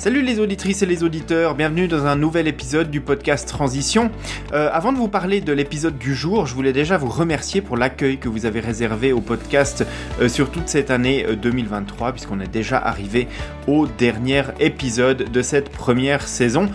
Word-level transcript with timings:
Salut 0.00 0.22
les 0.22 0.40
auditrices 0.40 0.80
et 0.80 0.86
les 0.86 1.04
auditeurs, 1.04 1.54
bienvenue 1.54 1.86
dans 1.86 2.06
un 2.06 2.16
nouvel 2.16 2.48
épisode 2.48 2.90
du 2.90 3.02
podcast 3.02 3.46
Transition. 3.46 4.10
Euh, 4.54 4.70
avant 4.72 4.94
de 4.94 4.96
vous 4.96 5.08
parler 5.08 5.42
de 5.42 5.52
l'épisode 5.52 5.98
du 5.98 6.14
jour, 6.14 6.46
je 6.46 6.54
voulais 6.54 6.72
déjà 6.72 6.96
vous 6.96 7.10
remercier 7.10 7.60
pour 7.60 7.76
l'accueil 7.76 8.16
que 8.16 8.30
vous 8.30 8.46
avez 8.46 8.60
réservé 8.60 9.12
au 9.12 9.20
podcast 9.20 9.84
euh, 10.22 10.30
sur 10.30 10.50
toute 10.50 10.70
cette 10.70 10.90
année 10.90 11.26
2023, 11.36 12.08
euh, 12.08 12.12
puisqu'on 12.12 12.40
est 12.40 12.50
déjà 12.50 12.78
arrivé 12.78 13.28
au 13.66 13.86
dernier 13.86 14.44
épisode 14.58 15.30
de 15.30 15.42
cette 15.42 15.68
première 15.68 16.26
saison 16.26 16.70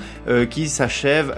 qui 0.50 0.70
s'achève 0.70 1.32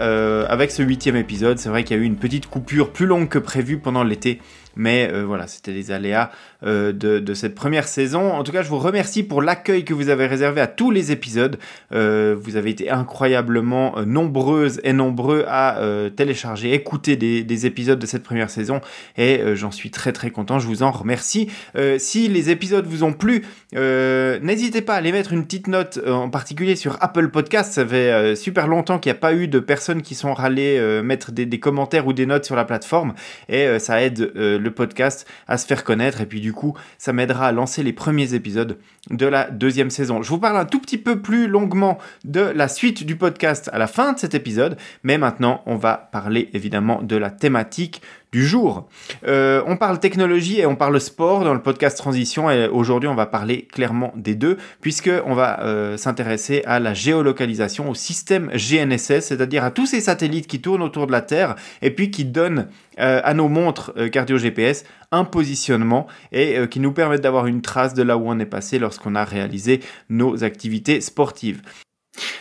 avec 0.50 0.72
ce 0.72 0.84
huitième 0.84 1.16
épisode. 1.16 1.58
C'est 1.58 1.70
vrai 1.70 1.84
qu'il 1.84 1.96
y 1.96 2.00
a 2.00 2.04
eu 2.04 2.06
une 2.06 2.18
petite 2.18 2.48
coupure 2.48 2.92
plus 2.92 3.06
longue 3.06 3.30
que 3.30 3.40
prévu 3.40 3.80
pendant 3.80 4.04
l'été 4.04 4.40
mais 4.78 5.10
euh, 5.12 5.26
voilà, 5.26 5.48
c'était 5.48 5.72
les 5.72 5.92
aléas 5.92 6.32
euh, 6.64 6.92
de, 6.92 7.34
cette 7.34 7.54
première 7.54 7.88
saison. 7.88 8.32
En 8.32 8.44
tout 8.44 8.52
cas, 8.52 8.64
je 8.64 8.70
vous 8.70 8.80
remercie 8.80 9.22
pour 9.22 9.42
l'accueil 9.42 9.86
que 9.86 9.94
vous 9.94 10.10
avez 10.10 10.26
réservé 10.26 10.60
à 10.60 10.68
tous 10.68 10.90
les 10.90 11.12
épisodes. 11.12 11.60
Euh, 11.94 12.36
vous 12.40 12.56
avez 12.56 12.72
été 12.72 12.90
incroyablement 12.90 13.96
nombreuses 14.06 14.82
et 14.84 14.94
nombreux 14.94 15.46
à 15.48 15.80
télécharger, 16.16 16.74
écouter 16.74 17.16
des, 17.16 17.66
épisodes 17.66 18.00
de 18.00 18.06
cette 18.06 18.24
première 18.24 18.50
saison, 18.50 18.82
et 19.18 19.42
j'en 19.56 19.72
suis 19.72 19.92
très 19.92 20.12
très 20.14 20.30
content. 20.30 20.60
Je 20.60 20.68
vous 20.68 20.84
en 20.84 20.92
remercie. 20.92 21.50
si 21.98 22.28
les 22.28 22.50
épisodes 22.50 22.86
vous 22.86 23.04
ont 23.04 23.14
plu, 23.14 23.44
n'hésitez 23.74 24.82
pas 24.82 24.96
à 24.96 24.98
aller 24.98 25.12
mettre 25.12 25.34
une 25.34 25.44
petite 25.44 25.68
note, 25.68 26.00
en 26.08 26.30
particulier 26.30 26.76
sur 26.76 26.98
Apple 27.02 27.30
Podcast. 27.30 27.74
Ça 27.74 27.86
fait 27.86 28.36
super 28.36 28.68
longtemps 28.68 29.00
qu'il 29.00 29.12
n'y 29.12 29.18
a 29.18 29.20
pas 29.20 29.34
eu 29.34 29.48
de 29.48 29.60
personnes 29.60 30.02
qui 30.02 30.16
sont 30.16 30.34
râlées 30.34 31.02
mettre 31.04 31.32
des, 31.32 31.60
commentaires 31.60 32.08
ou 32.08 32.14
des 32.14 32.26
notes 32.26 32.46
sur 32.46 32.56
la 32.56 32.66
plateforme, 32.66 33.14
et 33.50 33.80
ça 33.80 34.02
aide 34.02 34.32
le 34.36 34.70
podcast 34.70 35.28
à 35.48 35.58
se 35.58 35.66
faire 35.66 35.84
connaître 35.84 36.22
et 36.22 36.26
puis 36.26 36.47
coup 36.54 36.74
ça 36.98 37.14
m'aidera 37.14 37.48
à 37.48 37.52
lancer 37.52 37.84
les 37.84 37.94
premiers 37.94 38.34
épisodes 38.34 38.78
de 39.10 39.26
la 39.26 39.50
deuxième 39.50 39.90
saison. 39.90 40.22
Je 40.22 40.30
vous 40.30 40.40
parle 40.40 40.58
un 40.58 40.66
tout 40.66 40.80
petit 40.80 40.98
peu 40.98 41.22
plus 41.22 41.48
longuement 41.48 41.98
de 42.26 42.42
la 42.42 42.68
suite 42.68 43.06
du 43.06 43.16
podcast 43.16 43.70
à 43.74 43.78
la 43.78 43.88
fin 43.88 44.14
de 44.14 44.20
cet 44.20 44.36
épisode, 44.36 44.78
mais 45.04 45.18
maintenant 45.18 45.62
on 45.66 45.76
va 45.76 46.10
parler 46.12 46.50
évidemment 46.54 47.02
de 47.02 47.16
la 47.16 47.30
thématique 47.30 48.02
du 48.32 48.46
jour. 48.46 48.90
Euh, 49.26 49.64
on 49.68 49.78
parle 49.78 50.00
technologie 50.00 50.60
et 50.60 50.66
on 50.66 50.76
parle 50.76 51.00
sport 51.00 51.44
dans 51.44 51.54
le 51.54 51.62
podcast 51.62 51.98
Transition 51.98 52.50
et 52.52 52.68
aujourd'hui 52.68 53.08
on 53.08 53.16
va 53.16 53.26
parler 53.26 53.64
clairement 53.64 54.12
des 54.16 54.36
deux 54.36 54.58
puisque 54.82 55.10
on 55.26 55.34
va 55.34 55.62
euh, 55.62 55.96
s'intéresser 55.98 56.62
à 56.66 56.80
la 56.80 56.94
géolocalisation, 56.94 57.90
au 57.90 57.96
système 57.96 58.50
GNSS, 58.52 59.22
c'est-à-dire 59.22 59.64
à 59.64 59.72
tous 59.72 59.86
ces 59.86 60.02
satellites 60.02 60.48
qui 60.48 60.60
tournent 60.60 60.84
autour 60.84 61.08
de 61.08 61.12
la 61.12 61.22
Terre 61.22 61.56
et 61.82 61.92
puis 61.92 62.12
qui 62.12 62.26
donnent 62.26 62.68
euh, 63.00 63.22
à 63.24 63.34
nos 63.34 63.48
montres 63.48 63.94
cardio 64.12 64.38
GPS 64.38 64.84
un 65.12 65.24
positionnement 65.24 66.08
et 66.34 66.68
qui 66.70 66.82
nous 66.82 66.92
permettent 66.92 67.22
d'avoir 67.22 67.48
une 67.48 67.62
trace 67.62 67.94
de 67.94 68.04
là 68.04 68.18
où 68.18 68.24
on 68.26 68.40
est 68.40 68.46
passé 68.46 68.78
lorsqu'on 68.78 69.16
a 69.16 69.24
réalisé 69.24 69.80
nos 70.10 70.44
activités 70.44 71.00
sportives. 71.00 71.62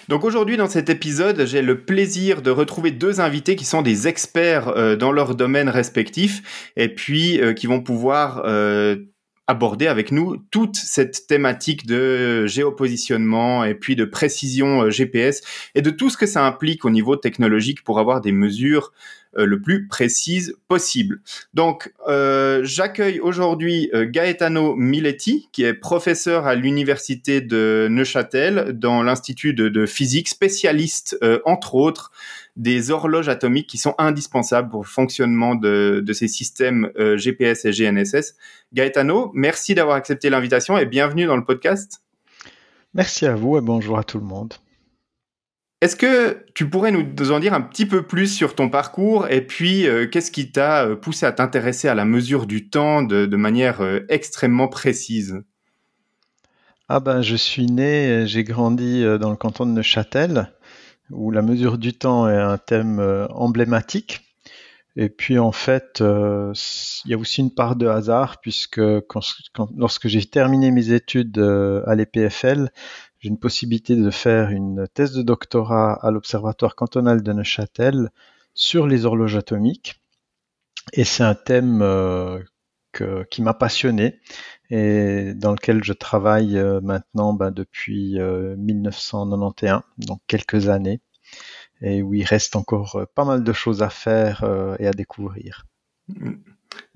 Donc 0.09 0.25
aujourd'hui 0.25 0.57
dans 0.57 0.69
cet 0.69 0.89
épisode, 0.89 1.45
j'ai 1.47 1.63
le 1.63 1.81
plaisir 1.81 2.43
de 2.43 2.51
retrouver 2.51 2.91
deux 2.91 3.21
invités 3.21 3.57
qui 3.57 3.65
sont 3.65 3.83
des 3.83 4.09
experts 4.09 4.69
euh, 4.69 4.97
dans 4.97 5.13
leur 5.13 5.35
domaine 5.35 5.69
respectif 5.69 6.71
et 6.77 6.89
puis 6.89 7.41
euh, 7.41 7.53
qui 7.53 7.67
vont 7.67 7.81
pouvoir 7.81 8.43
euh, 8.45 8.97
aborder 9.47 9.87
avec 9.87 10.13
nous 10.13 10.37
toute 10.51 10.77
cette 10.77 11.27
thématique 11.27 11.87
de 11.87 12.47
géopositionnement 12.47 13.65
et 13.65 13.75
puis 13.75 13.97
de 13.97 14.05
précision 14.05 14.91
GPS 14.91 15.43
et 15.75 15.83
de 15.83 15.91
tout 15.91 16.11
ce 16.11 16.17
que 16.17 16.27
ça 16.27 16.45
implique 16.45 16.85
au 16.85 16.91
niveau 16.91 17.17
technologique 17.17 17.85
pour 17.85 17.99
avoir 17.99 18.21
des 18.21 18.33
mesures 18.33 18.93
le 19.45 19.61
plus 19.61 19.87
précise 19.89 20.57
possible. 20.69 21.21
Donc, 21.55 21.93
euh, 22.09 22.61
j'accueille 22.65 23.21
aujourd'hui 23.21 23.91
euh, 23.95 24.07
Gaetano 24.07 24.75
Miletti, 24.77 25.49
qui 25.53 25.65
est 25.65 25.75
professeur 25.75 26.47
à 26.47 26.55
l'université 26.55 27.41
de 27.41 27.89
Neuchâtel 27.91 28.73
dans 28.79 29.03
l'institut 29.03 29.53
de, 29.53 29.87
physique, 29.87 30.29
spécialiste 30.29 31.19
entre 31.45 31.75
autres 31.75 32.11
des 32.57 32.91
horloges 32.91 33.29
atomiques 33.29 33.67
qui 33.67 33.79
sont 33.79 33.95
indispensables 33.99 34.71
pour 34.71 34.83
le 34.83 34.89
fonctionnement 34.89 35.55
de 35.55 36.13
ces 36.13 36.29
systèmes 36.29 36.91
GPS 37.17 37.65
et 37.65 37.71
GNSS. 37.71 38.35
Gaetano, 38.73 39.31
merci 39.35 39.75
d'avoir 39.75 39.97
accepté 39.97 40.31
l'invitation 40.31 40.79
et 40.79 40.87
bienvenue 40.87 41.27
dans 41.27 41.37
le 41.37 41.45
podcast. 41.45 42.03
Merci 42.95 43.27
à 43.27 43.35
vous 43.35 43.59
et 43.59 43.61
bonjour 43.61 43.99
à 43.99 44.05
tout 44.05 44.19
le 44.19 44.25
monde. 44.25 44.55
Est-ce 45.83 45.95
que 45.95 46.43
tu 46.55 46.71
pourrais 46.71 46.91
nous 46.91 47.33
en 47.33 47.39
dire 47.39 47.53
un 47.53 47.61
petit 47.61 47.85
peu 47.85 48.07
plus 48.07 48.29
sur 48.29 48.55
ton 48.55 48.71
parcours 48.71 49.29
et 49.29 49.47
puis 49.47 49.87
euh, 49.87 50.07
qu'est-ce 50.07 50.31
qui 50.31 50.51
t'a 50.51 50.87
euh, 50.87 50.97
poussé 50.97 51.27
à 51.27 51.33
t'intéresser 51.33 51.87
à 51.87 51.95
la 51.95 52.07
mesure 52.07 52.47
du 52.47 52.71
temps 52.71 53.03
de, 53.03 53.27
manière 53.37 53.83
euh, 53.83 54.01
extrêmement 54.09 54.69
précise? 54.69 55.43
Ah 56.89 57.01
ben 57.01 57.21
je 57.21 57.37
suis 57.37 57.67
né, 57.67 58.25
j'ai 58.27 58.43
grandi 58.43 59.05
dans 59.21 59.29
le 59.29 59.37
canton 59.37 59.67
de 59.67 59.73
Neuchâtel 59.73 60.51
où 61.11 61.31
la 61.31 61.43
mesure 61.43 61.77
du 61.77 61.93
temps 61.93 62.27
est 62.29 62.39
un 62.39 62.59
thème 62.59 63.27
emblématique. 63.31 64.23
Et 64.95 65.09
puis 65.09 65.39
en 65.39 65.53
fait, 65.53 65.99
il 66.01 67.11
y 67.11 67.15
a 67.15 67.19
aussi 67.19 67.41
une 67.41 67.53
part 67.53 67.75
de 67.75 67.89
hasard 67.89 68.41
puisque 68.41 68.81
lorsque 69.77 70.07
j'ai 70.07 70.25
terminé 70.25 70.71
mes 70.71 70.93
études 70.93 71.39
à 71.39 71.95
l'EPFL, 71.97 72.71
une 73.27 73.39
possibilité 73.39 73.97
de 73.97 74.11
faire 74.11 74.51
une 74.51 74.87
thèse 74.95 75.13
de 75.13 75.23
doctorat 75.23 75.95
à 75.95 76.11
l'Observatoire 76.11 76.75
cantonal 76.75 77.23
de 77.23 77.33
Neuchâtel 77.33 78.11
sur 78.55 78.87
les 78.87 79.05
horloges 79.05 79.37
atomiques. 79.37 80.01
Et 80.93 81.05
c'est 81.05 81.25
un 81.25 81.35
thème 81.35 81.83
euh, 81.83 82.43
qui 83.31 83.43
m'a 83.43 83.55
passionné 83.55 84.21
et 84.71 85.35
dans 85.35 85.53
lequel 85.53 85.85
je 85.85 85.93
travaille 85.93 86.59
euh, 86.59 86.81
maintenant 86.81 87.35
ben, 87.35 87.51
depuis 87.51 88.19
1991, 88.19 89.73
euh, 89.73 89.81
donc 89.99 90.21
quelques 90.27 90.69
années, 90.69 91.01
et 91.83 92.03
où 92.03 92.15
il 92.15 92.25
reste 92.25 92.57
encore 92.57 93.07
pas 93.15 93.25
mal 93.25 93.45
de 93.45 93.53
choses 93.53 93.83
à 93.83 93.91
faire 93.91 94.45
et 94.79 94.87
à 94.87 94.93
découvrir. 94.93 95.67
Mm. 96.09 96.35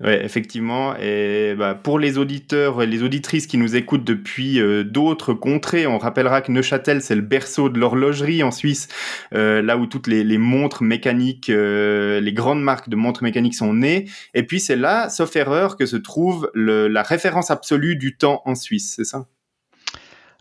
Oui, 0.03 0.13
effectivement. 0.13 0.95
Et 0.97 1.53
bah, 1.57 1.75
pour 1.75 1.99
les 1.99 2.17
auditeurs 2.17 2.81
et 2.81 2.87
les 2.87 3.03
auditrices 3.03 3.45
qui 3.45 3.57
nous 3.57 3.75
écoutent 3.75 4.03
depuis 4.03 4.59
euh, 4.59 4.83
d'autres 4.83 5.33
contrées, 5.33 5.85
on 5.85 5.97
rappellera 5.97 6.41
que 6.41 6.51
Neuchâtel, 6.51 7.01
c'est 7.01 7.15
le 7.15 7.21
berceau 7.21 7.69
de 7.69 7.79
l'horlogerie 7.79 8.41
en 8.41 8.51
Suisse, 8.51 8.87
euh, 9.33 9.61
là 9.61 9.77
où 9.77 9.85
toutes 9.85 10.07
les, 10.07 10.37
montres 10.37 10.81
mécaniques, 10.83 11.49
euh, 11.49 12.19
les 12.19 12.33
grandes 12.33 12.63
marques 12.63 12.89
de 12.89 12.95
montres 12.95 13.23
mécaniques 13.23 13.55
sont 13.55 13.73
nées. 13.73 14.05
Et 14.33 14.43
puis 14.43 14.59
c'est 14.59 14.75
là, 14.75 15.09
sauf 15.09 15.35
erreur, 15.35 15.77
que 15.77 15.85
se 15.85 15.97
trouve 15.97 16.49
la 16.55 17.03
référence 17.03 17.51
absolue 17.51 17.95
du 17.95 18.17
temps 18.17 18.41
en 18.45 18.55
Suisse, 18.55 18.93
c'est 18.95 19.05
ça? 19.05 19.27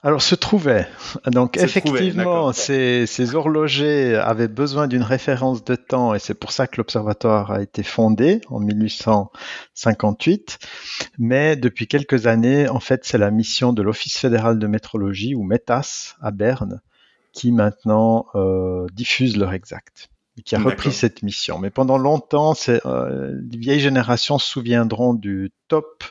Alors, 0.03 0.23
se 0.23 0.35
trouvait. 0.35 0.89
Donc, 1.27 1.59
effectivement, 1.59 2.53
ces, 2.53 3.35
horlogers 3.35 4.15
avaient 4.17 4.49
besoin 4.49 4.89
d'une 4.89 5.03
référence 5.03 5.63
de 5.63 5.75
temps 5.75 6.15
et 6.15 6.19
c'est 6.19 6.35
pour 6.35 6.53
ça 6.53 6.67
que 6.67 6.79
l'observatoire 6.79 7.51
a 7.51 7.61
été 7.61 7.83
fondé 7.83 8.41
en 8.49 8.61
1858. 8.61 10.59
Mais 11.19 11.55
depuis 11.57 11.87
quelques 11.87 12.27
années, 12.27 12.67
en 12.69 12.81
fait, 12.81 13.05
c'est 13.05 13.19
la 13.19 13.31
mission 13.31 13.75
de 13.75 13.83
l'Office 13.83 14.17
fédéral 14.17 14.59
de 14.59 14.67
métrologie 14.67 15.35
ou 15.35 15.43
METAS 15.43 16.17
à 16.23 16.31
Berne 16.31 16.81
qui 17.33 17.53
maintenant 17.53 18.27
euh, 18.35 18.87
diffuse 18.93 19.37
l'heure 19.37 19.53
exacte 19.53 20.09
et 20.39 20.43
qui 20.43 20.57
a 20.57 20.59
repris 20.59 20.93
cette 20.93 21.23
mission. 21.23 21.59
Mais 21.59 21.71
pendant 21.71 21.99
longtemps, 21.99 22.55
euh, 22.69 23.41
les 23.51 23.59
vieilles 23.59 23.81
générations 23.81 24.39
se 24.39 24.49
souviendront 24.49 25.15
du 25.15 25.53
top 25.69 26.05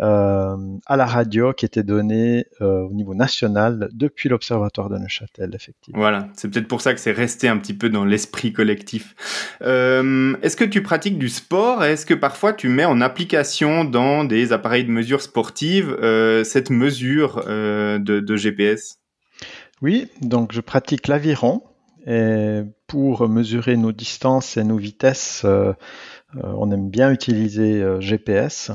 à 0.00 0.96
la 0.96 1.06
radio 1.06 1.52
qui 1.52 1.64
était 1.64 1.82
donnée 1.82 2.46
euh, 2.60 2.82
au 2.82 2.92
niveau 2.92 3.14
national 3.14 3.88
depuis 3.92 4.28
l'Observatoire 4.28 4.88
de 4.88 4.98
Neuchâtel, 4.98 5.54
effectivement. 5.54 5.98
Voilà, 5.98 6.28
c'est 6.34 6.48
peut-être 6.48 6.68
pour 6.68 6.80
ça 6.80 6.94
que 6.94 7.00
c'est 7.00 7.12
resté 7.12 7.48
un 7.48 7.58
petit 7.58 7.74
peu 7.74 7.90
dans 7.90 8.04
l'esprit 8.04 8.52
collectif. 8.52 9.14
Euh, 9.62 10.36
est-ce 10.42 10.56
que 10.56 10.64
tu 10.64 10.82
pratiques 10.82 11.18
du 11.18 11.28
sport 11.28 11.84
Est-ce 11.84 12.06
que 12.06 12.14
parfois 12.14 12.52
tu 12.52 12.68
mets 12.68 12.84
en 12.84 13.00
application 13.00 13.84
dans 13.84 14.24
des 14.24 14.52
appareils 14.52 14.84
de 14.84 14.90
mesure 14.90 15.20
sportive 15.20 15.96
cette 16.44 16.70
mesure 16.70 17.44
de, 17.46 18.36
GPS 18.36 18.98
Oui, 19.82 20.08
donc 20.20 20.52
je 20.52 20.60
pratique 20.60 21.08
l'aviron. 21.08 21.62
Et 22.06 22.62
pour 22.86 23.28
mesurer 23.28 23.76
nos 23.76 23.92
distances 23.92 24.56
et 24.56 24.64
nos 24.64 24.76
vitesses, 24.78 25.44
on 26.34 26.70
aime 26.70 26.88
bien 26.88 27.10
utiliser 27.10 27.84
GPS. 28.00 28.70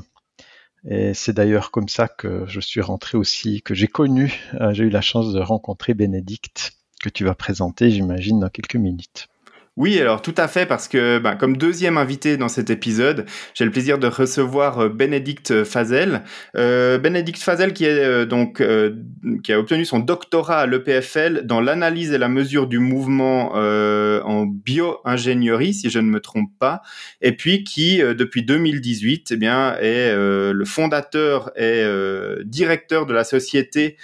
Et 0.85 1.13
c'est 1.13 1.33
d'ailleurs 1.33 1.71
comme 1.71 1.87
ça 1.87 2.07
que 2.07 2.45
je 2.47 2.59
suis 2.59 2.81
rentré 2.81 3.17
aussi, 3.17 3.61
que 3.61 3.73
j'ai 3.73 3.87
connu, 3.87 4.39
euh, 4.59 4.73
j'ai 4.73 4.83
eu 4.83 4.89
la 4.89 5.01
chance 5.01 5.31
de 5.31 5.39
rencontrer 5.39 5.93
Bénédicte, 5.93 6.73
que 7.01 7.09
tu 7.09 7.23
vas 7.23 7.35
présenter, 7.35 7.89
j'imagine, 7.89 8.39
dans 8.39 8.49
quelques 8.49 8.75
minutes. 8.75 9.29
Oui, 9.75 9.99
alors 9.99 10.21
tout 10.21 10.35
à 10.37 10.47
fait, 10.47 10.67
parce 10.67 10.87
que 10.87 11.17
ben, 11.17 11.35
comme 11.35 11.57
deuxième 11.57 11.97
invité 11.97 12.37
dans 12.37 12.47
cet 12.47 12.69
épisode, 12.69 13.25
j'ai 13.55 13.65
le 13.65 13.71
plaisir 13.71 13.97
de 13.97 14.05
recevoir 14.05 14.81
euh, 14.81 14.89
Bénédicte 14.89 15.63
Fazel. 15.63 16.21
Euh, 16.55 16.99
Bénédicte 16.99 17.41
Fazel 17.41 17.73
qui 17.73 17.85
est 17.85 17.97
euh, 17.97 18.27
donc 18.27 18.61
euh, 18.61 18.91
qui 19.43 19.51
a 19.51 19.57
obtenu 19.57 19.83
son 19.83 19.97
doctorat 19.97 20.59
à 20.59 20.65
l'EPFL 20.67 21.47
dans 21.47 21.59
l'analyse 21.59 22.13
et 22.13 22.19
la 22.19 22.27
mesure 22.29 22.67
du 22.67 22.77
mouvement 22.77 23.53
euh, 23.55 24.21
en 24.25 24.45
bio-ingénierie, 24.45 25.73
si 25.73 25.89
je 25.89 25.97
ne 25.97 26.07
me 26.07 26.19
trompe 26.19 26.51
pas, 26.59 26.83
et 27.21 27.31
puis 27.31 27.63
qui 27.63 27.97
depuis 27.97 28.43
2018, 28.43 29.31
eh 29.31 29.37
bien, 29.37 29.75
est 29.81 30.13
le 30.15 30.65
fondateur 30.65 31.51
et 31.57 31.83
directeur 32.45 33.05
de 33.07 33.13
la 33.13 33.23
société 33.23 33.97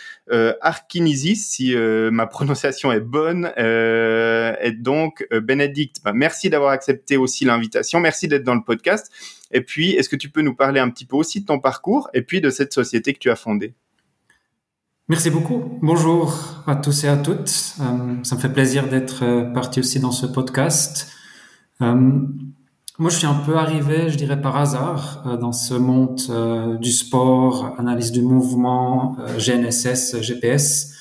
Arkinesis, 0.61 1.47
si 1.49 1.75
ma 1.75 2.27
prononciation 2.27 2.91
est 2.91 2.99
bonne. 2.99 3.51
Et 3.57 4.71
donc, 4.71 5.25
euh, 5.61 5.85
bah, 6.03 6.13
merci 6.13 6.49
d'avoir 6.49 6.71
accepté 6.71 7.17
aussi 7.17 7.45
l'invitation. 7.45 7.99
Merci 7.99 8.27
d'être 8.27 8.43
dans 8.43 8.55
le 8.55 8.63
podcast. 8.63 9.11
Et 9.51 9.61
puis, 9.61 9.91
est-ce 9.91 10.09
que 10.09 10.15
tu 10.15 10.29
peux 10.29 10.41
nous 10.41 10.55
parler 10.55 10.79
un 10.79 10.89
petit 10.89 11.05
peu 11.05 11.15
aussi 11.15 11.41
de 11.41 11.45
ton 11.45 11.59
parcours 11.59 12.09
et 12.13 12.21
puis 12.21 12.41
de 12.41 12.49
cette 12.49 12.73
société 12.73 13.13
que 13.13 13.19
tu 13.19 13.29
as 13.29 13.35
fondée? 13.35 13.73
Merci 15.07 15.31
beaucoup. 15.31 15.79
Bonjour 15.81 16.63
à 16.67 16.75
tous 16.75 17.03
et 17.03 17.07
à 17.07 17.17
toutes. 17.17 17.75
Euh, 17.81 18.15
ça 18.23 18.35
me 18.35 18.39
fait 18.39 18.53
plaisir 18.53 18.87
d'être 18.87 19.51
parti 19.53 19.79
aussi 19.79 19.99
dans 19.99 20.11
ce 20.11 20.27
podcast. 20.27 21.07
Moi, 22.99 23.09
je 23.09 23.15
suis 23.15 23.27
un 23.27 23.41
peu 23.45 23.55
arrivé, 23.55 24.09
je 24.09 24.17
dirais 24.17 24.41
par 24.41 24.57
hasard, 24.57 25.23
euh, 25.25 25.37
dans 25.37 25.53
ce 25.53 25.73
monde 25.73 26.19
euh, 26.29 26.75
du 26.75 26.91
sport, 26.91 27.73
analyse 27.79 28.11
du 28.11 28.21
mouvement, 28.21 29.15
euh, 29.19 29.39
GNSS, 29.39 30.19
GPS. 30.19 30.93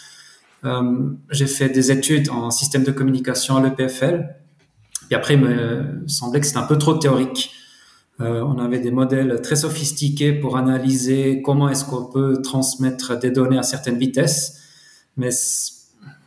j'ai 1.30 1.46
fait 1.48 1.68
des 1.68 1.90
études 1.90 2.30
en 2.30 2.52
système 2.52 2.84
de 2.84 2.92
communication 2.92 3.56
à 3.56 3.62
l'EPFL. 3.62 4.28
Et 5.10 5.14
après, 5.14 5.34
il 5.34 5.40
me 5.40 6.04
semblait 6.06 6.40
que 6.40 6.46
c'était 6.46 6.58
un 6.58 6.66
peu 6.66 6.78
trop 6.78 6.94
théorique. 6.94 7.52
on 8.18 8.58
avait 8.58 8.80
des 8.80 8.90
modèles 8.90 9.40
très 9.42 9.56
sophistiqués 9.56 10.32
pour 10.32 10.56
analyser 10.56 11.40
comment 11.42 11.68
est-ce 11.68 11.84
qu'on 11.84 12.04
peut 12.04 12.42
transmettre 12.42 13.18
des 13.18 13.30
données 13.30 13.58
à 13.58 13.62
certaines 13.62 13.98
vitesses. 13.98 14.60
Mais 15.16 15.30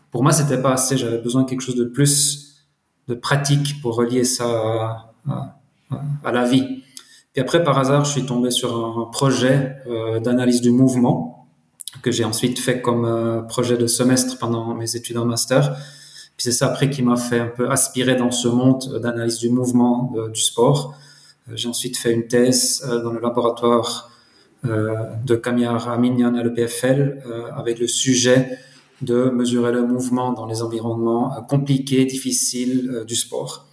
pour 0.10 0.24
moi, 0.24 0.32
c'était 0.32 0.62
pas 0.62 0.74
assez. 0.74 0.98
J'avais 0.98 1.20
besoin 1.20 1.44
de 1.44 1.50
quelque 1.50 1.62
chose 1.62 1.76
de 1.76 1.86
plus 1.86 2.66
de 3.08 3.14
pratique 3.14 3.82
pour 3.82 3.96
relier 3.96 4.24
ça 4.24 5.12
à 6.24 6.32
la 6.32 6.46
vie. 6.46 6.82
Puis 7.34 7.42
après, 7.42 7.64
par 7.64 7.78
hasard, 7.78 8.04
je 8.04 8.12
suis 8.12 8.26
tombé 8.26 8.52
sur 8.52 8.76
un 8.76 9.06
projet 9.06 9.78
euh, 9.88 10.20
d'analyse 10.20 10.62
du 10.62 10.72
mouvement 10.72 11.48
que 12.02 12.12
j'ai 12.12 12.26
ensuite 12.26 12.60
fait 12.60 12.82
comme 12.82 13.06
euh, 13.06 13.42
projet 13.42 13.78
de 13.78 13.88
semestre 13.88 14.38
pendant 14.38 14.74
mes 14.74 14.96
études 14.96 15.18
en 15.18 15.26
master. 15.26 15.78
C'est 16.44 16.52
ça 16.52 16.68
après 16.68 16.90
qui 16.90 17.04
m'a 17.04 17.18
fait 17.18 17.40
un 17.40 17.48
peu 17.48 17.70
aspirer 17.70 18.16
dans 18.16 18.32
ce 18.32 18.48
monde 18.48 19.00
d'analyse 19.00 19.38
du 19.38 19.50
mouvement 19.50 20.12
euh, 20.16 20.30
du 20.30 20.42
sport. 20.42 20.96
J'ai 21.54 21.68
ensuite 21.68 21.98
fait 21.98 22.14
une 22.14 22.28
thèse 22.28 22.82
dans 23.04 23.12
le 23.12 23.20
laboratoire 23.20 24.10
de 24.64 25.36
Kamiar 25.36 25.90
Aminian 25.90 26.36
à 26.36 26.44
l'EPFL 26.44 27.24
avec 27.56 27.80
le 27.80 27.88
sujet 27.88 28.58
de 29.02 29.32
mesurer 29.32 29.72
le 29.72 29.86
mouvement 29.86 30.34
dans 30.34 30.46
les 30.46 30.62
environnements 30.62 31.42
compliqués, 31.50 32.06
difficiles 32.06 33.04
du 33.08 33.16
sport. 33.16 33.68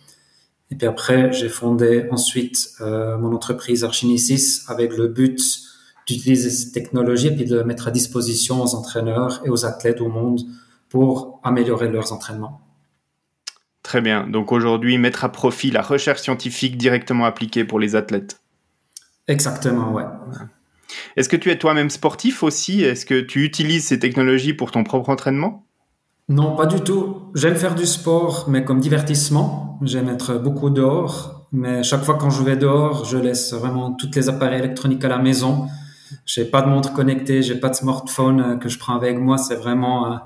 Et 0.71 0.75
puis 0.75 0.87
après, 0.87 1.33
j'ai 1.33 1.49
fondé 1.49 2.07
ensuite 2.11 2.71
euh, 2.81 3.17
mon 3.17 3.35
entreprise 3.35 3.85
Archinesis 3.85 4.65
avec 4.69 4.97
le 4.97 5.09
but 5.09 5.41
d'utiliser 6.07 6.51
cette 6.51 6.73
technologie 6.73 7.29
et 7.29 7.35
puis 7.35 7.45
de 7.45 7.57
la 7.57 7.65
mettre 7.65 7.89
à 7.89 7.91
disposition 7.91 8.63
aux 8.63 8.75
entraîneurs 8.75 9.43
et 9.45 9.51
aux 9.51 9.65
athlètes 9.65 10.01
au 10.01 10.09
monde 10.09 10.41
pour 10.89 11.41
améliorer 11.43 11.89
leurs 11.89 12.13
entraînements. 12.13 12.61
Très 13.83 14.01
bien. 14.01 14.27
Donc 14.27 14.53
aujourd'hui, 14.53 14.99
mettre 14.99 15.25
à 15.25 15.31
profit 15.31 15.71
la 15.71 15.83
recherche 15.83 16.21
scientifique 16.21 16.77
directement 16.77 17.25
appliquée 17.25 17.65
pour 17.65 17.79
les 17.79 17.97
athlètes. 17.97 18.41
Exactement, 19.29 19.93
ouais. 19.93 20.05
Est-ce 21.17 21.29
que 21.29 21.37
tu 21.37 21.51
es 21.51 21.59
toi-même 21.59 21.91
sportif 21.91 22.43
aussi? 22.43 22.83
Est-ce 22.83 23.07
que 23.07 23.21
tu 23.21 23.45
utilises 23.45 23.87
ces 23.87 23.99
technologies 23.99 24.55
pour 24.55 24.71
ton 24.71 24.85
propre 24.85 25.11
entraînement? 25.11 25.65
Non, 26.29 26.57
pas 26.57 26.67
du 26.67 26.81
tout. 26.81 27.31
J'aime 27.35 27.57
faire 27.57 27.75
du 27.75 27.87
sport, 27.87 28.47
mais 28.49 28.65
comme 28.65 28.81
divertissement. 28.81 29.79
J'aime 29.83 30.09
être 30.09 30.35
beaucoup 30.35 30.71
dehors, 30.71 31.47
mais 31.53 31.83
chaque 31.83 32.05
fois 32.05 32.19
quand 32.19 32.31
je 32.31 32.43
vais 32.43 32.57
dehors, 32.57 33.05
je 33.05 33.17
laisse 33.17 33.55
vraiment 33.55 33.93
tous 33.93 34.11
les 34.15 34.29
appareils 34.29 34.59
électroniques 34.59 35.05
à 35.05 35.09
la 35.09 35.19
maison. 35.19 35.69
J'ai 36.27 36.45
pas 36.45 36.63
de 36.63 36.69
montre 36.69 36.93
connectée, 36.93 37.43
j'ai 37.43 37.55
pas 37.55 37.69
de 37.71 37.75
smartphone 37.75 38.41
euh, 38.41 38.57
que 38.57 38.69
je 38.69 38.79
prends 38.79 38.97
avec 38.97 39.19
moi. 39.19 39.39
C'est 39.39 39.55
vraiment 39.55 40.13
euh, 40.13 40.17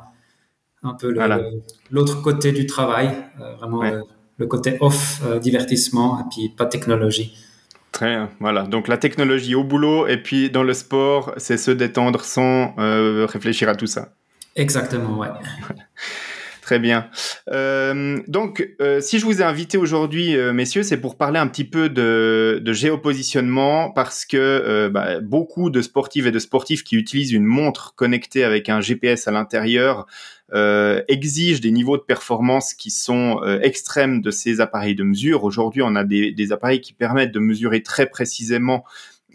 un 0.83 0.95
peu 0.95 1.15
l'autre 1.91 2.23
côté 2.23 2.53
du 2.53 2.67
travail, 2.67 3.11
euh, 3.41 3.55
vraiment 3.57 3.83
le, 4.39 4.47
côté 4.47 4.77
off, 4.81 5.23
divertissement, 5.41 6.21
et 6.21 6.25
puis 6.31 6.49
pas 6.49 6.67
technologie. 6.67 7.37
Très 7.93 8.09
bien, 8.09 8.31
voilà. 8.41 8.63
Donc 8.63 8.89
la 8.89 8.97
technologie 8.97 9.55
au 9.55 9.63
boulot, 9.63 10.09
et 10.09 10.17
puis 10.17 10.51
dans 10.51 10.65
le 10.65 10.75
sport, 10.75 11.33
c'est 11.37 11.59
se 11.59 11.71
détendre 11.71 12.25
sans 12.25 12.75
réfléchir 13.27 13.69
à 13.69 13.77
tout 13.77 13.87
ça. 13.87 14.15
Exactement, 14.57 15.19
ouais. 15.19 15.29
Très 16.73 16.79
bien. 16.79 17.11
Euh, 17.51 18.19
donc, 18.29 18.67
euh, 18.81 19.03
si 19.03 19.19
je 19.19 19.27
vous 19.27 19.43
ai 19.43 19.45
invité 19.45 19.77
aujourd'hui, 19.77 20.35
euh, 20.35 20.55
messieurs, 20.55 20.83
c'est 20.83 20.97
pour 20.97 21.19
parler 21.19 21.39
un 21.39 21.47
petit 21.47 21.65
peu 21.65 21.91
de, 21.91 22.63
de 22.65 22.73
géopositionnement 22.73 23.91
parce 23.91 24.25
que 24.25 24.39
euh, 24.39 24.89
bah, 24.89 25.21
beaucoup 25.21 25.69
de 25.69 25.83
sportives 25.83 26.27
et 26.27 26.31
de 26.31 26.39
sportifs 26.39 26.83
qui 26.83 26.97
utilisent 26.97 27.33
une 27.33 27.45
montre 27.45 27.95
connectée 27.95 28.43
avec 28.43 28.71
un 28.71 28.81
GPS 28.81 29.29
à 29.29 29.33
l'intérieur 29.33 30.07
euh, 30.55 31.03
exigent 31.09 31.61
des 31.61 31.73
niveaux 31.73 31.99
de 31.99 32.03
performance 32.03 32.73
qui 32.73 32.91
sont 32.91 33.43
extrêmes 33.61 34.23
de 34.23 34.31
ces 34.31 34.63
appareils 34.63 34.95
de 34.95 35.05
mesure. 35.05 35.45
Aujourd'hui, 35.45 35.83
on 35.83 35.95
a 35.95 36.05
des, 36.05 36.33
des, 36.33 36.53
appareils 36.53 36.81
qui 36.81 36.95
permettent 36.95 37.33
de 37.33 37.39
mesurer 37.39 37.83
très 37.83 38.07
précisément 38.07 38.83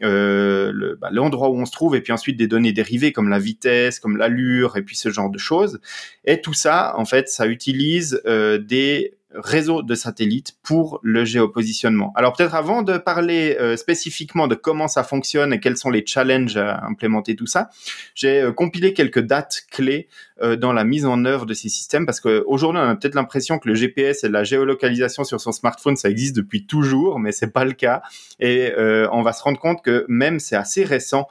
euh, 0.04 0.96
bah, 1.00 1.10
l'endroit 1.12 1.50
où 1.50 1.58
on 1.58 1.66
se 1.66 1.72
trouve, 1.72 1.96
et 1.96 2.02
puis 2.02 2.14
ensuite 2.14 2.38
des 2.38 2.48
données 2.48 2.74
dérivées 2.74 3.12
comme 3.12 3.30
la 3.30 3.40
vitesse, 3.40 4.00
comme 4.00 4.18
l'allure, 4.18 4.78
et 4.78 4.82
puis 4.82 4.96
ce 4.96 5.10
genre 5.10 5.30
de 5.30 5.38
choses. 5.38 5.80
Et 6.26 6.42
tout 6.42 6.54
ça, 6.54 6.94
en 6.98 7.06
fait, 7.06 7.30
ça 7.30 7.48
utilise 7.48 8.22
euh, 8.26 8.58
des 8.58 9.17
réseau 9.38 9.82
de 9.82 9.96
satellites 9.96 10.58
pour 10.64 11.00
le 11.04 11.26
géopositionnement. 11.26 12.12
Alors 12.16 12.34
peut-être 12.34 12.56
avant 12.56 12.82
de 12.82 12.98
parler 12.98 13.58
euh, 13.60 13.78
spécifiquement 13.78 14.48
de 14.48 14.56
comment 14.56 14.88
ça 14.88 15.04
fonctionne 15.04 15.54
et 15.54 15.60
quels 15.60 15.78
sont 15.78 15.90
les 15.90 16.06
challenges 16.06 16.58
à 16.58 16.84
implémenter 16.86 17.36
tout 17.36 17.46
ça, 17.46 17.70
j'ai 18.16 18.42
euh, 18.42 18.52
compilé 18.52 18.94
quelques 18.94 19.20
dates 19.20 19.66
clés 19.72 20.08
euh, 20.42 20.56
dans 20.56 20.74
la 20.74 20.84
mise 20.84 21.06
en 21.06 21.26
œuvre 21.26 21.46
de 21.46 21.54
ces 21.54 21.70
systèmes 21.70 22.06
parce 22.06 22.20
qu'aujourd'hui 22.20 22.82
on 22.82 22.90
a 22.90 22.96
peut-être 22.96 23.16
l'impression 23.16 23.60
que 23.60 23.68
le 23.70 23.76
GPS 23.76 24.24
et 24.24 24.30
la 24.30 24.44
géolocalisation 24.44 25.24
sur 25.24 25.40
son 25.40 25.52
smartphone 25.52 25.96
ça 25.96 26.10
existe 26.10 26.36
depuis 26.36 26.66
toujours, 26.66 27.20
mais 27.20 27.32
c'est 27.32 27.52
pas 27.52 27.66
le 27.66 27.74
cas 27.74 28.02
et 28.40 28.74
on 29.12 29.22
va 29.22 29.34
se 29.34 29.44
rendre 29.44 29.60
compte 29.60 29.84
que 29.84 30.06
même 30.08 30.40
c'est 30.40 30.56
assez 30.56 30.84
récent 30.84 31.28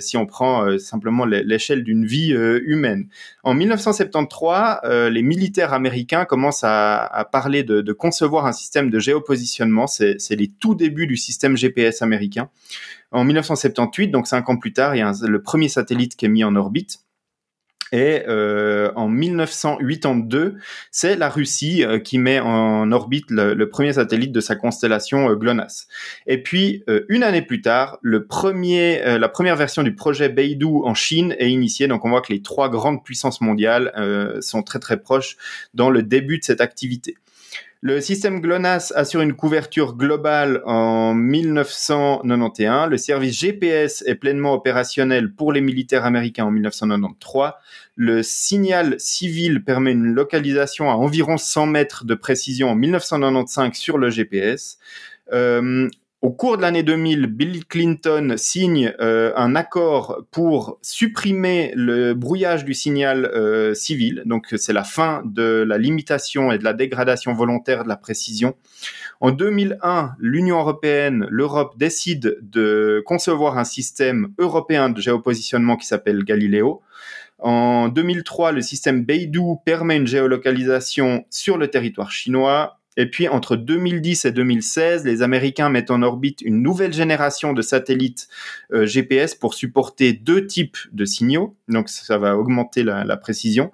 si 0.00 0.16
on 0.16 0.26
prend 0.26 0.66
euh, 0.66 0.78
simplement 0.78 1.24
l'échelle 1.24 1.84
d'une 1.84 2.04
vie 2.04 2.32
euh, 2.32 2.60
humaine. 2.64 3.08
En 3.42 3.54
1973, 3.54 5.10
les 5.10 5.22
militaires 5.22 5.72
américains 5.72 6.24
commencent 6.24 6.64
à, 6.64 7.28
parler 7.32 7.62
de, 7.62 7.80
de, 7.80 7.92
concevoir 7.92 8.46
un 8.46 8.52
système 8.52 8.90
de 8.90 8.98
géopositionnement. 8.98 9.86
C'est 9.86 10.16
les 10.30 10.48
tout 10.48 10.74
débuts 10.74 11.06
du 11.06 11.16
système 11.16 11.56
GPS 11.56 12.02
américain. 12.02 12.48
En 13.12 13.24
1978, 13.24 14.08
donc 14.08 14.26
cinq 14.26 14.48
ans 14.48 14.56
plus 14.56 14.72
tard, 14.72 14.96
il 14.96 14.98
y 14.98 15.02
a 15.02 15.12
le 15.22 15.42
premier 15.42 15.68
satellite 15.68 16.16
qui 16.16 16.26
est 16.26 16.28
mis 16.28 16.44
en 16.44 16.56
orbite. 16.56 17.05
Et 17.92 18.22
euh, 18.26 18.90
en 18.96 19.08
1982, 19.08 20.56
c'est 20.90 21.16
la 21.16 21.28
Russie 21.28 21.84
euh, 21.84 21.98
qui 21.98 22.18
met 22.18 22.40
en 22.40 22.90
orbite 22.92 23.30
le, 23.30 23.68
premier 23.68 23.92
satellite 23.92 24.32
de 24.32 24.40
sa 24.40 24.56
constellation 24.56 25.30
euh, 25.30 25.34
GLONASS. 25.34 25.86
Et 26.26 26.42
puis, 26.42 26.84
une 27.08 27.22
année 27.22 27.42
plus 27.42 27.60
tard, 27.60 27.98
le 28.02 28.26
premier, 28.26 29.18
la 29.18 29.28
première 29.28 29.56
version 29.56 29.82
du 29.82 29.94
projet 29.94 30.28
Beidou 30.28 30.82
en 30.84 30.94
Chine 30.94 31.34
est 31.38 31.50
initiée. 31.50 31.88
Donc, 31.88 32.04
on 32.04 32.10
voit 32.10 32.20
que 32.20 32.32
les 32.32 32.42
trois 32.42 32.68
grandes 32.68 33.04
puissances 33.04 33.40
mondiales 33.40 33.92
sont 34.40 34.62
très 34.62 34.78
très 34.78 34.98
proches 34.98 35.36
dans 35.74 35.90
le 35.90 36.02
début 36.02 36.38
de 36.38 36.44
cette 36.44 36.60
activité. 36.60 37.16
Le 37.88 38.00
système 38.00 38.40
GLONASS 38.40 38.92
assure 38.96 39.20
une 39.20 39.34
couverture 39.34 39.94
globale 39.94 40.60
en 40.66 41.14
1991. 41.14 42.90
Le 42.90 42.98
service 42.98 43.38
GPS 43.38 44.02
est 44.08 44.16
pleinement 44.16 44.54
opérationnel 44.54 45.32
pour 45.32 45.52
les 45.52 45.60
militaires 45.60 46.04
américains 46.04 46.46
en 46.46 46.50
1993. 46.50 47.52
Le 47.94 48.24
signal 48.24 48.98
civil 48.98 49.62
permet 49.62 49.92
une 49.92 50.06
localisation 50.06 50.90
à 50.90 50.94
environ 50.94 51.36
100 51.36 51.66
mètres 51.66 52.04
de 52.04 52.16
précision 52.16 52.70
en 52.70 52.74
1995 52.74 53.74
sur 53.74 53.98
le 53.98 54.10
GPS. 54.10 54.78
Euh, 55.32 55.88
au 56.26 56.30
cours 56.30 56.56
de 56.56 56.62
l'année 56.62 56.82
2000, 56.82 57.28
Bill 57.28 57.64
Clinton 57.66 58.34
signe 58.36 58.92
euh, 58.98 59.32
un 59.36 59.54
accord 59.54 60.24
pour 60.32 60.76
supprimer 60.82 61.72
le 61.76 62.14
brouillage 62.14 62.64
du 62.64 62.74
signal 62.74 63.26
euh, 63.26 63.74
civil. 63.74 64.24
Donc 64.26 64.52
c'est 64.56 64.72
la 64.72 64.82
fin 64.82 65.22
de 65.24 65.64
la 65.64 65.78
limitation 65.78 66.50
et 66.50 66.58
de 66.58 66.64
la 66.64 66.72
dégradation 66.72 67.32
volontaire 67.32 67.84
de 67.84 67.88
la 67.88 67.94
précision. 67.94 68.56
En 69.20 69.30
2001, 69.30 70.16
l'Union 70.18 70.58
européenne, 70.58 71.28
l'Europe 71.30 71.78
décide 71.78 72.38
de 72.42 73.04
concevoir 73.06 73.56
un 73.56 73.64
système 73.64 74.34
européen 74.40 74.90
de 74.90 75.00
géopositionnement 75.00 75.76
qui 75.76 75.86
s'appelle 75.86 76.24
Galileo. 76.24 76.82
En 77.38 77.88
2003, 77.88 78.50
le 78.50 78.62
système 78.62 79.04
Beidou 79.04 79.60
permet 79.64 79.96
une 79.96 80.08
géolocalisation 80.08 81.24
sur 81.30 81.56
le 81.56 81.68
territoire 81.68 82.10
chinois 82.10 82.75
Et 82.96 83.06
puis 83.06 83.28
entre 83.28 83.56
2010 83.56 84.24
et 84.24 84.32
2016, 84.32 85.04
les 85.04 85.22
Américains 85.22 85.68
mettent 85.68 85.90
en 85.90 86.02
orbite 86.02 86.40
une 86.40 86.62
nouvelle 86.62 86.92
génération 86.92 87.52
de 87.52 87.62
satellites 87.62 88.28
euh, 88.72 88.86
GPS 88.86 89.34
pour 89.34 89.54
supporter 89.54 90.12
deux 90.12 90.46
types 90.46 90.78
de 90.92 91.04
signaux. 91.04 91.56
Donc 91.68 91.88
ça 91.88 92.18
va 92.18 92.36
augmenter 92.36 92.82
la, 92.82 93.16
précision. 93.16 93.70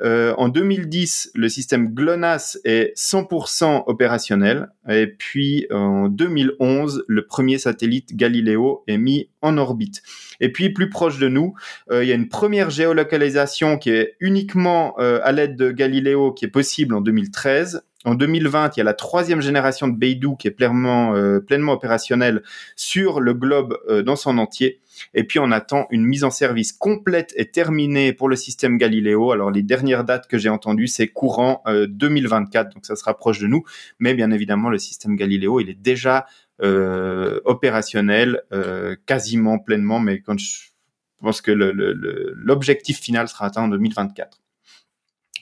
Euh, 0.00 0.34
en 0.36 0.48
2010, 0.48 1.32
le 1.34 1.48
système 1.48 1.94
GLONASS 1.94 2.58
est 2.64 2.96
100% 2.96 3.84
opérationnel. 3.86 4.68
Et 4.88 5.06
puis 5.06 5.66
en 5.70 6.08
2011, 6.08 7.04
le 7.06 7.26
premier 7.26 7.58
satellite 7.58 8.16
Galileo 8.16 8.82
est 8.86 8.98
mis 8.98 9.28
en 9.42 9.58
orbite. 9.58 10.02
Et 10.40 10.50
puis 10.50 10.70
plus 10.70 10.90
proche 10.90 11.18
de 11.18 11.28
nous, 11.28 11.54
euh, 11.90 12.04
il 12.04 12.08
y 12.08 12.12
a 12.12 12.14
une 12.14 12.28
première 12.28 12.70
géolocalisation 12.70 13.78
qui 13.78 13.90
est 13.90 14.16
uniquement 14.20 14.96
à 14.96 15.32
l'aide 15.32 15.56
de 15.56 15.70
Galileo 15.70 16.32
qui 16.32 16.44
est 16.44 16.48
possible 16.48 16.94
en 16.94 17.00
2013 17.00 17.82
en 18.06 18.14
2020, 18.14 18.76
il 18.76 18.78
y 18.78 18.80
a 18.80 18.84
la 18.84 18.94
troisième 18.94 19.42
génération 19.42 19.86
de 19.86 19.94
Beidou 19.94 20.34
qui 20.34 20.48
est 20.48 20.52
pleinement, 20.52 21.14
euh, 21.14 21.44
opérationnelle 21.68 22.42
sur 22.74 23.20
le 23.20 23.34
globe 23.34 23.76
euh, 23.90 24.02
dans 24.02 24.16
son 24.16 24.38
entier. 24.38 24.80
Et 25.12 25.24
puis 25.24 25.38
on 25.38 25.50
attend 25.50 25.86
une 25.90 26.06
mise 26.06 26.24
en 26.24 26.30
service 26.30 26.72
complète 26.72 27.34
et 27.36 27.50
terminée 27.50 28.14
pour 28.14 28.30
le 28.30 28.36
système 28.36 28.78
Galileo. 28.78 29.32
Alors 29.32 29.50
les 29.50 29.62
dernières 29.62 30.04
dates 30.04 30.28
que 30.28 30.38
j'ai 30.38 30.48
entendues, 30.48 30.86
c'est 30.86 31.08
courant 31.08 31.62
2024, 31.66 32.66
euh, 32.66 32.74
donc 32.74 32.86
ça 32.86 32.96
se 32.96 33.04
rapproche 33.04 33.38
de 33.38 33.46
nous. 33.46 33.64
Mais 33.98 34.14
bien 34.14 34.30
évidemment, 34.30 34.70
le 34.70 34.78
système 34.78 35.14
Galileo, 35.14 35.60
il 35.60 35.68
est 35.68 35.80
déjà 35.80 36.26
opérationnel, 36.62 38.42
quasiment 39.06 39.58
pleinement. 39.58 39.98
Mais 39.98 40.20
quand 40.20 40.38
je 40.38 40.68
pense 41.22 41.40
que 41.40 41.52
l'objectif 41.52 43.00
final 43.00 43.28
sera 43.28 43.46
atteint 43.46 43.62
en 43.62 43.68
2024. 43.68 44.38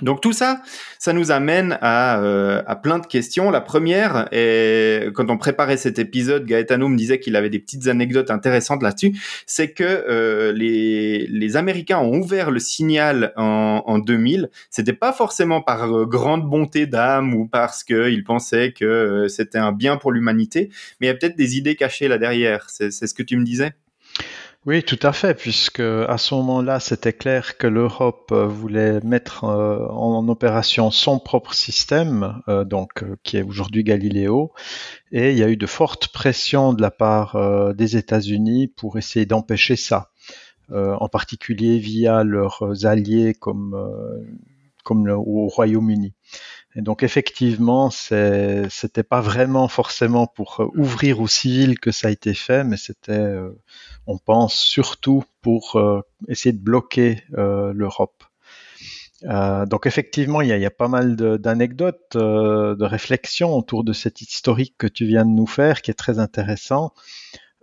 Donc 0.02 0.21
tout 0.21 0.33
ça, 0.33 0.62
ça 0.99 1.12
nous 1.12 1.31
amène 1.31 1.78
à, 1.81 2.21
euh, 2.21 2.62
à, 2.67 2.76
plein 2.76 2.99
de 2.99 3.07
questions. 3.07 3.50
La 3.50 3.61
première, 3.61 4.28
est, 4.33 5.12
quand 5.14 5.31
on 5.31 5.38
préparait 5.38 5.76
cet 5.76 5.99
épisode, 5.99 6.47
Gaetano 6.47 6.88
me 6.88 6.97
disait 6.97 7.19
qu'il 7.19 7.35
avait 7.37 7.50
des 7.50 7.59
petites 7.59 7.88
anecdotes 7.88 8.31
intéressantes 8.31 8.83
là-dessus, 8.83 9.19
c'est 9.47 9.73
que 9.73 9.85
euh, 9.85 10.52
les, 10.52 11.26
les, 11.26 11.57
Américains 11.57 11.99
ont 11.99 12.17
ouvert 12.17 12.50
le 12.50 12.61
signal 12.61 13.33
en, 13.37 13.83
en 13.85 13.99
2000. 13.99 14.50
C'était 14.71 14.93
pas 14.93 15.12
forcément 15.12 15.62
par 15.62 15.93
euh, 15.93 16.07
grande 16.07 16.49
bonté 16.49 16.87
d'âme 16.87 17.35
ou 17.35 17.47
parce 17.47 17.83
qu'ils 17.83 18.25
pensaient 18.25 18.73
que 18.73 18.85
euh, 18.85 19.28
c'était 19.28 19.59
un 19.59 19.73
bien 19.73 19.97
pour 19.97 20.12
l'humanité, 20.12 20.71
mais 21.00 21.07
il 21.07 21.11
y 21.11 21.12
a 21.12 21.14
peut-être 21.14 21.37
des 21.37 21.57
idées 21.57 21.76
cachées 21.76 22.09
là 22.09 22.19
derrière. 22.19 22.67
C'est 22.71 22.90
ce 22.90 23.14
que 23.14 23.23
tu 23.23 23.37
me 23.37 23.45
disais? 23.45 23.73
Oui, 24.69 24.83
tout 24.83 24.99
à 25.03 25.15
fait, 25.15 25.33
puisque 25.33 25.81
à 25.81 26.19
ce 26.19 26.35
moment-là, 26.35 26.79
c'était 26.79 27.15
clair 27.15 27.57
que 27.57 27.67
l'Europe 27.67 28.29
euh, 28.33 28.47
voulait 28.47 29.01
mettre 29.01 29.45
euh, 29.45 29.89
en 29.89 30.29
opération 30.29 30.91
son 30.91 31.19
propre 31.19 31.55
système, 31.55 32.43
euh, 32.49 32.65
donc 32.65 33.03
qui 33.23 33.39
est 33.39 33.43
aujourd'hui 33.43 33.83
Galileo, 33.83 34.53
et 35.11 35.33
il 35.33 35.39
y 35.39 35.43
a 35.43 35.49
eu 35.49 35.57
de 35.57 35.65
fortes 35.65 36.09
pressions 36.09 36.75
de 36.75 36.83
la 36.83 36.91
part 36.91 37.35
des 37.75 37.97
États-Unis 37.97 38.69
pour 38.69 38.99
essayer 38.99 39.25
d'empêcher 39.25 39.75
ça, 39.75 40.11
en 40.71 41.09
particulier 41.09 41.79
via 41.79 42.23
leurs 42.23 42.85
alliés 42.85 43.33
comme 43.33 43.75
comme 44.85 45.07
le, 45.07 45.15
au 45.15 45.49
Royaume-Uni. 45.49 46.13
Et 46.75 46.83
donc 46.83 47.03
effectivement, 47.03 47.91
c'était 47.91 49.03
pas 49.03 49.21
vraiment 49.21 49.69
forcément 49.69 50.27
pour 50.27 50.61
euh, 50.61 50.69
ouvrir 50.77 51.21
aux 51.21 51.27
civils 51.27 51.79
que 51.79 51.91
ça 51.91 52.09
a 52.09 52.11
été 52.11 52.35
fait, 52.35 52.63
mais 52.63 52.77
c'était, 52.77 53.13
euh, 53.13 53.51
on 54.07 54.19
pense 54.19 54.55
surtout 54.55 55.25
pour 55.41 55.77
euh, 55.77 56.03
essayer 56.29 56.53
de 56.53 56.63
bloquer 56.63 57.25
l'Europe. 57.31 58.23
donc 59.23 59.87
effectivement, 59.87 60.43
il 60.43 60.49
y 60.49 60.53
a, 60.53 60.59
y 60.59 60.67
a 60.67 60.71
pas 60.71 60.89
mal 60.89 61.17
d'anecdotes, 61.17 62.17
de, 62.17 62.85
réflexions 62.85 63.57
autour 63.57 63.83
de 63.83 63.93
cet 63.93 64.21
historique 64.21 64.75
que 64.79 64.87
tu 64.87 65.07
viens 65.07 65.25
de 65.25 65.31
nous 65.31 65.47
faire, 65.47 65.83
qui 65.83 65.91
est 65.91 65.95
très 65.95 66.19
intéressant. 66.19 66.93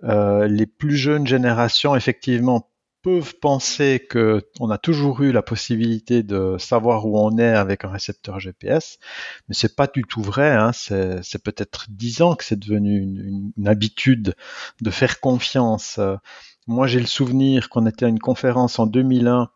les 0.03 0.65
plus 0.65 0.97
jeunes 0.97 1.27
générations, 1.27 1.95
effectivement, 1.95 2.69
peuvent 3.05 3.35
penser 3.39 4.03
que 4.09 4.41
on 4.59 4.71
a 4.71 4.79
toujours 4.79 5.21
eu 5.21 5.31
la 5.31 5.43
possibilité 5.43 6.23
de 6.23 6.57
savoir 6.57 7.05
où 7.05 7.19
on 7.19 7.37
est 7.37 7.53
avec 7.53 7.85
un 7.85 7.89
récepteur 7.89 8.39
GPS, 8.39 8.97
mais 9.47 9.53
c'est 9.53 9.75
pas 9.75 9.85
du 9.85 10.01
tout 10.01 10.23
vrai. 10.23 10.51
Hein. 10.55 10.71
C'est 10.73 11.43
peut-être 11.43 11.85
dix 11.89 12.23
ans 12.23 12.33
que 12.33 12.43
c'est 12.43 12.57
devenu 12.57 12.99
une, 12.99 13.51
une, 13.55 13.67
habitude 13.67 14.33
de 14.81 14.89
faire 14.89 15.19
confiance. 15.19 15.99
Moi, 16.65 16.87
j'ai 16.87 16.99
le 16.99 17.05
souvenir 17.05 17.69
qu'on 17.69 17.85
était 17.85 18.05
à 18.05 18.07
une 18.07 18.17
conférence 18.17 18.79
en 18.79 18.87
2001 18.87 19.51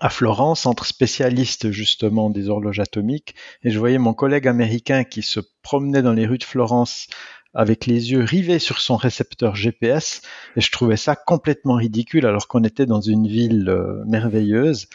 à 0.00 0.10
Florence 0.10 0.66
entre 0.66 0.86
spécialistes 0.86 1.70
justement 1.70 2.30
des 2.30 2.48
horloges 2.48 2.80
atomiques 2.80 3.34
et 3.62 3.70
je 3.70 3.78
voyais 3.78 3.98
mon 3.98 4.14
collègue 4.14 4.48
américain 4.48 5.04
qui 5.04 5.22
se 5.22 5.40
promenait 5.62 6.02
dans 6.02 6.12
les 6.12 6.26
rues 6.26 6.38
de 6.38 6.44
Florence 6.44 7.06
avec 7.54 7.86
les 7.86 8.10
yeux 8.10 8.24
rivés 8.24 8.58
sur 8.58 8.80
son 8.80 8.96
récepteur 8.96 9.54
GPS 9.54 10.22
et 10.56 10.60
je 10.60 10.70
trouvais 10.72 10.96
ça 10.96 11.14
complètement 11.14 11.74
ridicule 11.74 12.26
alors 12.26 12.48
qu'on 12.48 12.64
était 12.64 12.86
dans 12.86 13.00
une 13.00 13.28
ville 13.28 13.68
euh, 13.68 14.02
merveilleuse. 14.06 14.88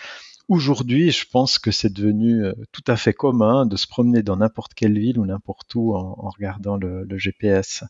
Aujourd'hui, 0.50 1.12
je 1.12 1.26
pense 1.32 1.60
que 1.60 1.72
c'est 1.72 1.94
devenu 1.94 2.44
euh, 2.44 2.54
tout 2.72 2.84
à 2.88 2.98
fait 2.98 3.14
commun 3.14 3.66
de 3.66 3.78
se 3.78 3.88
promener 3.88 4.24
dans 4.24 4.38
n'importe 4.38 4.74
quelle 4.74 5.00
ville 5.00 5.20
ou 5.20 5.26
n'importe 5.26 5.74
où 5.76 5.96
en, 5.96 6.30
regardant 6.30 6.76
le, 6.76 7.04
le 7.04 7.18
GPS. 7.18 7.84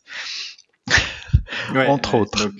Entre 1.74 2.14
autres. 2.14 2.50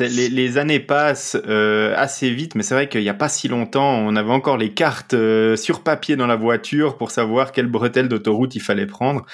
les, 0.00 0.58
années 0.58 0.80
passent 0.80 1.36
euh, 1.46 1.94
assez 1.96 2.30
vite, 2.30 2.54
mais 2.54 2.62
c'est 2.62 2.74
vrai 2.74 2.88
qu'il 2.88 3.02
n'y 3.02 3.08
a 3.08 3.14
pas 3.14 3.28
si 3.28 3.48
longtemps, 3.48 3.98
on 3.98 4.16
avait 4.16 4.32
encore 4.32 4.56
les 4.56 4.72
cartes 4.72 5.14
euh, 5.14 5.56
sur 5.56 5.82
papier 5.82 6.16
dans 6.16 6.26
la 6.26 6.36
voiture 6.36 6.96
pour 6.96 7.10
savoir 7.10 7.52
quelle 7.52 7.66
bretelle 7.66 8.08
d'autoroute 8.08 8.54
il 8.54 8.60
fallait 8.60 8.86
prendre. 8.86 9.24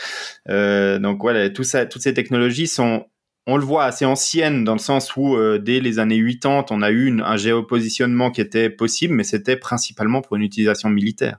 Euh, 0.48 0.98
donc 0.98 1.20
voilà, 1.20 1.50
tout 1.50 1.64
ça, 1.64 1.86
toutes 1.86 2.02
ces 2.02 2.14
technologies 2.14 2.66
sont, 2.66 3.06
on 3.46 3.56
le 3.56 3.64
voit, 3.64 3.84
assez 3.84 4.04
anciennes 4.04 4.64
dans 4.64 4.74
le 4.74 4.80
sens 4.80 5.16
où 5.16 5.36
dès 5.58 5.80
les 5.80 5.98
années 5.98 6.20
80, 6.20 6.66
on 6.70 6.82
a 6.82 6.90
eu 6.90 7.20
un 7.22 7.36
géopositionnement 7.36 8.30
qui 8.30 8.40
était 8.40 8.70
possible, 8.70 9.14
mais 9.14 9.24
c'était 9.24 9.56
principalement 9.56 10.20
pour 10.20 10.36
une 10.36 10.42
utilisation 10.42 10.90
militaire. 10.90 11.38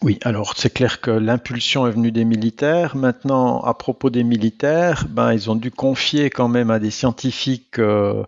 Oui, 0.00 0.18
alors 0.22 0.54
c'est 0.56 0.72
clair 0.72 1.00
que 1.00 1.10
l'impulsion 1.10 1.86
est 1.88 1.90
venue 1.90 2.12
des 2.12 2.24
militaires. 2.24 2.94
Maintenant, 2.94 3.60
à 3.62 3.74
propos 3.74 4.10
des 4.10 4.22
militaires, 4.22 5.06
ben, 5.08 5.32
ils 5.32 5.50
ont 5.50 5.56
dû 5.56 5.72
confier 5.72 6.30
quand 6.30 6.46
même 6.46 6.70
à 6.70 6.78
des 6.78 6.92
scientifiques 6.92 7.80
euh, 7.80 8.24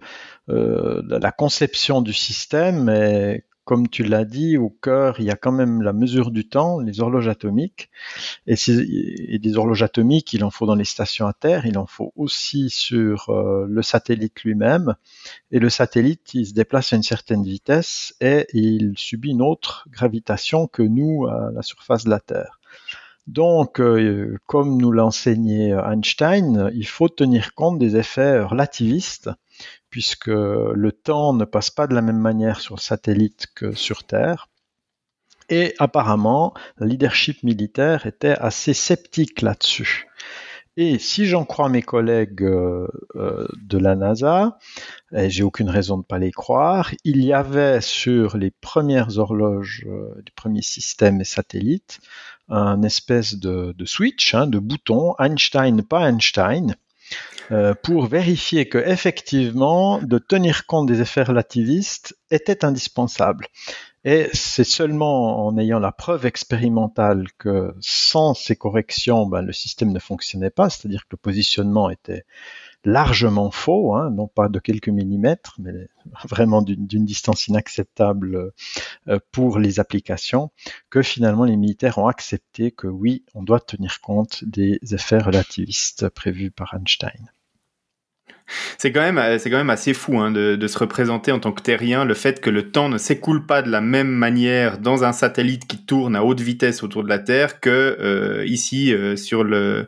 euh, 0.48 1.00
la 1.08 1.30
conception 1.30 2.02
du 2.02 2.12
système. 2.12 2.88
Et 2.88 3.44
comme 3.64 3.88
tu 3.88 4.02
l'as 4.02 4.24
dit, 4.24 4.56
au 4.56 4.70
cœur, 4.70 5.20
il 5.20 5.26
y 5.26 5.30
a 5.30 5.36
quand 5.36 5.52
même 5.52 5.82
la 5.82 5.92
mesure 5.92 6.30
du 6.30 6.48
temps, 6.48 6.80
les 6.80 7.00
horloges 7.00 7.28
atomiques. 7.28 7.90
Et, 8.46 8.56
des 9.38 9.56
horloges 9.56 9.82
atomiques, 9.82 10.32
il 10.32 10.44
en 10.44 10.50
faut 10.50 10.66
dans 10.66 10.74
les 10.74 10.84
stations 10.84 11.26
à 11.26 11.32
terre, 11.32 11.66
il 11.66 11.78
en 11.78 11.86
faut 11.86 12.12
aussi 12.16 12.70
sur 12.70 13.30
euh, 13.30 13.66
le 13.68 13.82
satellite 13.82 14.42
lui-même. 14.42 14.94
Et 15.50 15.58
le 15.58 15.70
satellite, 15.70 16.34
il 16.34 16.46
se 16.46 16.54
déplace 16.54 16.92
à 16.92 16.96
une 16.96 17.02
certaine 17.02 17.44
vitesse 17.44 18.14
et 18.20 18.46
il 18.52 18.94
subit 18.96 19.30
une 19.30 19.42
autre 19.42 19.86
gravitation 19.90 20.66
que 20.66 20.82
nous 20.82 21.26
à 21.26 21.50
la 21.54 21.62
surface 21.62 22.04
de 22.04 22.10
la 22.10 22.20
Terre. 22.20 22.60
Donc, 23.26 23.80
euh, 23.80 24.38
comme 24.46 24.78
nous 24.78 24.90
l'a 24.90 25.04
enseigné 25.04 25.70
Einstein, 25.70 26.70
il 26.74 26.86
faut 26.86 27.08
tenir 27.08 27.54
compte 27.54 27.78
des 27.78 27.96
effets 27.96 28.40
relativistes 28.40 29.30
puisque 29.90 30.28
le 30.28 30.90
temps 30.92 31.32
ne 31.32 31.44
passe 31.44 31.70
pas 31.70 31.86
de 31.86 31.94
la 31.94 32.02
même 32.02 32.18
manière 32.18 32.60
sur 32.60 32.76
le 32.76 32.80
satellite 32.80 33.48
que 33.54 33.72
sur 33.72 34.04
Terre. 34.04 34.48
Et 35.48 35.74
apparemment, 35.78 36.54
le 36.76 36.86
leadership 36.86 37.42
militaire 37.42 38.06
était 38.06 38.36
assez 38.38 38.72
sceptique 38.72 39.42
là-dessus. 39.42 40.06
Et 40.76 40.98
si 40.98 41.26
j'en 41.26 41.44
crois 41.44 41.68
mes 41.68 41.82
collègues 41.82 42.44
euh, 42.44 42.86
euh, 43.16 43.46
de 43.60 43.76
la 43.76 43.96
NASA, 43.96 44.58
et 45.12 45.28
j'ai 45.28 45.42
aucune 45.42 45.68
raison 45.68 45.96
de 45.96 46.02
ne 46.02 46.06
pas 46.06 46.18
les 46.18 46.30
croire, 46.30 46.92
il 47.04 47.24
y 47.24 47.32
avait 47.32 47.80
sur 47.80 48.36
les 48.36 48.52
premières 48.52 49.18
horloges, 49.18 49.84
euh, 49.86 50.14
les 50.16 50.32
premiers 50.34 50.62
systèmes 50.62 51.20
et 51.20 51.24
satellites, 51.24 52.00
un 52.48 52.82
espèce 52.82 53.34
de, 53.34 53.74
switch, 53.84 54.34
hein, 54.34 54.46
de 54.46 54.58
bouton 54.58 55.14
Einstein, 55.18 55.82
pas 55.82 56.08
Einstein, 56.08 56.76
euh, 57.52 57.74
pour 57.82 58.06
vérifier 58.06 58.68
que 58.68 58.78
effectivement 58.78 60.00
de 60.00 60.18
tenir 60.18 60.66
compte 60.66 60.86
des 60.86 61.00
effets 61.00 61.22
relativistes 61.24 62.16
était 62.30 62.64
indispensable. 62.64 63.46
Et 64.04 64.28
c'est 64.32 64.64
seulement 64.64 65.46
en 65.46 65.58
ayant 65.58 65.78
la 65.78 65.92
preuve 65.92 66.24
expérimentale 66.24 67.26
que 67.38 67.74
sans 67.80 68.32
ces 68.32 68.56
corrections, 68.56 69.26
ben, 69.26 69.42
le 69.42 69.52
système 69.52 69.92
ne 69.92 69.98
fonctionnait 69.98 70.50
pas, 70.50 70.70
c'est-à-dire 70.70 71.02
que 71.02 71.10
le 71.12 71.16
positionnement 71.18 71.90
était 71.90 72.24
largement 72.84 73.50
faux, 73.50 73.94
hein, 73.94 74.10
non 74.10 74.26
pas 74.26 74.48
de 74.48 74.58
quelques 74.58 74.88
millimètres, 74.88 75.56
mais 75.58 75.88
vraiment 76.24 76.62
d'une 76.62 77.04
distance 77.04 77.46
inacceptable 77.48 78.52
euh, 79.08 79.18
pour 79.32 79.58
les 79.58 79.80
applications, 79.80 80.50
que 80.88 81.02
finalement 81.02 81.44
les 81.44 81.56
militaires 81.56 81.98
ont 81.98 82.06
accepté 82.06 82.70
que 82.70 82.86
oui, 82.86 83.24
on 83.34 83.42
doit 83.42 83.60
tenir 83.60 84.00
compte 84.00 84.44
des 84.44 84.78
effets 84.92 85.18
relativistes 85.18 86.08
prévus 86.08 86.50
par 86.50 86.74
Einstein. 86.74 87.30
C'est 88.78 88.92
quand 88.92 89.00
même, 89.00 89.38
c'est 89.38 89.50
quand 89.50 89.56
même 89.56 89.70
assez 89.70 89.94
fou 89.94 90.18
hein, 90.18 90.30
de, 90.30 90.66
se 90.66 90.78
représenter 90.78 91.32
en 91.32 91.40
tant 91.40 91.52
que 91.52 91.62
terrien 91.62 92.04
le 92.04 92.14
fait 92.14 92.40
que 92.40 92.50
le 92.50 92.70
temps 92.70 92.88
ne 92.88 92.98
s'écoule 92.98 93.46
pas 93.46 93.62
de 93.62 93.70
la 93.70 93.80
même 93.80 94.10
manière 94.10 94.78
dans 94.78 95.04
un 95.04 95.12
satellite 95.12 95.66
qui 95.66 95.84
tourne 95.84 96.14
à 96.14 96.24
haute 96.24 96.40
vitesse 96.40 96.82
autour 96.82 97.02
de 97.02 97.08
la 97.08 97.18
Terre 97.18 97.60
que 97.60 97.96
euh, 98.00 98.44
ici 98.46 98.94
euh, 98.94 99.16
sur 99.16 99.44
le 99.44 99.86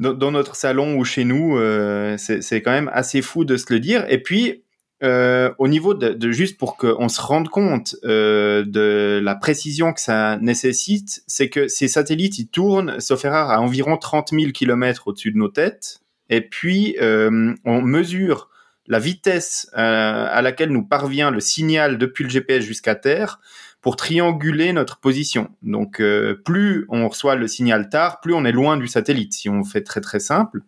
dans, 0.00 0.30
notre 0.30 0.56
salon 0.56 0.96
ou 0.96 1.04
chez 1.04 1.24
nous. 1.24 1.58
Euh, 1.58 2.16
c'est 2.16 2.62
quand 2.62 2.70
même 2.70 2.90
assez 2.92 3.22
fou 3.22 3.44
de 3.44 3.56
se 3.56 3.66
le 3.72 3.80
dire. 3.80 4.04
Et 4.08 4.18
puis 4.22 4.62
euh, 5.02 5.50
au 5.58 5.66
niveau 5.66 5.94
de, 5.94 6.30
juste 6.30 6.58
pour 6.58 6.76
qu'on 6.76 7.08
se 7.08 7.20
rende 7.20 7.48
compte 7.48 7.96
euh, 8.04 8.64
de 8.66 9.20
la 9.22 9.34
précision 9.34 9.92
que 9.92 10.00
ça 10.00 10.36
nécessite, 10.38 11.22
c'est 11.26 11.48
que 11.48 11.68
ces 11.68 11.88
satellites 11.88 12.38
ils 12.38 12.48
tournent, 12.48 13.00
sauf 13.00 13.24
erreur, 13.24 13.50
à 13.50 13.60
environ 13.60 13.96
30 13.96 14.30
000 14.32 14.52
km 14.52 15.08
au-dessus 15.08 15.32
de 15.32 15.38
nos 15.38 15.48
têtes. 15.48 15.99
Et 16.30 16.40
puis 16.40 16.96
euh, 17.02 17.54
on 17.64 17.82
mesure 17.82 18.48
la 18.86 18.98
vitesse 18.98 19.70
euh, 19.76 20.26
à 20.30 20.42
laquelle 20.42 20.70
nous 20.70 20.84
parvient 20.84 21.30
le 21.30 21.40
signal 21.40 21.98
depuis 21.98 22.24
le 22.24 22.30
GPS 22.30 22.64
jusqu'à 22.64 22.94
Terre 22.94 23.38
pour 23.82 23.96
trianguler 23.96 24.72
notre 24.72 24.98
position. 24.98 25.48
Donc 25.62 26.00
euh, 26.00 26.34
plus 26.44 26.86
on 26.88 27.08
reçoit 27.08 27.34
le 27.34 27.48
signal 27.48 27.88
tard, 27.88 28.20
plus 28.20 28.34
on 28.34 28.44
est 28.44 28.52
loin 28.52 28.76
du 28.76 28.88
satellite, 28.88 29.32
si 29.32 29.48
on 29.48 29.64
fait 29.64 29.82
très 29.82 30.00
très 30.00 30.20
simple. 30.20 30.62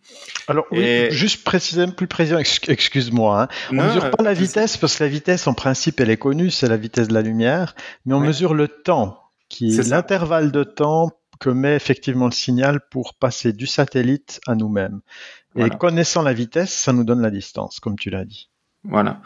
Alors 0.49 0.67
oui, 0.71 1.11
juste 1.11 1.45
précisément, 1.45 1.93
plus 1.93 2.07
précisément, 2.07 2.41
excuse-moi, 2.41 3.43
hein. 3.43 3.49
on 3.71 3.75
ne 3.75 3.83
mesure 3.83 4.11
pas 4.11 4.23
la 4.23 4.35
vitesse 4.35 4.77
parce 4.77 4.97
que 4.97 5.05
la 5.05 5.11
vitesse 5.11 5.47
en 5.47 5.55
principe 5.55 6.01
elle 6.01 6.11
est 6.11 6.17
connue, 6.17 6.51
c'est 6.51 6.69
la 6.69 6.77
vitesse 6.77 7.09
de 7.09 7.15
la 7.15 7.23
lumière, 7.23 7.75
mais 8.07 8.15
on 8.15 8.21
mesure 8.21 8.55
le 8.55 8.69
temps, 8.69 9.21
qui 9.49 9.79
est, 9.79 9.89
l'intervalle 9.89 10.53
de 10.53 10.65
temps 10.65 11.11
que 11.43 11.51
met 11.51 11.75
effectivement 11.75 12.27
le 12.27 12.33
signal 12.33 12.81
pour 12.89 13.15
passer 13.15 13.53
du 13.53 13.67
satellite 13.67 14.41
à 14.47 14.55
nous-mêmes. 14.55 15.01
Et 15.57 15.69
connaissant 15.71 16.23
la 16.23 16.33
vitesse, 16.33 16.73
ça 16.73 16.93
nous 16.93 17.03
donne 17.03 17.21
la 17.21 17.31
distance, 17.31 17.81
comme 17.81 17.99
tu 17.99 18.11
l'as 18.11 18.25
dit. 18.25 18.49
Voilà. 18.85 19.21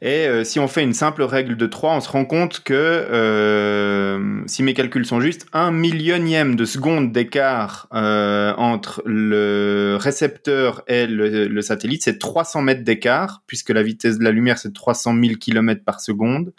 Et 0.00 0.26
euh, 0.26 0.44
si 0.44 0.58
on 0.60 0.68
fait 0.68 0.82
une 0.82 0.94
simple 0.94 1.22
règle 1.22 1.56
de 1.56 1.66
3, 1.66 1.96
on 1.96 2.00
se 2.00 2.08
rend 2.08 2.24
compte 2.24 2.60
que, 2.60 2.72
euh, 2.74 4.42
si 4.46 4.62
mes 4.62 4.74
calculs 4.74 5.06
sont 5.06 5.20
justes, 5.20 5.46
un 5.52 5.72
millionième 5.72 6.54
de 6.54 6.64
seconde 6.64 7.12
d'écart 7.12 7.88
euh, 7.92 8.52
entre 8.56 9.02
le 9.04 9.96
récepteur 10.00 10.82
et 10.86 11.06
le, 11.08 11.60
satellite, 11.62 12.02
c'est 12.04 12.18
300 12.18 12.62
mètres 12.62 12.84
d'écart, 12.84 13.42
puisque 13.46 13.70
la 13.70 13.82
vitesse 13.82 14.18
de 14.18 14.24
la 14.24 14.30
lumière, 14.30 14.58
c'est 14.58 14.72
300 14.72 15.14
000 15.20 15.34
km 15.36 15.84
par 15.84 16.00
seconde. 16.00 16.52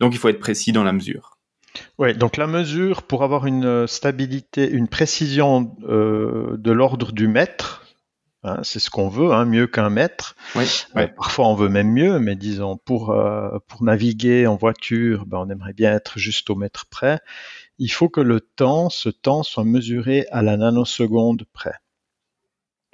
Donc 0.00 0.14
il 0.14 0.18
faut 0.18 0.28
être 0.28 0.40
précis 0.40 0.72
dans 0.72 0.84
la 0.84 0.92
mesure. 0.92 1.39
Oui, 1.98 2.14
donc 2.14 2.36
la 2.36 2.46
mesure, 2.46 3.02
pour 3.02 3.22
avoir 3.22 3.46
une 3.46 3.86
stabilité, 3.86 4.68
une 4.68 4.88
précision 4.88 5.76
de 5.80 6.70
l'ordre 6.72 7.12
du 7.12 7.28
mètre, 7.28 7.80
Hein, 8.42 8.60
c'est 8.62 8.78
ce 8.78 8.88
qu'on 8.88 9.08
veut, 9.08 9.32
hein, 9.32 9.44
mieux 9.44 9.66
qu'un 9.66 9.90
mètre. 9.90 10.34
Oui, 10.54 10.64
euh, 10.96 11.06
parfois, 11.08 11.46
on 11.48 11.54
veut 11.54 11.68
même 11.68 11.92
mieux, 11.92 12.18
mais 12.18 12.36
disons 12.36 12.78
pour 12.78 13.10
euh, 13.10 13.58
pour 13.68 13.82
naviguer 13.82 14.46
en 14.46 14.56
voiture, 14.56 15.26
ben, 15.26 15.38
on 15.38 15.50
aimerait 15.50 15.74
bien 15.74 15.92
être 15.92 16.18
juste 16.18 16.48
au 16.48 16.54
mètre 16.54 16.86
près. 16.86 17.20
Il 17.78 17.90
faut 17.90 18.08
que 18.08 18.22
le 18.22 18.40
temps, 18.40 18.88
ce 18.88 19.10
temps, 19.10 19.42
soit 19.42 19.64
mesuré 19.64 20.26
à 20.30 20.40
la 20.42 20.56
nanoseconde 20.56 21.44
près. 21.52 21.74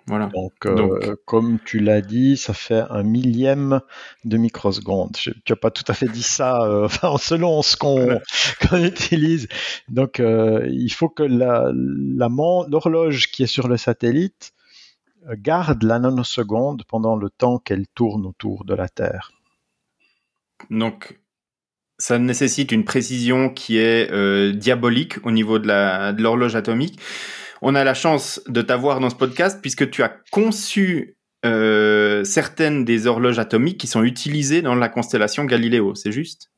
Voilà. 0.07 0.27
Donc, 0.27 0.67
euh, 0.67 1.17
comme 1.25 1.59
tu 1.65 1.81
l'as 1.81 2.01
dit, 2.01 2.37
ça 2.37 2.55
fait 2.55 2.85
un 2.91 3.03
millième 3.03 3.81
de 4.25 4.37
microseconde. 4.37 5.17
tu 5.17 5.33
n'as 5.49 5.57
pas 5.57 5.71
tout 5.73 5.85
à 5.89 5.95
fait 5.95 6.07
dit 6.07 6.23
ça, 6.23 6.61
enfin, 6.85 7.17
selon 7.19 7.63
ce 7.63 7.77
qu'on 7.77 8.21
utilise. 8.85 9.49
Donc, 9.89 10.21
il 10.21 10.93
faut 10.93 11.09
que 11.09 11.25
la 11.25 11.73
l'horloge 11.73 13.31
qui 13.33 13.43
est 13.43 13.49
sur 13.49 13.67
le 13.67 13.77
satellite 13.77 14.53
garde 15.33 15.83
la 15.83 15.99
nanoseconde 15.99 16.85
pendant 16.87 17.17
le 17.17 17.31
temps 17.31 17.59
qu'elle 17.59 17.89
tourne 17.89 18.27
autour 18.27 18.65
de 18.65 18.75
la 18.75 18.89
Terre. 18.89 19.33
Donc, 20.71 21.19
ça 21.99 22.19
nécessite 22.19 22.73
une 22.73 22.85
précision 22.85 23.49
qui 23.49 23.79
est 23.79 24.11
euh, 24.11 24.53
diabolique 24.53 25.25
au 25.25 25.31
niveau 25.31 25.59
de 25.59 26.21
l'horloge 26.21 26.57
atomique. 26.57 27.01
On 27.63 27.75
a 27.75 27.85
la 27.85 27.95
chance 27.95 28.41
de 28.49 28.63
t'avoir 28.63 29.01
dans 29.01 29.11
ce 29.11 29.15
podcast 29.15 29.61
puisque 29.61 29.91
tu 29.91 30.03
as 30.03 30.13
conçu 30.31 31.17
euh, 31.45 32.25
certaines 32.25 32.85
des 32.85 33.07
horloges 33.07 33.39
atomiques 33.39 33.79
qui 33.79 33.87
sont 33.87 34.03
utilisées 34.03 34.63
dans 34.63 34.75
la 34.75 34.89
constellation 34.89 35.45
Galileo, 35.45 35.95
c'est 35.95 36.13
juste? 36.13 36.51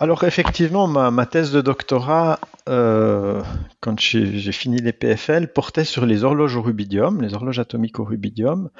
Alors 0.00 0.24
effectivement, 0.24 0.86
ma, 0.86 1.26
thèse 1.26 1.50
de 1.52 1.60
doctorat, 1.60 2.38
euh, 2.68 3.42
quand 3.80 3.98
j'ai 3.98 4.52
fini 4.52 4.78
les 4.78 4.92
PFL, 4.92 5.52
portait 5.52 5.84
sur 5.84 6.06
les 6.06 6.22
horloges 6.22 6.56
au 6.56 6.62
rubidium, 6.62 7.20
les 7.20 7.34
horloges 7.34 7.58
atomiques 7.58 7.98
au 7.98 8.04
rubidium. 8.04 8.70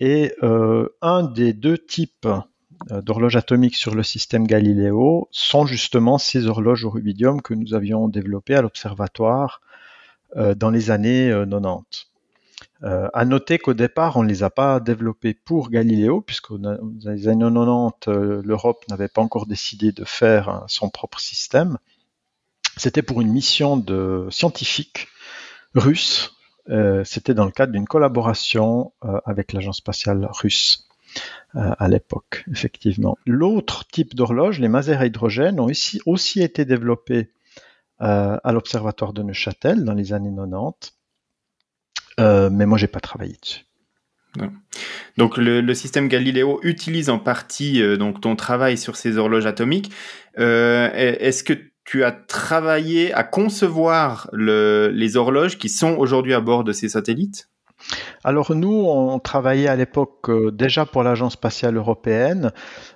Et 0.00 0.32
euh, 0.42 0.88
un 1.00 1.22
des 1.24 1.52
deux 1.52 1.78
types 1.78 2.28
d'horloges 2.90 3.36
atomiques 3.36 3.76
sur 3.76 3.94
le 3.94 4.02
système 4.02 4.46
Galileo 4.46 5.28
sont 5.30 5.66
justement 5.66 6.16
ces 6.16 6.46
horloges 6.46 6.84
au 6.84 6.90
rubidium 6.90 7.42
que 7.42 7.52
nous 7.52 7.74
avions 7.74 8.08
développées 8.08 8.54
à 8.54 8.62
l'observatoire 8.62 9.60
dans 10.36 10.70
les 10.70 10.90
années 10.90 11.30
90. 11.30 12.10
Euh, 12.82 13.08
à 13.12 13.24
noter 13.26 13.58
qu'au 13.58 13.74
départ, 13.74 14.16
on 14.16 14.22
ne 14.22 14.28
les 14.28 14.42
a 14.42 14.50
pas 14.50 14.80
développés 14.80 15.34
pour 15.34 15.70
Galiléo, 15.70 16.22
puisque 16.22 16.56
dans 16.56 16.78
les 17.04 17.28
années 17.28 17.44
90, 17.44 18.08
euh, 18.08 18.42
l'Europe 18.44 18.84
n'avait 18.88 19.08
pas 19.08 19.20
encore 19.20 19.46
décidé 19.46 19.92
de 19.92 20.04
faire 20.04 20.64
son 20.66 20.88
propre 20.88 21.20
système. 21.20 21.76
C'était 22.76 23.02
pour 23.02 23.20
une 23.20 23.30
mission 23.30 23.76
de 23.76 24.28
scientifiques 24.30 25.08
russes. 25.74 26.34
Euh, 26.70 27.04
C'était 27.04 27.34
dans 27.34 27.44
le 27.44 27.50
cadre 27.50 27.72
d'une 27.72 27.86
collaboration 27.86 28.92
euh, 29.04 29.20
avec 29.26 29.52
l'agence 29.52 29.78
spatiale 29.78 30.28
russe 30.30 30.86
à 31.54 31.88
l'époque, 31.88 32.44
effectivement. 32.52 33.18
L'autre 33.26 33.84
type 33.84 34.14
d'horloge, 34.14 34.60
les 34.60 34.68
masers 34.68 35.00
à 35.00 35.06
hydrogène, 35.06 35.58
ont 35.58 35.64
aussi, 35.64 36.00
aussi 36.06 36.40
été 36.40 36.64
développés 36.64 37.32
à 38.00 38.52
l'observatoire 38.52 39.12
de 39.12 39.22
Neuchâtel 39.22 39.84
dans 39.84 39.94
les 39.94 40.12
années 40.12 40.34
90 40.34 41.00
euh, 42.20 42.50
mais 42.50 42.66
moi, 42.66 42.78
j'ai 42.78 42.86
pas 42.86 43.00
travaillé 43.00 43.36
dessus. 43.40 43.64
Donc 45.16 45.36
le, 45.36 45.74
système 45.74 46.06
Galileo 46.06 46.60
utilise 46.62 47.10
en 47.10 47.18
partie 47.18 47.82
euh, 47.82 47.96
donc 47.96 48.20
ton 48.20 48.36
travail 48.36 48.78
sur 48.78 48.96
ces 48.96 49.16
horloges 49.16 49.46
atomiques. 49.46 49.90
Euh, 50.38 50.88
est-ce 50.94 51.42
que 51.42 51.54
tu 51.84 52.04
as 52.04 52.12
travaillé 52.12 53.12
à 53.12 53.24
concevoir 53.24 54.30
les 54.32 55.16
horloges 55.16 55.58
qui 55.58 55.68
sont 55.68 55.96
aujourd'hui 55.96 56.32
à 56.34 56.40
bord 56.40 56.62
de 56.62 56.72
ces 56.72 56.88
satellites? 56.88 57.49
Alors 58.24 58.54
nous, 58.54 58.84
on 58.86 59.18
travaillait 59.18 59.68
à 59.68 59.76
l'époque 59.76 60.30
déjà 60.52 60.86
pour 60.86 61.02
l'Agence 61.02 61.34
spatiale 61.34 61.76
européenne. 61.76 62.52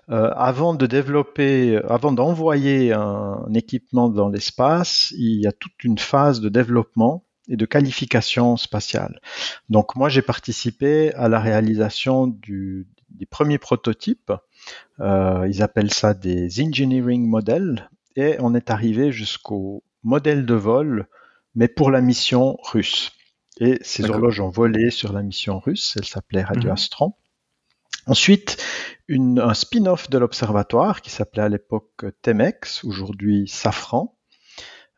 avant 0.09 0.75
de 0.75 0.87
développer, 0.87 1.81
avant 1.88 2.12
d'envoyer 2.12 2.92
un, 2.92 3.42
équipement 3.55 4.09
dans 4.09 4.29
l'espace, 4.29 5.12
il 5.16 5.40
y 5.40 5.47
a 5.47 5.53
toute 5.53 5.85
une 5.85 5.99
phase 5.99 6.40
de 6.40 6.49
développement 6.49 7.25
et 7.49 7.57
de 7.57 7.66
qualification 7.66 8.57
spatiale. 8.57 9.20
Donc 9.68 9.97
moi 9.97 10.09
j'ai 10.09 10.23
participé 10.23 11.12
à 11.14 11.29
la 11.29 11.40
réalisation 11.40 12.27
des 12.27 13.27
premiers 13.27 13.59
prototypes. 13.59 14.33
Euh, 15.01 15.47
ils 15.49 15.62
appellent 15.62 15.92
ça 15.92 16.14
des 16.14 16.62
engineering 16.62 17.27
models 17.27 17.90
et 18.16 18.37
on 18.40 18.55
est 18.55 18.70
arrivé 18.70 19.12
jusqu'au 19.12 19.83
modèle 20.03 20.47
de 20.47 20.55
vol, 20.55 21.07
mais 21.55 21.68
pour 21.68 21.90
la 21.90 22.01
mission 22.01 22.59
russe. 22.62 23.12
Et 23.61 23.79
ces 23.83 24.09
horloges 24.09 24.40
ont 24.40 24.51
volé 24.51 24.90
sur 24.90 25.12
la 25.12 25.23
mission 25.23 25.59
russe. 25.59 25.95
Elle 25.99 26.07
s'appelait 26.07 26.43
Radio 26.43 26.71
mhm. 26.71 26.75
Astron. 26.75 27.14
Ensuite, 28.07 28.62
une, 29.09 29.38
un 29.38 29.55
spin-off 29.55 30.11
de 30.11 30.19
l'observatoire 30.19 31.01
qui 31.01 31.11
s'appelait 31.11 31.43
à 31.43 31.49
l'époque 31.49 32.05
Temex, 32.23 32.85
aujourd'hui 32.85 33.49
Safran, 33.49 34.17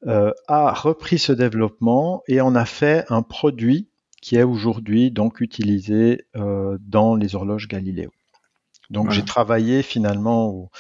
euh, 0.07 0.33
a 0.49 0.73
repris 0.73 1.19
ce 1.19 1.33
développement 1.33 2.23
et 2.27 2.41
en 2.41 2.55
a 2.55 2.65
fait 2.65 3.05
un 3.09 3.23
produit 3.23 3.89
qui 4.21 4.37
est 4.37 4.43
aujourd'hui 4.43 5.11
donc 5.11 5.41
utilisé 5.41 6.27
euh, 6.35 6.79
dans 6.81 7.15
les 7.15 7.35
horloges 7.35 7.69
Galileo. 7.69 8.11
Donc 8.91 9.11
j'ai 9.11 9.25
travaillé 9.25 9.83
finalement 9.83 10.47
au, 10.47 10.71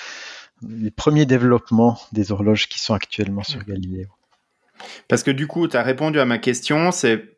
les 0.62 0.90
premiers 0.90 1.26
développements 1.26 1.98
des 2.12 2.32
horloges 2.32 2.68
qui 2.68 2.78
sont 2.78 2.94
actuellement 2.94 3.42
sur 3.42 3.64
Galileo. 3.64 4.08
Parce 5.08 5.22
que 5.22 5.30
du 5.30 5.46
coup, 5.46 5.68
tu 5.68 5.76
as 5.76 5.82
répondu 5.82 6.18
à 6.20 6.24
ma 6.24 6.38
question, 6.38 6.90
c'est 6.90 7.35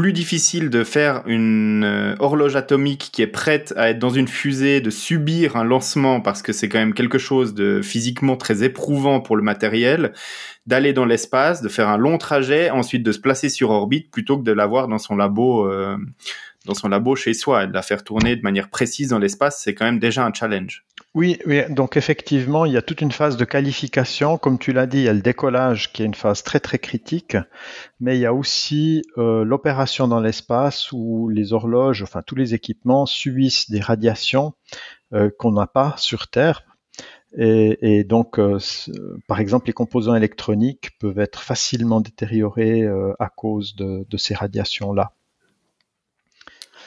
plus 0.00 0.14
difficile 0.14 0.70
de 0.70 0.82
faire 0.82 1.22
une 1.26 1.84
euh, 1.84 2.14
horloge 2.20 2.56
atomique 2.56 3.10
qui 3.12 3.20
est 3.20 3.26
prête 3.26 3.74
à 3.76 3.90
être 3.90 3.98
dans 3.98 4.08
une 4.08 4.28
fusée, 4.28 4.80
de 4.80 4.88
subir 4.88 5.56
un 5.56 5.64
lancement 5.64 6.22
parce 6.22 6.40
que 6.40 6.54
c'est 6.54 6.70
quand 6.70 6.78
même 6.78 6.94
quelque 6.94 7.18
chose 7.18 7.52
de 7.52 7.82
physiquement 7.82 8.38
très 8.38 8.64
éprouvant 8.64 9.20
pour 9.20 9.36
le 9.36 9.42
matériel, 9.42 10.14
d'aller 10.64 10.94
dans 10.94 11.04
l'espace, 11.04 11.60
de 11.60 11.68
faire 11.68 11.90
un 11.90 11.98
long 11.98 12.16
trajet, 12.16 12.70
ensuite 12.70 13.02
de 13.02 13.12
se 13.12 13.18
placer 13.18 13.50
sur 13.50 13.68
orbite 13.68 14.10
plutôt 14.10 14.38
que 14.38 14.42
de 14.42 14.52
l'avoir 14.52 14.88
dans 14.88 14.96
son 14.96 15.16
labo, 15.16 15.70
euh, 15.70 15.98
dans 16.64 16.72
son 16.72 16.88
labo 16.88 17.14
chez 17.14 17.34
soi 17.34 17.64
et 17.64 17.66
de 17.66 17.74
la 17.74 17.82
faire 17.82 18.02
tourner 18.02 18.36
de 18.36 18.42
manière 18.42 18.70
précise 18.70 19.08
dans 19.08 19.18
l'espace, 19.18 19.60
c'est 19.62 19.74
quand 19.74 19.84
même 19.84 19.98
déjà 19.98 20.24
un 20.24 20.32
challenge. 20.32 20.86
Oui, 21.14 21.40
oui, 21.44 21.62
donc 21.70 21.96
effectivement, 21.96 22.64
il 22.66 22.72
y 22.72 22.76
a 22.76 22.82
toute 22.82 23.00
une 23.00 23.10
phase 23.10 23.36
de 23.36 23.44
qualification. 23.44 24.38
Comme 24.38 24.60
tu 24.60 24.72
l'as 24.72 24.86
dit, 24.86 24.98
il 24.98 25.04
y 25.04 25.08
a 25.08 25.12
le 25.12 25.22
décollage 25.22 25.92
qui 25.92 26.02
est 26.02 26.06
une 26.06 26.14
phase 26.14 26.44
très 26.44 26.60
très 26.60 26.78
critique, 26.78 27.36
mais 27.98 28.16
il 28.16 28.20
y 28.20 28.26
a 28.26 28.32
aussi 28.32 29.02
euh, 29.18 29.44
l'opération 29.44 30.06
dans 30.06 30.20
l'espace 30.20 30.92
où 30.92 31.28
les 31.28 31.52
horloges, 31.52 32.04
enfin 32.04 32.22
tous 32.24 32.36
les 32.36 32.54
équipements 32.54 33.06
subissent 33.06 33.70
des 33.70 33.80
radiations 33.80 34.54
euh, 35.12 35.30
qu'on 35.36 35.50
n'a 35.50 35.66
pas 35.66 35.94
sur 35.98 36.28
Terre. 36.28 36.62
Et, 37.36 38.04
donc, 38.04 38.38
euh, 38.38 38.58
par 39.28 39.40
exemple, 39.40 39.66
les 39.68 39.72
composants 39.72 40.14
électroniques 40.16 40.90
peuvent 40.98 41.20
être 41.20 41.42
facilement 41.42 42.00
détériorés 42.00 42.86
à 43.20 43.28
cause 43.28 43.76
de 43.76 44.16
ces 44.16 44.34
radiations-là. 44.34 45.12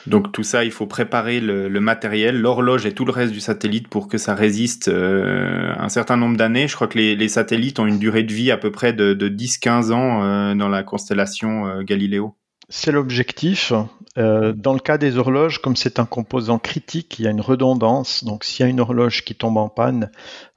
Donc 0.06 0.32
tout 0.32 0.42
ça, 0.42 0.64
il 0.64 0.70
faut 0.70 0.86
préparer 0.86 1.40
le, 1.40 1.68
matériel, 1.80 2.38
l'horloge 2.38 2.84
et 2.86 2.92
tout 2.92 3.04
le 3.04 3.12
reste 3.12 3.32
du 3.32 3.40
satellite 3.40 3.88
pour 3.88 4.08
que 4.08 4.18
ça 4.18 4.34
résiste 4.34 4.88
euh, 4.88 5.72
un 5.78 5.88
certain 5.88 6.16
nombre 6.16 6.36
d'années. 6.36 6.68
Je 6.68 6.74
crois 6.74 6.88
que 6.88 6.98
les, 6.98 7.28
satellites 7.28 7.78
ont 7.78 7.86
une 7.86 7.98
durée 7.98 8.22
de 8.22 8.32
vie 8.32 8.50
à 8.50 8.56
peu 8.56 8.70
près 8.70 8.92
de, 8.92 9.14
10-15 9.14 9.92
ans 9.92 10.22
euh, 10.22 10.54
dans 10.54 10.68
la 10.68 10.82
constellation 10.82 11.66
euh, 11.66 11.82
Galileo. 11.82 12.36
C'est 12.68 12.92
l'objectif. 12.92 13.72
dans 14.16 14.72
le 14.72 14.78
cas 14.78 14.98
des 14.98 15.16
horloges, 15.18 15.60
comme 15.60 15.76
c'est 15.76 15.98
un 15.98 16.06
composant 16.06 16.58
critique, 16.58 17.18
il 17.18 17.24
y 17.24 17.28
a 17.28 17.30
une 17.30 17.42
redondance. 17.42 18.24
Donc 18.24 18.44
s'il 18.44 18.64
y 18.64 18.66
a 18.66 18.70
une 18.70 18.80
horloge 18.80 19.24
qui 19.24 19.34
tombe 19.34 19.58
en 19.58 19.68
panne, 19.68 20.10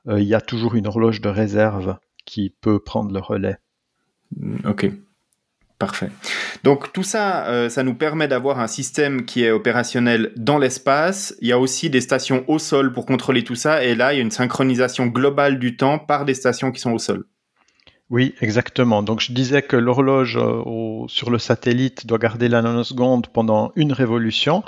il 0.10 0.24
y 0.24 0.34
a 0.34 0.40
toujours 0.40 0.76
une 0.76 0.88
horloge 0.88 1.20
de 1.20 1.28
réserve 1.28 1.98
qui 2.26 2.50
peut 2.50 2.80
prendre 2.80 3.12
le 3.12 3.20
relais. 3.20 3.58
Ok. 4.66 4.90
Parfait. 5.80 6.10
Donc 6.64 6.94
tout 6.94 7.04
ça, 7.04 7.48
euh, 7.48 7.70
ça 7.70 7.84
nous 7.84 7.96
permet 7.96 8.28
d'avoir 8.28 8.60
un 8.60 8.68
système 8.68 9.26
qui 9.26 9.44
est 9.44 9.52
opérationnel 9.52 10.32
dans 10.36 10.58
l'espace. 10.58 11.36
Il 11.42 11.48
y 11.48 11.52
a 11.52 11.60
aussi 11.60 11.90
des 11.90 12.02
stations 12.02 12.44
au 12.48 12.60
sol 12.60 12.94
pour 12.94 13.06
contrôler 13.06 13.44
tout 13.44 13.56
ça. 13.56 13.84
Et 13.84 13.96
là, 13.96 14.14
il 14.14 14.18
y 14.18 14.20
a 14.20 14.24
une 14.24 14.32
synchronisation 14.32 15.08
globale 15.08 15.60
du 15.60 15.78
temps 15.78 16.00
par 16.00 16.26
des 16.26 16.34
stations 16.34 16.72
qui 16.72 16.80
sont 16.80 16.92
au 16.92 17.00
sol. 17.00 17.26
Oui, 18.10 18.36
exactement. 18.40 19.04
Donc 19.04 19.20
je 19.20 19.34
disais 19.34 19.62
que 19.62 19.76
l'horloge 19.76 20.38
euh, 20.38 21.06
sur 21.10 21.30
le 21.30 21.40
satellite 21.40 22.08
doit 22.08 22.18
garder 22.18 22.48
la 22.48 22.62
nanoseconde 22.62 23.28
pendant 23.28 23.74
une 23.76 23.92
révolution. 23.92 24.64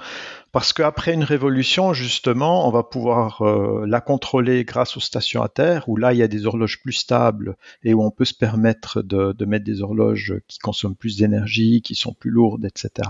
Parce 0.52 0.74
qu'après 0.74 1.14
une 1.14 1.24
révolution, 1.24 1.94
justement, 1.94 2.68
on 2.68 2.72
va 2.72 2.82
pouvoir 2.84 3.44
euh, 3.44 3.86
la 3.86 4.02
contrôler 4.02 4.66
grâce 4.66 4.98
aux 4.98 5.00
stations 5.00 5.44
à 5.44 5.48
terre, 5.48 5.88
où 5.88 5.96
là, 5.96 6.12
il 6.12 6.18
y 6.18 6.24
a 6.24 6.28
des 6.28 6.48
horloges 6.48 6.82
plus 6.82 6.94
stables 6.94 7.56
et 7.84 7.94
où 7.94 8.04
on 8.04 8.10
peut 8.10 8.26
se 8.26 8.34
permettre 8.34 9.04
de, 9.04 9.32
de 9.32 9.46
mettre 9.46 9.64
des 9.64 9.84
horloges 9.84 10.34
qui 10.48 10.58
consomment 10.58 10.96
plus 10.96 11.18
d'énergie, 11.18 11.82
qui 11.84 11.94
sont 11.94 12.14
plus 12.14 12.32
lourdes, 12.32 12.66
etc. 12.66 13.10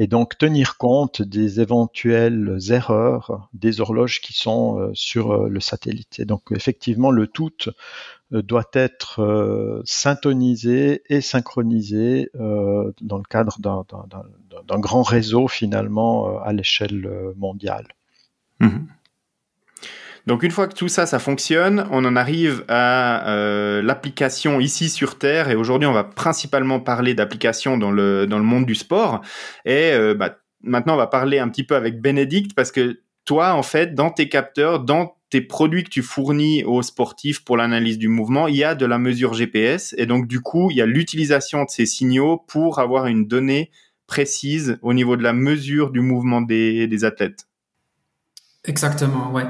Et 0.00 0.06
donc 0.06 0.38
tenir 0.38 0.78
compte 0.78 1.20
des 1.20 1.60
éventuelles 1.60 2.58
erreurs 2.70 3.50
des 3.52 3.82
horloges 3.82 4.22
qui 4.22 4.32
sont 4.32 4.78
euh, 4.78 4.90
sur 4.94 5.32
euh, 5.32 5.48
le 5.50 5.60
satellite. 5.60 6.18
Et 6.18 6.24
donc 6.24 6.44
effectivement, 6.52 7.10
le 7.10 7.26
tout 7.26 7.50
doit 8.30 8.70
être 8.74 9.82
syntonisé 9.84 11.02
et 11.08 11.20
synchronisé 11.20 12.30
dans 12.34 13.18
le 13.18 13.28
cadre 13.28 13.58
d'un 13.58 14.78
grand 14.78 15.02
réseau 15.02 15.48
finalement 15.48 16.28
euh, 16.28 16.38
à 16.42 16.52
l'échelle 16.52 17.06
euh, 17.06 17.32
mondiale. 17.36 17.88
Mhm. 18.60 18.86
Donc 20.30 20.44
une 20.44 20.52
fois 20.52 20.68
que 20.68 20.74
tout 20.74 20.86
ça, 20.86 21.06
ça 21.06 21.18
fonctionne, 21.18 21.88
on 21.90 22.04
en 22.04 22.14
arrive 22.14 22.64
à 22.68 23.28
euh, 23.30 23.82
l'application 23.82 24.60
ici 24.60 24.88
sur 24.88 25.18
Terre. 25.18 25.50
Et 25.50 25.56
aujourd'hui, 25.56 25.88
on 25.88 25.92
va 25.92 26.04
principalement 26.04 26.78
parler 26.78 27.14
d'applications 27.14 27.76
dans 27.76 27.90
le, 27.90 28.26
monde 28.26 28.64
du 28.64 28.76
sport. 28.76 29.22
Et 29.64 29.92
bah, 30.16 30.36
maintenant, 30.62 30.94
on 30.94 30.98
va 30.98 31.08
parler 31.08 31.40
un 31.40 31.48
petit 31.48 31.64
peu 31.64 31.74
avec 31.74 32.00
Bénédicte 32.00 32.54
parce 32.54 32.70
que 32.70 33.00
toi, 33.24 33.54
en 33.54 33.64
fait, 33.64 33.94
dans 33.94 34.10
tes 34.10 34.28
capteurs, 34.28 34.78
dans 34.78 35.16
tes 35.30 35.40
produits 35.40 35.84
que 35.84 35.90
tu 35.90 36.02
fournis 36.02 36.64
aux 36.64 36.82
sportifs 36.82 37.44
pour 37.44 37.56
l'analyse 37.56 37.98
du 37.98 38.08
mouvement, 38.08 38.48
il 38.48 38.56
y 38.56 38.64
a 38.64 38.74
de 38.74 38.86
la 38.86 38.98
mesure 38.98 39.34
GPS. 39.34 39.94
Et 39.98 40.06
donc, 40.06 40.26
du 40.26 40.40
coup, 40.40 40.70
il 40.70 40.76
y 40.76 40.82
a 40.82 40.86
l'utilisation 40.86 41.64
de 41.64 41.70
ces 41.70 41.86
signaux 41.86 42.38
pour 42.48 42.78
avoir 42.80 43.06
une 43.06 43.26
donnée 43.26 43.70
précise 44.06 44.78
au 44.82 44.92
niveau 44.92 45.16
de 45.16 45.22
la 45.22 45.32
mesure 45.32 45.90
du 45.90 46.00
mouvement 46.00 46.40
des, 46.40 47.04
athlètes. 47.04 47.46
Exactement, 48.64 49.30
ouais. 49.32 49.44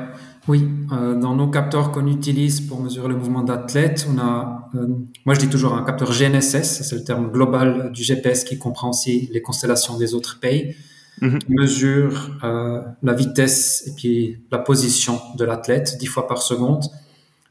Oui, 0.51 0.69
euh, 0.91 1.15
dans 1.15 1.37
nos 1.37 1.47
capteurs 1.47 1.93
qu'on 1.93 2.09
utilise 2.09 2.61
pour 2.61 2.81
mesurer 2.81 3.07
le 3.07 3.15
mouvement 3.15 3.45
d'athlètes, 3.45 4.09
on 4.13 4.19
a, 4.19 4.69
euh, 4.75 4.89
moi 5.25 5.37
je 5.37 5.39
dis 5.39 5.49
toujours 5.49 5.75
un 5.75 5.85
capteur 5.85 6.11
GNSS, 6.11 6.83
c'est 6.83 6.97
le 6.97 7.05
terme 7.05 7.31
global 7.31 7.93
du 7.93 8.03
GPS 8.03 8.43
qui 8.43 8.59
comprend 8.59 8.91
aussi 8.91 9.31
les 9.33 9.43
constellations 9.43 9.97
des 9.97 10.13
autres 10.13 10.41
pays, 10.41 10.75
mhm. 11.21 11.39
mesure 11.51 12.31
euh, 12.43 12.83
la 13.01 13.13
vitesse 13.13 13.85
et 13.87 13.93
puis 13.95 14.39
la 14.51 14.59
position 14.59 15.21
de 15.39 15.45
l'athlète 15.45 15.97
dix 16.01 16.07
fois 16.07 16.27
par 16.27 16.43
seconde. 16.43 16.83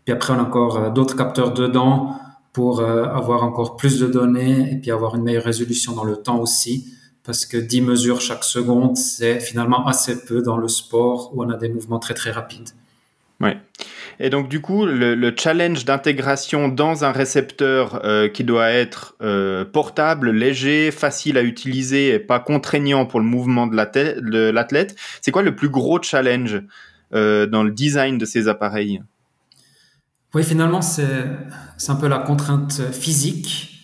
Puis 0.04 0.14
après 0.14 0.34
on 0.34 0.38
a 0.38 0.44
encore 0.44 0.92
d'autres 0.92 1.16
capteurs 1.16 1.54
dedans 1.54 2.18
pour 2.52 2.82
avoir 2.82 3.44
encore 3.44 3.78
plus 3.78 3.98
de 4.02 4.08
données 4.08 4.74
et 4.74 4.76
puis 4.76 4.92
avoir 4.92 5.16
une 5.16 5.24
meilleure 5.24 5.46
résolution 5.46 5.94
dans 5.94 6.04
le 6.04 6.18
temps 6.18 6.42
aussi 6.42 6.94
parce 7.24 7.46
que 7.46 7.56
10 7.56 7.82
mesures 7.82 8.20
chaque 8.20 8.44
seconde, 8.44 8.98
c'est 8.98 9.40
finalement 9.40 9.88
assez 9.88 10.26
peu 10.26 10.42
dans 10.42 10.58
le 10.58 10.68
sport 10.68 11.32
où 11.34 11.44
on 11.46 11.50
a 11.50 11.56
des 11.56 11.70
mouvements 11.70 12.00
très 12.00 12.14
très 12.14 12.32
rapides. 12.32 12.72
Ouais. 13.42 13.58
Et 14.20 14.30
donc 14.30 14.50
du 14.50 14.62
coup, 14.62 14.86
le, 14.86 15.34
challenge 15.38 15.86
d'intégration 15.86 16.68
dans 16.68 17.06
un 17.06 17.12
récepteur 17.12 18.02
euh, 18.04 18.28
qui 18.28 18.44
doit 18.44 18.70
être 18.70 19.16
euh, 19.22 19.64
portable, 19.64 20.32
léger, 20.32 20.92
facile 20.92 21.38
à 21.38 21.44
utiliser 21.44 22.14
et 22.14 22.20
pas 22.20 22.40
contraignant 22.40 23.06
pour 23.06 23.22
le 23.22 23.26
mouvement 23.26 23.66
de 23.66 23.76
l'athlète, 24.52 24.96
c'est 25.22 25.32
quoi 25.32 25.42
le 25.42 25.56
plus 25.56 25.70
gros 25.70 26.02
challenge 26.02 26.62
euh, 27.14 27.46
dans 27.46 27.64
le 27.64 27.72
design 27.72 28.18
de 28.18 28.26
ces 28.26 28.50
appareils? 28.50 29.02
Oui, 30.34 30.44
finalement, 30.44 30.82
c'est 30.82 31.08
un 31.88 31.96
peu 31.96 32.08
la 32.08 32.20
contrainte 32.20 32.82
physique 32.92 33.76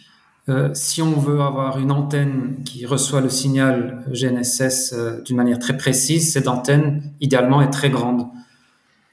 si 0.74 1.02
on 1.02 1.20
veut 1.20 1.42
avoir 1.42 1.80
une 1.80 1.90
antenne 1.90 2.58
qui 2.64 2.86
reçoit 2.86 3.20
le 3.20 3.30
signal 3.30 4.06
GNSS 4.12 4.94
d'une 5.26 5.38
manière 5.38 5.58
très 5.58 5.76
précise, 5.76 6.34
cette 6.34 6.48
antenne, 6.48 7.02
idéalement, 7.20 7.64
est 7.64 7.72
très 7.72 7.90
grande. 7.90 8.28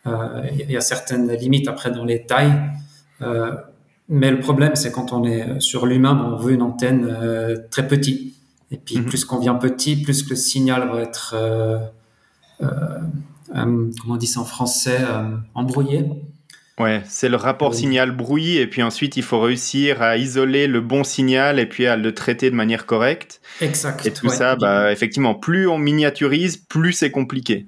Euh, 0.06 0.42
il 0.52 0.70
y 0.70 0.76
a 0.76 0.80
certaines 0.80 1.30
limites 1.32 1.68
après 1.68 1.90
dans 1.90 2.04
les 2.04 2.24
tailles. 2.26 2.52
mais 4.08 4.30
le 4.30 4.40
problème, 4.40 4.74
c'est 4.74 4.92
quand 4.92 5.12
on 5.12 5.24
est 5.24 5.60
sur 5.60 5.86
l'humain, 5.86 6.32
on 6.32 6.36
veut 6.36 6.52
une 6.52 6.62
antenne 6.62 7.16
très 7.70 7.86
petite. 7.86 8.34
Et 8.70 8.78
puis, 8.78 8.98
mhm. 8.98 9.04
plus 9.04 9.24
qu'on 9.24 9.38
vient 9.38 9.54
petit, 9.54 9.96
plus 9.96 10.22
que 10.22 10.30
le 10.30 10.36
signal 10.36 10.88
va 10.88 11.00
être, 11.02 11.36
comment 12.58 14.14
on 14.14 14.16
dit 14.16 14.26
ça 14.26 14.40
en 14.40 14.44
français, 14.44 14.98
embrouillé. 15.54 16.04
Ouais, 16.78 17.02
c'est 17.06 17.28
le 17.28 17.36
rapport 17.36 17.74
signal-bruit, 17.74 18.56
et 18.56 18.66
puis 18.66 18.82
ensuite 18.82 19.16
il 19.18 19.22
faut 19.22 19.40
réussir 19.40 20.00
à 20.00 20.16
isoler 20.16 20.66
le 20.66 20.80
bon 20.80 21.04
signal 21.04 21.58
et 21.58 21.66
puis 21.66 21.86
à 21.86 21.96
le 21.96 22.14
traiter 22.14 22.50
de 22.50 22.56
manière 22.56 22.86
correcte. 22.86 23.42
Exact. 23.60 24.06
Et 24.06 24.10
tout 24.10 24.30
ça, 24.30 24.56
bah, 24.56 24.90
effectivement, 24.90 25.34
plus 25.34 25.68
on 25.68 25.78
miniaturise, 25.78 26.56
plus 26.56 26.92
c'est 26.92 27.10
compliqué. 27.10 27.66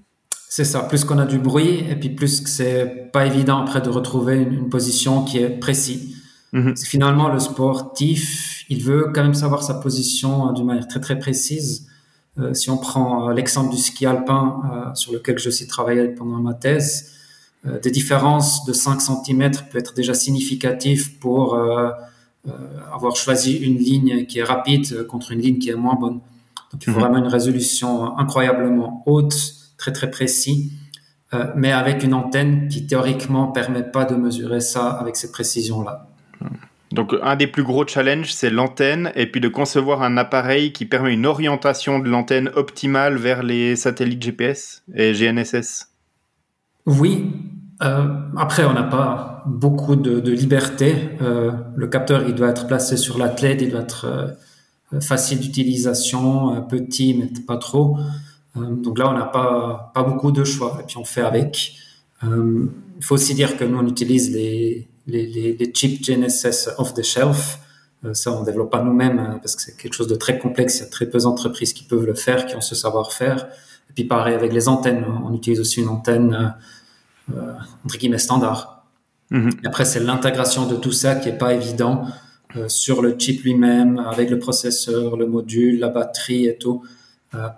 C'est 0.57 0.65
ça, 0.65 0.85
plus 0.85 1.03
qu'on 1.03 1.19
a 1.19 1.27
du 1.27 1.41
bruit, 1.41 1.81
et 1.91 1.97
puis 1.97 2.11
plus 2.11 2.41
que 2.41 2.49
c'est 2.49 3.11
pas 3.13 3.27
évident 3.27 3.59
après 3.61 3.81
de 3.81 3.89
retrouver 3.89 4.37
une, 4.37 4.69
position 4.69 5.25
qui 5.25 5.39
est 5.39 5.51
précise. 5.51 6.15
Mhm. 6.53 6.77
Finalement, 6.77 7.29
le 7.29 7.41
sportif, 7.41 8.65
il 8.69 8.81
veut 8.81 9.11
quand 9.13 9.25
même 9.25 9.35
savoir 9.35 9.65
sa 9.65 9.75
position 9.75 10.51
euh, 10.51 10.53
d'une 10.53 10.67
manière 10.67 10.87
très 10.87 11.01
très 11.01 11.19
précise. 11.19 11.89
Euh, 12.39 12.55
si 12.55 12.71
on 12.71 12.77
prend 12.77 13.31
euh, 13.31 13.35
l'exemple 13.35 13.75
du 13.75 13.79
ski 13.79 14.07
alpin, 14.07 14.93
sur 14.95 15.13
lequel 15.13 15.41
je 15.41 15.51
suis 15.51 15.67
travaillé 15.67 16.07
pendant 16.07 16.39
ma 16.39 16.55
thèse, 16.55 17.11
des 17.83 17.91
différences 17.91 18.65
de 18.65 18.73
5 18.73 19.01
cm 19.01 19.51
peut 19.73 19.79
être 19.79 19.93
déjà 19.93 20.15
significatif 20.15 21.19
pour 21.19 21.59
avoir 22.93 23.17
choisi 23.17 23.57
une 23.57 23.79
ligne 23.79 24.27
qui 24.27 24.39
est 24.39 24.45
rapide 24.45 25.05
contre 25.09 25.33
une 25.33 25.41
ligne 25.41 25.59
qui 25.59 25.71
est 25.71 25.75
moins 25.75 25.97
bonne. 25.97 26.21
Donc 26.71 26.81
il 26.81 26.85
faut 26.85 27.01
mhm. 27.01 27.01
vraiment 27.01 27.19
une 27.19 27.33
résolution 27.33 28.17
incroyablement 28.19 29.03
haute, 29.07 29.64
très 29.85 29.93
très 29.93 30.11
précis, 30.11 30.73
mais 31.57 31.73
avec 31.73 32.05
une 32.05 32.15
antenne 32.15 32.69
qui 32.69 32.87
théoriquement 32.87 33.49
permet 33.49 33.83
pas 33.83 34.05
de 34.05 34.15
mesurer 34.15 34.61
ça 34.61 34.89
avec 34.89 35.17
cette 35.17 35.33
précision-là. 35.33 36.07
Donc 36.93 37.13
un 37.23 37.35
des 37.35 37.49
plus 37.49 37.65
gros 37.65 37.85
challenges, 37.87 38.33
c'est 38.33 38.51
l'antenne, 38.51 39.11
et 39.17 39.27
puis 39.27 39.41
de 39.41 39.49
concevoir 39.49 40.03
un 40.03 40.17
appareil 40.17 40.73
qui 40.73 40.87
permet 40.87 41.13
une 41.13 41.27
orientation 41.27 41.99
de 41.99 42.09
l'antenne 42.09 42.51
optimale 42.55 43.17
vers 43.17 43.43
les 43.43 43.75
satellites 43.75 44.23
GPS 44.23 44.85
et 44.95 45.13
GNSS. 45.13 45.89
Oui, 46.87 47.33
euh, 47.83 48.07
après, 48.37 48.65
on 48.65 48.73
n'a 48.73 48.85
pas 48.85 49.43
beaucoup 49.47 49.97
de, 49.97 50.21
de 50.21 50.33
liberté. 50.33 50.95
Euh, 51.21 51.51
le 51.75 51.87
capteur, 51.89 52.23
il 52.29 52.35
doit 52.35 52.51
être 52.51 52.67
placé 52.69 52.97
sur 52.97 53.19
l'athlète, 53.19 53.61
il 53.61 53.71
doit 53.71 53.81
être 53.81 54.07
euh, 54.93 55.01
facile 55.01 55.41
d'utilisation, 55.41 56.63
petit, 56.69 57.15
mais 57.19 57.29
pas 57.45 57.57
trop. 57.57 57.99
Donc 58.55 58.99
là, 58.99 59.11
on 59.11 59.15
n'a 59.15 59.25
pas, 59.25 59.91
pas 59.95 60.03
beaucoup 60.03 60.31
de 60.31 60.45
choix, 60.45 60.79
et 60.81 60.85
puis 60.85 60.97
on 60.97 61.05
fait 61.05 61.23
avec. 61.23 61.75
il 62.23 62.69
faut 63.01 63.15
aussi 63.15 63.35
dire 63.35 63.57
que 63.57 63.65
nous, 63.65 63.79
on 63.79 63.87
utilise 63.87 64.33
les, 64.33 64.89
les, 65.07 65.27
les, 65.27 65.73
chips 65.73 66.01
GNSS 66.03 66.71
off-the-shelf. 66.79 67.59
ça, 68.13 68.33
on 68.33 68.45
développe 68.45 68.71
pas 68.71 68.83
nous-mêmes 68.83 69.39
parce 69.41 69.57
que 69.57 69.63
c'est 69.63 69.77
quelque 69.77 69.95
chose 69.95 70.07
de 70.07 70.15
très 70.15 70.39
complexe. 70.39 70.79
Il 70.79 70.81
y 70.81 70.87
a 70.87 70.91
très 70.91 71.07
peu 71.07 71.19
d'entreprises 71.19 71.73
qui 71.73 71.85
peuvent 71.85 72.07
le 72.07 72.15
faire, 72.15 72.47
qui 72.47 72.55
ont 72.55 72.61
ce 72.61 72.75
savoir-faire. 72.75 73.49
Et 73.91 73.93
puis 73.95 74.05
pareil 74.05 74.35
avec 74.35 74.53
les 74.53 74.69
antennes, 74.69 75.05
on 75.25 75.35
utilise 75.35 75.61
aussi 75.61 75.81
une 75.81 75.89
antenne 75.89 76.55
entre 77.85 77.99
guillemets 77.99 78.19
standard. 78.19 78.85
Mhm. 79.31 79.51
après, 79.65 79.85
c'est 79.85 80.01
l'intégration 80.01 80.67
de 80.67 80.77
tout 80.77 80.93
ça 80.93 81.17
qui 81.17 81.29
est 81.31 81.39
pas 81.39 81.55
évident 81.55 82.05
sur 82.69 83.03
le 83.03 83.17
chip 83.19 83.43
lui-même, 83.43 83.99
avec 83.99 84.31
le 84.31 84.39
processeur, 84.39 85.17
le 85.17 85.27
module, 85.27 85.81
la 85.81 85.89
batterie 85.89 86.47
et 86.47 86.57
tout, 86.57 86.83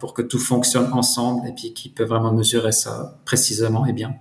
pour 0.00 0.14
que 0.14 0.22
tout 0.22 0.38
fonctionne 0.38 0.92
ensemble 0.92 1.46
et 1.48 1.52
puis 1.52 1.74
qui 1.74 1.88
peut 1.88 2.04
vraiment 2.04 2.32
mesurer 2.32 2.72
ça 2.72 3.18
précisément 3.24 3.86
et 3.86 3.92
bien. 3.92 4.14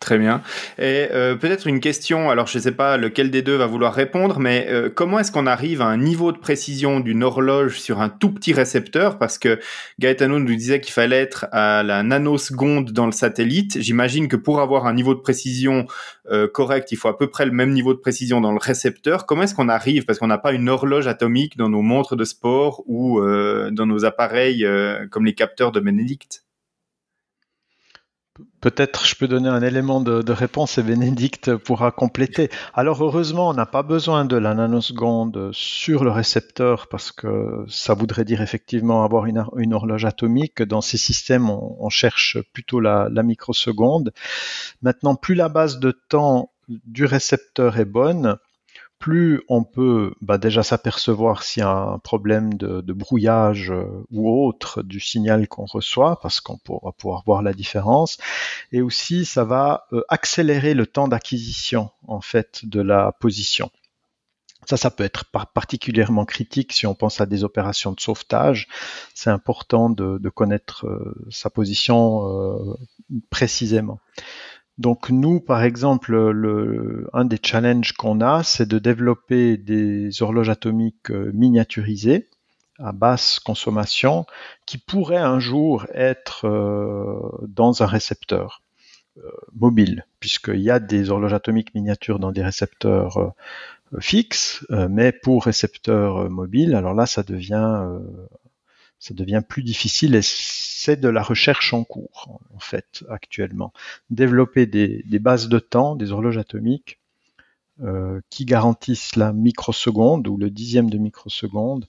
Très 0.00 0.18
bien. 0.18 0.42
Et 0.78 1.08
euh, 1.12 1.36
peut-être 1.36 1.66
une 1.66 1.80
question, 1.80 2.28
alors 2.28 2.46
je 2.46 2.58
ne 2.58 2.62
sais 2.62 2.72
pas 2.72 2.96
lequel 2.96 3.30
des 3.30 3.42
deux 3.42 3.56
va 3.56 3.66
vouloir 3.66 3.94
répondre, 3.94 4.38
mais 4.38 4.66
euh, 4.68 4.90
comment 4.94 5.18
est-ce 5.18 5.32
qu'on 5.32 5.46
arrive 5.46 5.80
à 5.80 5.86
un 5.86 5.96
niveau 5.96 6.32
de 6.32 6.38
précision 6.38 7.00
d'une 7.00 7.24
horloge 7.24 7.80
sur 7.80 8.00
un 8.00 8.08
tout 8.08 8.30
petit 8.30 8.52
récepteur? 8.52 9.18
Parce 9.18 9.38
que 9.38 9.58
Gaetano 9.98 10.38
nous 10.38 10.54
disait 10.54 10.80
qu'il 10.80 10.92
fallait 10.92 11.20
être 11.20 11.46
à 11.50 11.82
la 11.82 12.02
nanoseconde 12.02 12.92
dans 12.92 13.06
le 13.06 13.12
satellite. 13.12 13.80
J'imagine 13.80 14.28
que 14.28 14.36
pour 14.36 14.60
avoir 14.60 14.86
un 14.86 14.92
niveau 14.92 15.14
de 15.14 15.20
précision 15.20 15.86
euh, 16.30 16.46
correct, 16.46 16.92
il 16.92 16.96
faut 16.96 17.08
à 17.08 17.16
peu 17.16 17.28
près 17.28 17.46
le 17.46 17.52
même 17.52 17.70
niveau 17.70 17.94
de 17.94 17.98
précision 17.98 18.40
dans 18.40 18.52
le 18.52 18.58
récepteur. 18.58 19.24
Comment 19.24 19.44
est-ce 19.44 19.54
qu'on 19.54 19.68
arrive? 19.68 20.04
Parce 20.04 20.18
qu'on 20.18 20.26
n'a 20.26 20.38
pas 20.38 20.52
une 20.52 20.68
horloge 20.68 21.06
atomique 21.06 21.56
dans 21.56 21.70
nos 21.70 21.82
montres 21.82 22.16
de 22.16 22.24
sport 22.24 22.82
ou 22.86 23.20
dans 23.20 23.86
nos 23.86 24.04
appareils 24.04 24.66
comme 25.10 25.24
les 25.24 25.34
capteurs 25.34 25.72
de 25.72 25.80
Benedict? 25.80 26.45
Peut-être 28.60 29.06
je 29.06 29.14
peux 29.14 29.28
donner 29.28 29.48
un 29.48 29.62
élément 29.62 30.00
de, 30.00 30.32
réponse 30.32 30.78
et 30.78 30.82
Bénédicte 30.82 31.56
pourra 31.56 31.90
compléter. 31.90 32.48
Alors 32.74 33.02
heureusement, 33.02 33.48
on 33.50 33.54
n'a 33.54 33.66
pas 33.66 33.82
besoin 33.82 34.24
de 34.24 34.36
la 34.36 34.54
nanoseconde 34.54 35.50
sur 35.52 36.04
le 36.04 36.10
récepteur 36.10 36.88
parce 36.88 37.12
que 37.12 37.64
ça 37.68 37.94
voudrait 37.94 38.24
dire 38.24 38.40
effectivement 38.40 39.04
avoir 39.04 39.26
une, 39.26 39.74
horloge 39.74 40.04
atomique. 40.04 40.62
Dans 40.62 40.80
ces 40.80 40.98
systèmes, 40.98 41.50
on, 41.50 41.88
cherche 41.90 42.38
plutôt 42.52 42.80
la, 42.80 43.08
la, 43.10 43.22
microseconde. 43.22 44.12
Maintenant, 44.82 45.14
plus 45.14 45.34
la 45.34 45.48
base 45.48 45.78
de 45.78 45.92
temps 45.92 46.50
du 46.68 47.04
récepteur 47.04 47.78
est 47.78 47.84
bonne, 47.84 48.36
plus 48.98 49.42
on 49.48 49.62
peut 49.64 50.14
bah, 50.20 50.38
déjà 50.38 50.62
s'apercevoir 50.62 51.42
s'il 51.42 51.60
y 51.60 51.64
a 51.64 51.70
un 51.70 51.98
problème 51.98 52.54
de, 52.54 52.92
brouillage 52.92 53.70
euh, 53.70 54.04
ou 54.10 54.46
autre 54.46 54.82
du 54.82 55.00
signal 55.00 55.48
qu'on 55.48 55.66
reçoit, 55.66 56.18
parce 56.20 56.40
qu'on 56.40 56.56
pourra 56.56 56.92
pouvoir 56.92 57.22
voir 57.26 57.42
la 57.42 57.52
différence, 57.52 58.18
et 58.72 58.80
aussi 58.80 59.24
ça 59.24 59.44
va 59.44 59.86
euh, 59.92 60.02
accélérer 60.08 60.74
le 60.74 60.86
temps 60.86 61.08
d'acquisition 61.08 61.90
en 62.06 62.20
fait 62.20 62.64
de 62.64 62.80
la 62.80 63.12
position. 63.12 63.70
Ça, 64.68 64.76
ça 64.76 64.90
peut 64.90 65.04
être 65.04 65.26
particulièrement 65.54 66.24
critique 66.24 66.72
si 66.72 66.88
on 66.88 66.94
pense 66.96 67.20
à 67.20 67.26
des 67.26 67.44
opérations 67.44 67.92
de 67.92 68.00
sauvetage. 68.00 68.66
C'est 69.14 69.30
important 69.30 69.90
de, 69.90 70.28
connaître 70.28 70.86
euh, 70.86 71.14
sa 71.30 71.50
position 71.50 72.76
précisément. 73.30 74.00
Donc 74.78 75.08
nous, 75.08 75.40
par 75.40 75.62
exemple, 75.62 76.14
le, 76.30 77.08
un 77.14 77.24
des 77.24 77.38
challenges 77.42 77.92
qu'on 77.92 78.20
a, 78.20 78.42
c'est 78.42 78.66
de 78.66 78.78
développer 78.78 79.56
des 79.56 80.22
horloges 80.22 80.50
atomiques 80.50 81.10
euh, 81.10 81.30
miniaturisées 81.32 82.28
à 82.78 82.92
basse 82.92 83.40
consommation 83.40 84.26
qui 84.66 84.76
pourraient 84.76 85.16
un 85.16 85.40
jour 85.40 85.86
être 85.94 86.46
euh, 86.46 87.46
dans 87.48 87.82
un 87.82 87.86
récepteur 87.86 88.60
euh, 89.16 89.30
mobile, 89.54 90.06
puisqu'il 90.20 90.60
y 90.60 90.70
a 90.70 90.78
des 90.78 91.08
horloges 91.08 91.32
atomiques 91.32 91.74
miniatures 91.74 92.18
dans 92.18 92.32
des 92.32 92.42
récepteurs 92.42 93.34
fixes, 94.00 94.66
mais 94.90 95.12
pour 95.12 95.44
récepteurs 95.44 96.28
mobiles, 96.28 96.74
alors 96.74 96.92
là, 96.92 97.06
ça 97.06 97.22
devient 97.22 97.86
ça 99.06 99.14
devient 99.14 99.42
plus 99.48 99.62
difficile 99.62 100.16
et 100.16 100.20
c'est 100.22 100.96
de 100.96 101.08
la 101.08 101.22
recherche 101.22 101.72
en 101.72 101.84
cours, 101.84 102.40
en 102.52 102.58
fait, 102.58 103.04
actuellement. 103.08 103.72
Développer 104.10 104.66
des, 104.66 105.18
bases 105.20 105.48
de 105.48 105.60
temps, 105.60 105.94
des 105.94 106.10
horloges 106.10 106.38
atomiques, 106.38 106.98
euh, 107.82 108.20
qui 108.30 108.46
garantissent 108.46 109.14
la 109.14 109.32
microseconde 109.32 110.26
ou 110.26 110.36
le 110.36 110.50
dixième 110.50 110.90
de 110.90 110.98
microseconde 110.98 111.86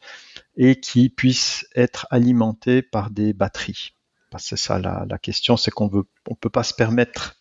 et 0.57 0.79
qui 0.79 1.09
puissent 1.09 1.65
être 1.75 2.05
alimentées 2.11 2.83
par 2.83 3.09
des 3.09 3.33
batteries. 3.33 3.93
c'est 4.37 4.57
ça 4.57 4.77
la, 4.77 5.17
question, 5.17 5.57
c'est 5.57 5.71
qu'on 5.71 5.89
on 6.29 6.35
peut 6.35 6.49
pas 6.51 6.63
se 6.63 6.73
permettre 6.75 7.37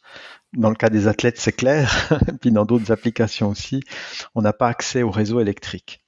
dans 0.55 0.71
le 0.71 0.77
cas 0.77 0.89
des 0.89 1.07
athlètes, 1.07 1.39
c'est 1.39 1.53
clair, 1.53 2.19
puis 2.41 2.51
dans 2.51 2.65
d'autres 2.65 2.93
applications 2.93 3.51
aussi, 3.51 3.83
on 4.35 4.41
n'a 4.41 4.55
pas 4.55 4.69
accès 4.69 5.03
au 5.03 5.11
réseau 5.11 5.41
électrique. 5.41 6.03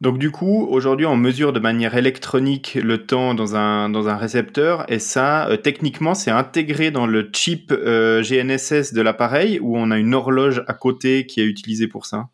Donc 0.00 0.18
du 0.18 0.30
coup, 0.30 0.64
aujourd'hui, 0.70 1.06
on 1.06 1.16
mesure 1.16 1.52
de 1.52 1.58
manière 1.58 1.96
électronique 1.96 2.78
le 2.80 3.04
temps 3.04 3.34
dans 3.34 3.56
un, 3.56 3.88
dans 3.88 4.08
un 4.08 4.16
récepteur, 4.16 4.84
et 4.88 5.00
ça, 5.00 5.48
euh, 5.48 5.56
techniquement, 5.56 6.14
c'est 6.14 6.30
intégré 6.30 6.92
dans 6.92 7.06
le 7.06 7.28
chip 7.32 7.72
euh, 7.72 8.22
GNSS 8.22 8.92
de 8.92 9.00
l'appareil, 9.00 9.58
ou 9.60 9.76
on 9.76 9.90
a 9.90 9.98
une 9.98 10.14
horloge 10.14 10.62
à 10.68 10.74
côté 10.74 11.26
qui 11.26 11.40
est 11.40 11.44
utilisée 11.44 11.88
pour 11.88 12.06
ça? 12.06 12.28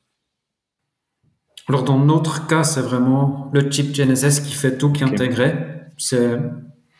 Alors 1.66 1.84
dans 1.84 1.98
notre 1.98 2.46
cas, 2.46 2.64
c'est 2.64 2.82
vraiment 2.82 3.50
le 3.54 3.70
chip 3.70 3.92
GNSS 3.92 4.40
qui 4.40 4.52
fait 4.52 4.76
tout, 4.76 4.92
qui 4.92 5.02
est 5.02 5.06
intégré. 5.06 5.54
C'est 5.96 6.38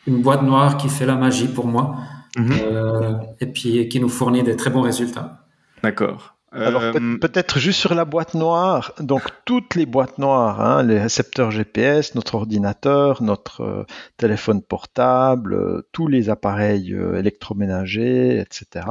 une 0.07 0.21
boîte 0.23 0.41
noire 0.41 0.77
qui 0.77 0.89
fait 0.89 1.05
la 1.05 1.15
magie 1.15 1.47
pour 1.47 1.67
moi, 1.67 1.97
mhm. 2.35 2.51
euh, 2.63 3.13
et 3.39 3.45
puis 3.45 3.87
qui 3.87 3.99
nous 3.99 4.09
fournit 4.09 4.41
des 4.41 4.55
très 4.55 4.71
bons 4.71 4.81
résultats. 4.81 5.45
D'accord. 5.83 6.34
Alors 6.55 6.83
euh, 6.83 7.17
peut-être 7.17 7.59
juste 7.59 7.79
sur 7.79 7.93
la 7.95 8.05
boîte 8.05 8.33
noire, 8.33 8.93
donc 8.99 9.23
toutes 9.43 9.75
les 9.75 9.85
boîtes 9.85 10.19
noires, 10.19 10.61
hein, 10.61 10.83
les 10.83 10.99
récepteurs 10.99 11.51
GPS, 11.51 12.15
notre 12.15 12.35
ordinateur, 12.35 13.21
notre 13.21 13.61
euh, 13.61 13.85
téléphone 14.15 14.61
portable, 14.61 15.53
euh, 15.53 15.87
tous 15.91 16.07
les 16.07 16.29
appareils 16.29 16.93
électroménagers, 16.93 18.39
etc. 18.39 18.87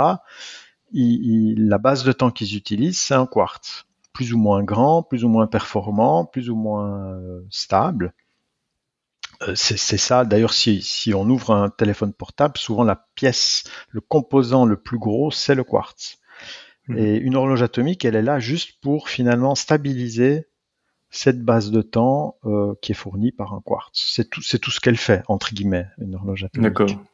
la 0.92 1.78
base 1.78 2.04
de 2.04 2.12
temps 2.12 2.30
qu'ils 2.30 2.54
utilisent, 2.54 3.00
c'est 3.00 3.14
un 3.14 3.26
quartz, 3.26 3.86
plus 4.12 4.34
ou 4.34 4.38
moins 4.38 4.62
grand, 4.62 5.02
plus 5.02 5.24
ou 5.24 5.28
moins 5.28 5.46
performant, 5.46 6.26
plus 6.26 6.50
ou 6.50 6.56
moins 6.56 7.18
stable. 7.50 8.12
C'est 9.54 9.76
ça. 9.76 10.24
D'ailleurs, 10.24 10.54
si, 10.54 10.80
si 10.80 11.12
on 11.12 11.28
ouvre 11.28 11.50
un 11.50 11.68
téléphone 11.68 12.12
portable, 12.12 12.56
souvent 12.56 12.84
la 12.84 13.06
pièce, 13.14 13.64
le 13.88 14.00
composant 14.00 14.64
le 14.64 14.76
plus 14.76 14.98
gros, 14.98 15.30
c'est 15.30 15.54
le 15.54 15.64
quartz. 15.64 16.18
Mhm. 16.88 16.98
Et 16.98 17.16
une 17.16 17.36
horloge 17.36 17.62
atomique, 17.62 18.04
elle 18.04 18.16
est 18.16 18.22
là 18.22 18.38
juste 18.38 18.80
pour 18.82 19.08
finalement 19.08 19.54
stabiliser 19.54 20.46
cette 21.10 21.42
base 21.42 21.70
de 21.70 21.80
temps 21.80 22.36
euh, 22.44 22.74
qui 22.82 22.92
est 22.92 22.96
fournie 22.96 23.32
par 23.32 23.54
un 23.54 23.62
quartz. 23.64 23.92
C'est 24.12 24.28
tout, 24.28 24.42
c'est 24.42 24.58
tout 24.58 24.70
ce 24.70 24.80
qu'elle 24.80 24.96
fait, 24.96 25.22
entre 25.28 25.54
guillemets, 25.54 25.86
une 25.98 26.14
horloge 26.16 26.44
atomique. 26.44 26.68
D'accord. 26.68 27.04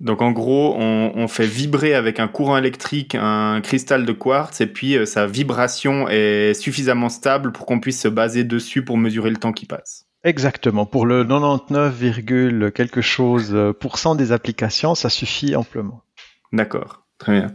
Donc 0.00 0.22
en 0.22 0.32
gros, 0.32 0.74
on, 0.78 1.28
fait 1.28 1.46
vibrer 1.46 1.94
avec 1.94 2.20
un 2.20 2.28
courant 2.28 2.56
électrique 2.56 3.14
un 3.14 3.60
cristal 3.60 4.06
de 4.06 4.12
quartz 4.12 4.62
et 4.62 4.66
puis 4.66 4.96
euh, 4.96 5.04
sa 5.04 5.26
vibration 5.26 6.08
est 6.08 6.54
suffisamment 6.54 7.10
stable 7.10 7.52
pour 7.52 7.66
qu'on 7.66 7.80
puisse 7.80 8.00
se 8.00 8.08
baser 8.08 8.42
dessus 8.42 8.82
pour 8.82 8.96
mesurer 8.96 9.28
le 9.28 9.36
temps 9.36 9.52
qui 9.52 9.66
passe. 9.66 10.06
Exactement. 10.24 10.86
Pour 10.86 11.04
le 11.04 11.24
99, 11.24 12.72
quelque 12.72 13.02
chose 13.02 13.50
euh, 13.52 13.74
pour 13.74 13.98
cent 13.98 14.14
des 14.14 14.32
applications, 14.32 14.94
ça 14.94 15.10
suffit 15.10 15.54
amplement. 15.54 16.02
D'accord. 16.52 16.99
Très 17.20 17.32
bien. 17.32 17.52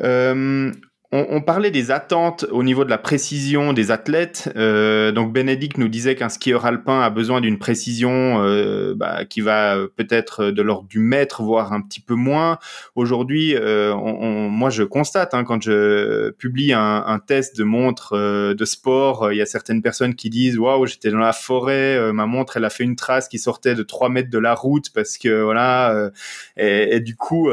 Euh, 0.00 0.72
on, 1.12 1.40
parlait 1.40 1.70
des 1.70 1.92
attentes 1.92 2.46
au 2.50 2.64
niveau 2.64 2.84
de 2.84 2.90
la 2.90 2.98
précision 2.98 3.72
des 3.72 3.90
athlètes. 3.92 4.52
Euh, 4.56 5.12
donc 5.12 5.32
Bénédicte 5.32 5.78
nous 5.78 5.88
disait 5.88 6.16
qu'un 6.16 6.28
skieur 6.28 6.66
alpin 6.66 7.00
a 7.00 7.10
besoin 7.10 7.40
d'une 7.40 7.58
précision 7.58 8.42
euh, 8.42 8.94
bah, 8.96 9.24
qui 9.24 9.40
va 9.40 9.76
peut-être 9.96 10.46
de 10.46 10.62
l'ordre 10.62 10.88
du 10.88 10.98
mètre, 10.98 11.42
voire 11.42 11.72
un 11.72 11.80
petit 11.80 12.00
peu 12.00 12.14
moins. 12.14 12.58
Aujourd'hui, 12.96 13.54
euh, 13.54 13.94
moi 13.94 14.70
je 14.70 14.82
constate 14.82 15.32
hein, 15.32 15.44
quand 15.44 15.62
je 15.62 16.30
publie 16.32 16.72
un, 16.72 17.04
un 17.06 17.18
test 17.20 17.56
de 17.56 17.64
montre 17.64 18.14
euh, 18.14 18.54
de 18.54 18.64
sport, 18.64 19.32
il 19.32 19.38
y 19.38 19.42
a 19.42 19.46
certaines 19.46 19.82
personnes 19.82 20.16
qui 20.16 20.28
disent 20.28 20.58
waouh 20.58 20.86
j'étais 20.86 21.10
dans 21.10 21.18
la 21.18 21.32
forêt, 21.32 21.96
euh, 21.96 22.12
ma 22.12 22.26
montre 22.26 22.56
elle 22.56 22.64
a 22.64 22.70
fait 22.70 22.84
une 22.84 22.96
trace 22.96 23.28
qui 23.28 23.38
sortait 23.38 23.76
de 23.76 23.82
3 23.84 24.08
mètres 24.08 24.30
de 24.30 24.38
la 24.38 24.54
route 24.54 24.90
parce 24.92 25.18
que 25.18 25.42
voilà 25.42 26.10
et, 26.56 26.96
et, 26.96 27.00
du 27.00 27.16
coup 27.16 27.48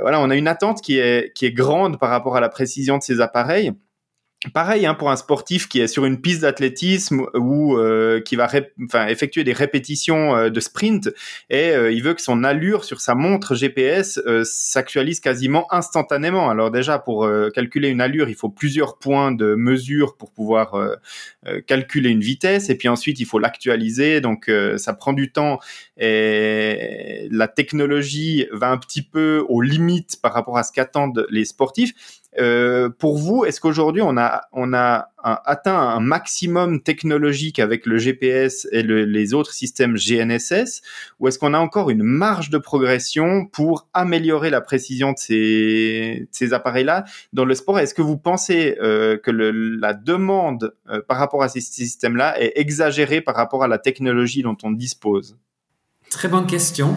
voilà 0.00 0.20
on 0.20 0.30
a 0.30 0.36
une 0.36 0.48
attente 0.48 0.80
qui 0.82 0.98
est 0.98 1.32
qui 1.34 1.46
est 1.46 1.52
grande 1.52 1.98
par 1.98 2.10
rapport 2.10 2.36
à 2.36 2.40
la 2.40 2.48
précision 2.48 2.98
de 2.98 3.02
ces 3.02 3.20
appareils. 3.20 3.72
Pareil 4.54 4.86
hein, 4.86 4.94
pour 4.94 5.10
un 5.10 5.16
sportif 5.16 5.68
qui 5.68 5.80
est 5.80 5.88
sur 5.88 6.04
une 6.04 6.20
piste 6.20 6.42
d'athlétisme 6.42 7.26
ou 7.34 7.76
euh, 7.76 8.20
qui 8.20 8.36
va 8.36 8.48
enfin, 8.84 9.08
effectuer 9.08 9.42
des 9.42 9.52
répétitions 9.52 10.36
euh, 10.36 10.48
de 10.48 10.60
sprint 10.60 11.08
et 11.50 11.70
euh, 11.70 11.90
il 11.90 12.04
veut 12.04 12.14
que 12.14 12.22
son 12.22 12.44
allure 12.44 12.84
sur 12.84 13.00
sa 13.00 13.16
montre 13.16 13.56
GPS 13.56 14.20
s'actualise 14.44 15.18
quasiment 15.18 15.66
instantanément. 15.74 16.50
Alors 16.50 16.70
déjà 16.70 17.00
pour 17.00 17.28
calculer 17.52 17.88
une 17.88 18.00
allure, 18.00 18.28
il 18.28 18.36
faut 18.36 18.48
plusieurs 18.48 18.98
points 18.98 19.32
de 19.32 19.56
mesure 19.56 20.16
pour 20.16 20.30
pouvoir 20.30 20.76
calculer 21.66 22.10
une 22.10 22.20
vitesse 22.20 22.70
et 22.70 22.76
puis 22.76 22.88
ensuite 22.88 23.18
il 23.18 23.26
faut 23.26 23.40
l'actualiser. 23.40 24.20
Donc 24.20 24.50
ça 24.76 24.92
prend 24.92 25.12
du 25.12 25.32
temps 25.32 25.58
et 25.96 27.26
la 27.32 27.48
technologie 27.48 28.46
va 28.52 28.70
un 28.70 28.78
petit 28.78 29.02
peu 29.02 29.44
aux 29.48 29.60
limites 29.60 30.20
par 30.22 30.32
rapport 30.32 30.58
à 30.58 30.62
ce 30.62 30.70
qu'attendent 30.70 31.26
les 31.28 31.44
sportifs. 31.44 32.17
Euh, 32.38 32.90
pour 32.90 33.16
vous, 33.16 33.44
est-ce 33.44 33.60
qu'aujourd'hui 33.60 34.02
on 34.02 34.16
a 34.18 35.08
atteint 35.22 35.78
un 35.78 36.00
maximum 36.00 36.82
technologique 36.82 37.58
avec 37.58 37.86
le 37.86 37.98
GPS 37.98 38.68
et 38.70 38.82
les 38.82 39.34
autres 39.34 39.52
systèmes 39.52 39.96
GNSS, 39.96 40.82
ou 41.18 41.28
est-ce 41.28 41.38
qu'on 41.38 41.54
a 41.54 41.58
encore 41.58 41.90
une 41.90 42.02
marge 42.02 42.50
de 42.50 42.58
progression 42.58 43.46
pour 43.46 43.88
améliorer 43.94 44.50
la 44.50 44.60
précision 44.60 45.12
de 45.12 45.18
ces, 45.18 46.52
appareils-là 46.52 47.04
dans 47.32 47.44
le 47.44 47.54
sport? 47.54 47.78
Est-ce 47.78 47.94
que 47.94 48.02
vous 48.02 48.18
pensez 48.18 48.76
euh, 48.80 49.16
que 49.16 49.30
la 49.30 49.94
demande 49.94 50.74
euh, 50.90 51.00
par 51.06 51.16
rapport 51.16 51.42
à 51.42 51.48
ces 51.48 51.60
systèmes-là 51.60 52.40
est 52.40 52.52
exagérée 52.56 53.20
par 53.20 53.36
rapport 53.36 53.64
à 53.64 53.68
la 53.68 53.78
technologie 53.78 54.42
dont 54.42 54.56
on 54.62 54.70
dispose? 54.70 55.36
Très 56.10 56.28
bonne 56.28 56.46
question. 56.46 56.94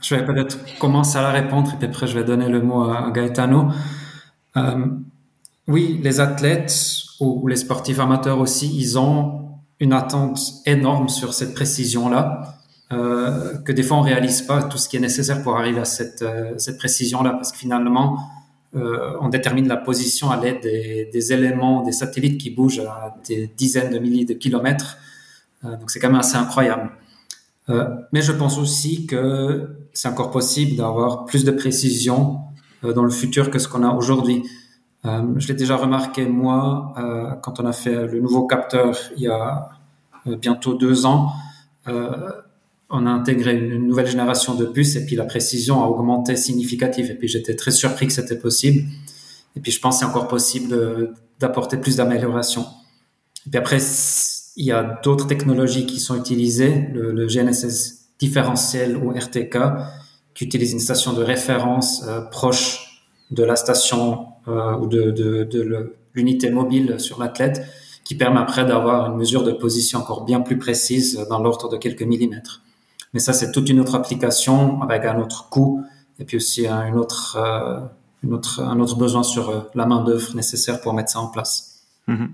Je 0.00 0.14
vais 0.14 0.24
peut-être 0.24 0.58
commencer 0.78 1.18
à 1.18 1.22
la 1.22 1.30
répondre 1.30 1.72
et 1.74 1.76
puis 1.76 1.86
après 1.86 2.06
je 2.06 2.16
vais 2.16 2.24
donner 2.24 2.48
le 2.48 2.62
mot 2.62 2.84
à 2.84 3.10
Gaetano. 3.12 3.68
Euh, 4.56 4.86
oui, 5.66 6.00
les 6.02 6.20
athlètes 6.20 6.74
ou 7.20 7.46
les 7.46 7.56
sportifs 7.56 8.00
amateurs 8.00 8.38
aussi, 8.38 8.74
ils 8.74 8.98
ont 8.98 9.58
une 9.80 9.92
attente 9.92 10.40
énorme 10.66 11.08
sur 11.08 11.34
cette 11.34 11.54
précision-là, 11.54 12.58
euh, 12.92 13.58
que 13.58 13.72
des 13.72 13.82
fois 13.82 13.98
on 13.98 14.02
réalise 14.02 14.42
pas 14.42 14.62
tout 14.62 14.78
ce 14.78 14.88
qui 14.88 14.96
est 14.96 15.00
nécessaire 15.00 15.42
pour 15.42 15.56
arriver 15.56 15.80
à 15.80 15.84
cette, 15.84 16.22
euh, 16.22 16.54
cette 16.56 16.78
précision-là, 16.78 17.30
parce 17.30 17.52
que 17.52 17.58
finalement, 17.58 18.18
on 18.74 19.30
détermine 19.30 19.66
la 19.66 19.78
position 19.78 20.30
à 20.30 20.36
l'aide 20.36 20.60
des, 20.60 21.32
éléments, 21.32 21.82
des 21.82 21.90
satellites 21.90 22.38
qui 22.38 22.50
bougent 22.50 22.80
à 22.80 23.16
des 23.26 23.50
dizaines 23.56 23.90
de 23.90 23.98
milliers 23.98 24.26
de 24.26 24.34
kilomètres. 24.34 24.98
Donc 25.62 25.90
c'est 25.90 25.98
quand 25.98 26.08
même 26.08 26.20
assez 26.20 26.36
incroyable. 26.36 26.90
Mais 28.12 28.20
je 28.20 28.30
pense 28.30 28.58
aussi 28.58 29.06
que 29.06 29.88
c'est 29.94 30.06
encore 30.06 30.30
possible 30.30 30.76
d'avoir 30.76 31.24
plus 31.24 31.44
de 31.44 31.50
précision 31.50 32.40
dans 32.82 33.02
le 33.02 33.10
futur 33.10 33.50
que 33.50 33.58
ce 33.58 33.68
qu'on 33.68 33.82
a 33.82 33.92
aujourd'hui. 33.92 34.42
Euh, 35.04 35.22
je 35.36 35.48
l'ai 35.48 35.54
déjà 35.54 35.76
remarqué 35.76 36.26
moi 36.26 36.92
euh, 36.98 37.34
quand 37.42 37.60
on 37.60 37.66
a 37.66 37.72
fait 37.72 38.06
le 38.06 38.20
nouveau 38.20 38.46
capteur 38.46 38.98
il 39.16 39.22
y 39.22 39.28
a 39.28 39.68
bientôt 40.26 40.74
deux 40.74 41.06
ans. 41.06 41.32
on 42.90 43.06
a 43.06 43.10
intégré 43.10 43.56
une 43.56 43.86
nouvelle 43.86 44.06
génération 44.06 44.54
de 44.54 44.66
puces 44.66 44.96
et 44.96 45.06
puis 45.06 45.16
la 45.16 45.24
précision 45.24 45.82
a 45.82 45.86
augmenté 45.86 46.36
significativement. 46.36 47.12
Et 47.12 47.14
puis 47.14 47.28
j'étais 47.28 47.54
très 47.54 47.70
surpris 47.70 48.06
que 48.06 48.12
c'était 48.12 48.38
possible. 48.38 48.84
Et 49.56 49.60
puis 49.60 49.72
je 49.72 49.80
pense 49.80 49.96
que 49.96 50.00
c'est 50.00 50.10
encore 50.10 50.28
possible 50.28 51.14
d'apporter 51.40 51.78
plus 51.78 51.96
d'amélioration. 51.96 52.66
Et 53.46 53.50
puis 53.50 53.58
après, 53.58 53.78
il 54.56 54.64
y 54.66 54.72
a 54.72 55.00
d'autres 55.02 55.26
technologies 55.26 55.86
qui 55.86 56.00
sont 56.00 56.16
utilisées, 56.16 56.88
le 56.92 57.26
GNSS 57.26 57.98
différentiel 58.18 58.96
ou 58.96 59.10
RTK, 59.10 59.56
qui 60.38 60.44
utilise 60.44 60.72
une 60.72 60.78
station 60.78 61.14
de 61.14 61.22
référence 61.24 62.04
euh, 62.06 62.20
proche 62.20 63.02
de 63.32 63.42
la 63.42 63.56
station 63.56 64.28
euh, 64.46 64.76
ou 64.76 64.86
de, 64.86 65.10
de, 65.10 65.42
de 65.42 65.96
l'unité 66.14 66.48
mobile 66.48 67.00
sur 67.00 67.18
l'athlète, 67.18 67.66
qui 68.04 68.14
permet 68.14 68.38
après 68.38 68.64
d'avoir 68.64 69.10
une 69.10 69.16
mesure 69.16 69.42
de 69.42 69.50
position 69.50 69.98
encore 69.98 70.24
bien 70.24 70.40
plus 70.40 70.56
précise 70.56 71.26
dans 71.28 71.40
l'ordre 71.40 71.68
de 71.68 71.76
quelques 71.76 72.04
millimètres. 72.04 72.62
Mais 73.12 73.18
ça, 73.18 73.32
c'est 73.32 73.50
toute 73.50 73.68
une 73.68 73.80
autre 73.80 73.96
application 73.96 74.80
avec 74.80 75.04
un 75.06 75.18
autre 75.18 75.48
coût 75.48 75.82
et 76.20 76.24
puis 76.24 76.36
aussi 76.36 76.68
un, 76.68 76.86
une 76.86 76.98
autre, 76.98 77.36
euh, 77.36 77.80
une 78.22 78.32
autre, 78.32 78.60
un 78.60 78.78
autre 78.78 78.94
besoin 78.94 79.24
sur 79.24 79.66
la 79.74 79.86
main 79.86 80.04
d'œuvre 80.04 80.36
nécessaire 80.36 80.80
pour 80.80 80.94
mettre 80.94 81.10
ça 81.10 81.18
en 81.18 81.26
place. 81.26 81.82
Mm-hmm. 82.06 82.28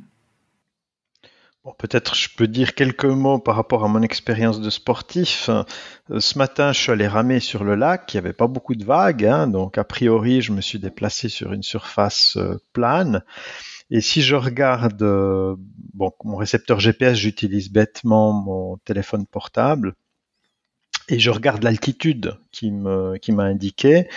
Bon, 1.65 1.73
peut-être 1.79 2.15
je 2.15 2.29
peux 2.37 2.47
dire 2.47 2.75
quelques 2.75 3.07
mots 3.07 3.39
par 3.39 3.57
rapport 3.57 3.85
à 3.85 3.89
mon 3.89 4.03
expérience 4.03 4.61
de 4.61 4.69
sportif. 4.69 5.49
Euh, 5.49 6.21
ce 6.21 6.37
matin, 6.37 6.73
je 6.73 6.81
suis 6.81 6.93
allé 6.93 7.07
ramer 7.09 7.41
sur 7.41 7.65
le 7.65 7.75
lac. 7.75 8.13
Il 8.13 8.19
n'y 8.19 8.27
avait 8.27 8.35
pas 8.35 8.49
beaucoup 8.49 8.75
de 8.75 8.85
vagues, 8.85 9.25
hein, 9.25 9.47
donc 9.47 9.79
a 9.79 9.85
priori, 9.85 10.43
je 10.43 10.53
me 10.53 10.61
suis 10.61 10.79
déplacé 10.79 11.31
sur 11.31 11.55
une 11.55 11.63
surface 11.63 12.37
euh, 12.37 12.59
plane. 12.75 13.25
Et 13.91 14.03
si 14.03 14.21
je 14.21 14.37
regarde, 14.37 15.03
euh, 15.03 15.57
bon, 15.95 16.13
mon 16.25 16.37
récepteur 16.37 16.81
GPS, 16.81 17.17
j'utilise 17.17 17.73
bêtement 17.73 18.33
mon 18.35 18.77
téléphone 18.85 19.25
portable 19.27 19.95
et 21.09 21.19
je 21.19 21.31
regarde 21.31 21.63
l'altitude 21.63 22.37
qui 22.51 22.71
m'a 22.71 23.43
indiqué, 23.43 24.09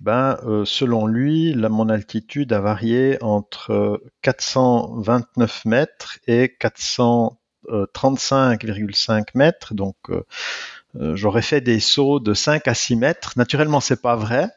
ben 0.00 0.38
euh, 0.44 0.64
selon 0.64 1.06
lui, 1.06 1.54
mon 1.54 1.88
altitude 1.88 2.52
a 2.52 2.58
varié 2.60 3.16
entre 3.22 4.02
429 4.22 5.64
mètres 5.66 6.18
et 6.26 6.52
435,5 6.60 9.26
mètres. 9.34 9.74
Donc 9.74 9.94
euh, 10.10 10.24
euh, 10.96 11.14
j'aurais 11.14 11.42
fait 11.42 11.60
des 11.60 11.78
sauts 11.78 12.18
de 12.18 12.34
5 12.34 12.66
à 12.66 12.74
6 12.74 12.96
mètres. 12.96 13.34
Naturellement, 13.36 13.78
c'est 13.80 14.02
pas 14.02 14.16
vrai. 14.16 14.48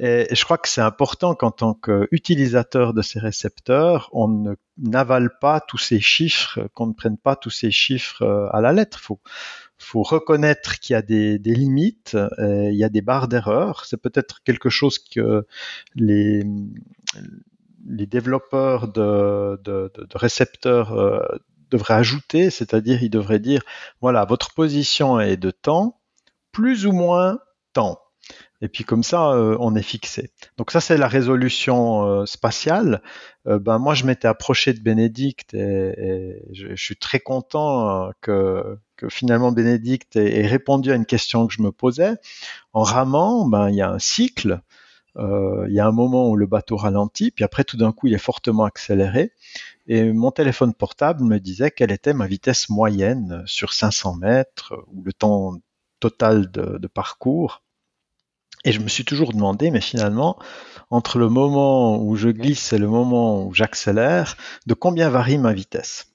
Et, 0.00 0.26
je 0.30 0.44
crois 0.44 0.58
que 0.58 0.68
c'est 0.68 0.82
important 0.82 1.34
qu'en 1.34 1.52
tant 1.52 1.72
qu'utilisateur 1.72 2.92
de 2.92 3.00
ces 3.00 3.18
récepteurs, 3.20 4.10
on 4.12 4.56
n'avale 4.76 5.38
pas 5.40 5.60
tous 5.60 5.78
ces 5.78 6.00
chiffres, 6.00 6.68
qu'on 6.74 6.88
ne 6.88 6.92
prenne 6.92 7.16
pas 7.16 7.36
tous 7.36 7.50
ces 7.50 7.70
chiffres 7.70 8.50
à 8.52 8.60
la 8.60 8.72
lettre. 8.72 8.98
Faut 8.98 9.20
faut 9.84 10.02
reconnaître 10.02 10.80
qu'il 10.80 10.94
y 10.94 10.96
a 10.96 11.02
des, 11.02 11.38
limites, 11.38 12.14
euh, 12.14 12.70
il 12.70 12.76
y 12.76 12.84
a 12.84 12.88
des 12.88 13.02
barres 13.02 13.28
d'erreur. 13.28 13.84
C'est 13.84 14.00
peut-être 14.00 14.42
quelque 14.42 14.70
chose 14.70 14.98
que 14.98 15.46
les, 15.94 16.42
développeurs 17.84 18.88
de, 18.88 19.90
récepteurs 20.14 20.92
euh, 20.92 21.20
devraient 21.70 21.94
ajouter, 21.94 22.50
c'est-à-dire 22.50 23.02
ils 23.02 23.10
devraient 23.10 23.38
dire, 23.38 23.62
voilà, 24.00 24.24
votre 24.24 24.54
position 24.54 25.20
est 25.20 25.36
de 25.36 25.50
temps, 25.50 26.00
plus 26.52 26.86
ou 26.86 26.92
moins 26.92 27.38
temps. 27.72 28.00
Et 28.62 28.68
puis 28.68 28.84
comme 28.84 29.02
ça, 29.02 29.32
euh, 29.32 29.56
on 29.60 29.76
est 29.76 29.82
fixé. 29.82 30.30
Donc 30.56 30.70
ça, 30.70 30.80
c'est 30.80 30.96
la 30.96 31.08
résolution 31.08 32.24
spatiale. 32.24 33.02
ben 33.44 33.78
moi, 33.78 33.94
je 33.94 34.06
m'étais 34.06 34.28
approché 34.28 34.72
de 34.72 34.80
Bénédicte 34.80 35.52
et, 35.52 36.42
je, 36.52 36.74
suis 36.74 36.96
très 36.96 37.20
content 37.20 38.10
que 38.22 38.78
que 38.96 39.08
finalement 39.08 39.52
Bénédicte 39.52 40.16
ait, 40.16 40.46
répondu 40.46 40.92
à 40.92 40.94
une 40.94 41.06
question 41.06 41.46
que 41.46 41.54
je 41.54 41.62
me 41.62 41.72
posais. 41.72 42.14
En 42.72 42.82
ramant, 42.82 43.46
ben, 43.46 43.70
il 43.70 43.76
y 43.76 43.82
a 43.82 43.90
un 43.90 43.98
cycle. 43.98 44.60
Euh, 45.16 45.66
il 45.68 45.74
y 45.74 45.80
a 45.80 45.86
un 45.86 45.92
moment 45.92 46.28
où 46.28 46.36
le 46.36 46.46
bateau 46.46 46.76
ralentit, 46.76 47.30
puis 47.30 47.44
après 47.44 47.62
tout 47.64 47.76
d'un 47.76 47.92
coup 47.92 48.08
il 48.08 48.14
est 48.14 48.18
fortement 48.18 48.64
accéléré. 48.64 49.32
Et 49.86 50.12
mon 50.12 50.30
téléphone 50.30 50.74
portable 50.74 51.24
me 51.24 51.38
disait 51.38 51.70
quelle 51.70 51.92
était 51.92 52.14
ma 52.14 52.26
vitesse 52.26 52.68
moyenne 52.68 53.42
sur 53.46 53.72
500 53.72 54.16
mètres 54.16 54.74
ou 54.92 55.02
le 55.02 55.12
temps 55.12 55.58
total 56.00 56.50
de, 56.50 56.78
de 56.78 56.86
parcours. 56.88 57.62
Et 58.64 58.72
je 58.72 58.80
me 58.80 58.88
suis 58.88 59.04
toujours 59.04 59.32
demandé, 59.32 59.70
mais 59.70 59.82
finalement, 59.82 60.38
entre 60.90 61.18
le 61.18 61.28
moment 61.28 62.02
où 62.02 62.16
je 62.16 62.30
glisse 62.30 62.72
et 62.72 62.78
le 62.78 62.88
moment 62.88 63.44
où 63.46 63.52
j'accélère, 63.52 64.36
de 64.66 64.74
combien 64.74 65.10
varie 65.10 65.38
ma 65.38 65.52
vitesse? 65.52 66.13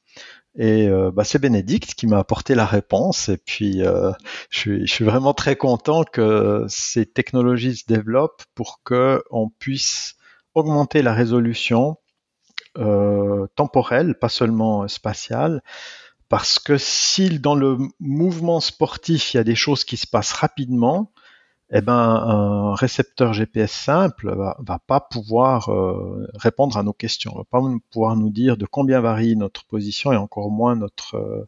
Et 0.60 0.90
euh, 0.90 1.10
bah, 1.10 1.24
c'est 1.24 1.40
Bénédicte 1.40 1.94
qui 1.94 2.06
m'a 2.06 2.20
apporté 2.20 2.54
la 2.54 2.66
réponse. 2.66 3.30
Et 3.30 3.38
puis, 3.38 3.82
euh, 3.82 4.12
je, 4.50 4.86
suis, 4.86 5.06
vraiment 5.06 5.34
très 5.34 5.56
content 5.56 6.04
que 6.04 6.66
ces 6.68 7.06
technologies 7.06 7.78
se 7.78 7.86
développent 7.88 8.44
pour 8.56 8.82
que 8.84 9.24
on 9.32 9.50
puisse 9.50 10.16
augmenter 10.56 11.02
la 11.02 11.14
résolution 11.14 11.96
euh, 12.78 13.48
temporelle, 13.56 14.20
pas 14.20 14.28
seulement 14.28 14.86
spatiale. 14.90 15.64
Parce 16.28 16.60
que 16.60 16.78
si 16.78 17.40
dans 17.40 17.56
le 17.56 17.78
mouvement 18.02 18.60
sportif, 18.60 19.34
il 19.34 19.38
y 19.38 19.40
a 19.40 19.46
des 19.46 19.56
choses 19.56 19.86
qui 19.86 19.96
se 19.96 20.08
passent 20.08 20.34
rapidement, 20.34 21.14
eh 21.72 21.82
ben, 21.82 21.94
un 21.94 22.74
récepteur 22.74 23.34
GPS 23.34 23.72
simple 23.72 24.36
va, 24.36 24.58
va 24.60 24.80
pas 24.80 25.00
pouvoir 25.00 25.70
euh, 25.70 26.28
répondre 26.34 26.78
à 26.78 26.84
nos 26.84 26.94
questions, 26.94 27.34
va 27.36 27.44
pas 27.44 27.62
pouvoir 27.92 28.16
nous 28.16 28.32
dire 28.32 28.58
de 28.58 28.66
combien 28.66 29.02
varie 29.02 29.36
notre 29.36 29.66
position 29.66 30.12
et 30.12 30.18
encore 30.18 30.50
moins 30.50 30.76
notre 30.76 31.16
euh, 31.16 31.48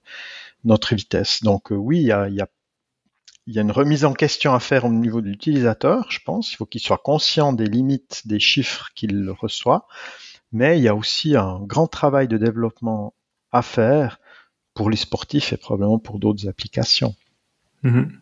notre 0.64 0.94
vitesse. 0.94 1.42
Donc 1.42 1.72
euh, 1.72 1.76
oui, 1.76 2.02
il 2.02 2.06
y 2.06 2.12
a, 2.12 2.48
une 3.48 3.72
remise 3.72 4.06
en 4.06 4.14
question 4.14 4.54
à 4.54 4.60
faire 4.60 4.86
au 4.86 4.90
niveau 4.90 5.22
de 5.22 5.28
l'utilisateur, 5.28 6.06
je 6.12 6.20
pense. 6.24 6.54
Il 6.54 6.58
faut 6.58 6.68
qu'il 6.68 6.82
soit 6.82 7.00
conscient 7.00 7.52
des 7.52 7.66
limites 7.66 8.28
des 8.28 8.40
chiffres 8.40 8.90
qu'il 8.94 9.28
reçoit, 9.32 9.88
mais 10.52 10.78
il 10.78 10.84
y 10.84 10.88
a 10.88 10.96
aussi 10.96 11.36
un 11.36 11.60
grand 11.62 11.88
travail 11.88 12.28
de 12.28 12.38
développement 12.38 13.16
à 13.52 13.64
faire 13.64 14.20
pour 14.76 14.92
les 14.92 14.98
sportifs 14.98 15.52
et 15.52 15.58
probablement 15.58 15.98
pour 15.98 16.20
d'autres 16.20 16.48
applications. 16.48 17.16
Mm-hmm. 17.84 18.21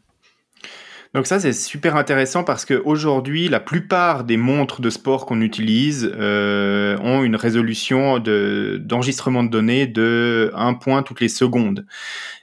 Donc 1.15 1.25
ça 1.25 1.39
c'est 1.39 1.53
super 1.53 1.95
intéressant 1.95 2.43
parce 2.43 2.65
que 2.65 2.75
aujourd'hui 2.85 3.49
la 3.49 3.59
plupart 3.59 4.23
des 4.23 4.37
montres 4.37 4.79
de 4.79 4.91
sport 4.91 5.25
qu'on 5.25 5.41
utilise 5.41 6.11
euh, 6.15 6.99
ont 6.99 7.23
une 7.23 7.35
résolution 7.35 8.19
de 8.19 8.79
d'enregistrement 8.79 9.41
de 9.41 9.49
données 9.49 9.87
de 9.87 10.51
1 10.53 10.75
point 10.75 11.01
toutes 11.01 11.19
les 11.19 11.27
secondes. 11.27 11.87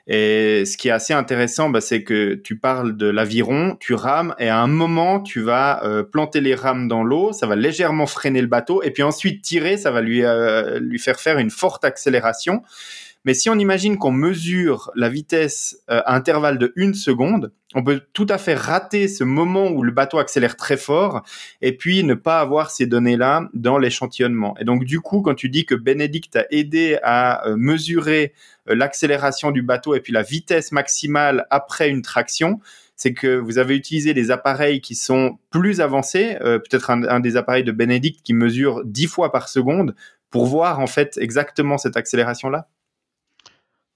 Et 0.09 0.65
ce 0.65 0.77
qui 0.77 0.87
est 0.89 0.93
assez 0.93 1.13
intéressant, 1.13 1.69
bah, 1.69 1.81
c'est 1.81 2.05
que 2.05 2.35
tu 2.35 2.59
parles 2.59 2.97
de 2.97 3.07
l'aviron, 3.07 3.77
tu 3.79 3.95
rames 3.95 4.35
et 4.41 4.49
à 4.49 4.59
un 4.61 4.67
moment 4.67 5.21
tu 5.21 5.41
vas 5.41 5.85
euh, 5.85 6.03
planter 6.03 6.41
les 6.41 6.57
rames 6.57 6.89
dans 6.89 7.05
l'eau, 7.05 7.33
ça 7.33 7.47
va 7.47 7.55
légèrement 7.55 8.07
freiner 8.07 8.41
le 8.41 8.49
bateau 8.49 8.83
et 8.83 8.91
puis 8.91 9.05
ensuite 9.05 9.43
tirer, 9.43 9.77
ça 9.77 9.93
va 9.93 10.01
lui 10.01 10.25
euh, 10.25 10.81
lui 10.81 10.99
faire 10.99 11.21
faire 11.21 11.39
une 11.39 11.51
forte 11.51 11.85
accélération 11.85 12.63
Mais 13.27 13.35
si 13.35 13.51
on 13.51 13.59
imagine 13.59 13.99
qu'on 13.99 14.13
mesure 14.13 14.93
la 14.95 15.09
vitesse 15.09 15.83
à 15.89 16.15
intervalle 16.15 16.59
de 16.59 16.73
une 16.77 16.95
seconde, 16.95 17.53
on 17.75 17.83
peut 17.83 18.01
tout 18.13 18.27
à 18.31 18.39
fait 18.39 18.55
rater 18.55 19.09
ce 19.09 19.25
moment 19.25 19.67
où 19.69 19.83
le 19.83 19.91
bateau 19.91 20.19
accélère 20.19 20.57
très 20.57 20.77
fort 20.77 21.23
et 21.61 21.77
puis 21.77 22.05
ne 22.05 22.15
pas 22.15 22.41
avoir 22.41 22.71
ces 22.71 22.87
données-là 22.87 23.49
dans 23.53 23.79
l'échantillonnement. 23.79 24.57
Et 24.61 24.65
donc 24.65 24.85
du 24.85 25.01
coup, 25.01 25.23
quand 25.23 25.35
tu 25.35 25.49
dis 25.49 25.67
que 25.67 25.75
Bénédicte 25.75 26.37
a 26.37 26.45
aidé 26.53 26.99
à 27.03 27.43
mesurer 27.57 28.33
l'accélération 28.67 29.51
du 29.51 29.61
bateau 29.61 29.97
et 29.97 30.01
puis 30.01 30.13
la 30.13 30.23
vitesse 30.23 30.71
maximale 30.71 31.47
après 31.51 31.91
une 31.91 32.03
traction, 32.03 32.61
c'est 32.95 33.13
que 33.13 33.37
vous 33.37 33.59
avez 33.59 33.77
utilisé 33.77 34.15
des 34.15 34.31
appareils 34.31 34.81
qui 34.81 34.95
sont 34.95 35.39
plus 35.51 35.81
avancés, 35.81 36.39
euh, 36.43 36.59
peut-être 36.59 36.91
un, 36.91 37.21
des 37.21 37.37
appareils 37.37 37.65
de 37.65 37.73
Benedict 37.73 38.23
qui 38.23 38.35
mesure 38.35 38.85
10 38.85 39.07
fois 39.07 39.33
par 39.33 39.49
seconde, 39.49 39.95
pour 40.31 40.47
voir 40.47 40.81
en 40.81 40.87
fait 40.87 41.19
exactement 41.21 41.77
cette 41.77 41.97
accélération-là 41.97 42.69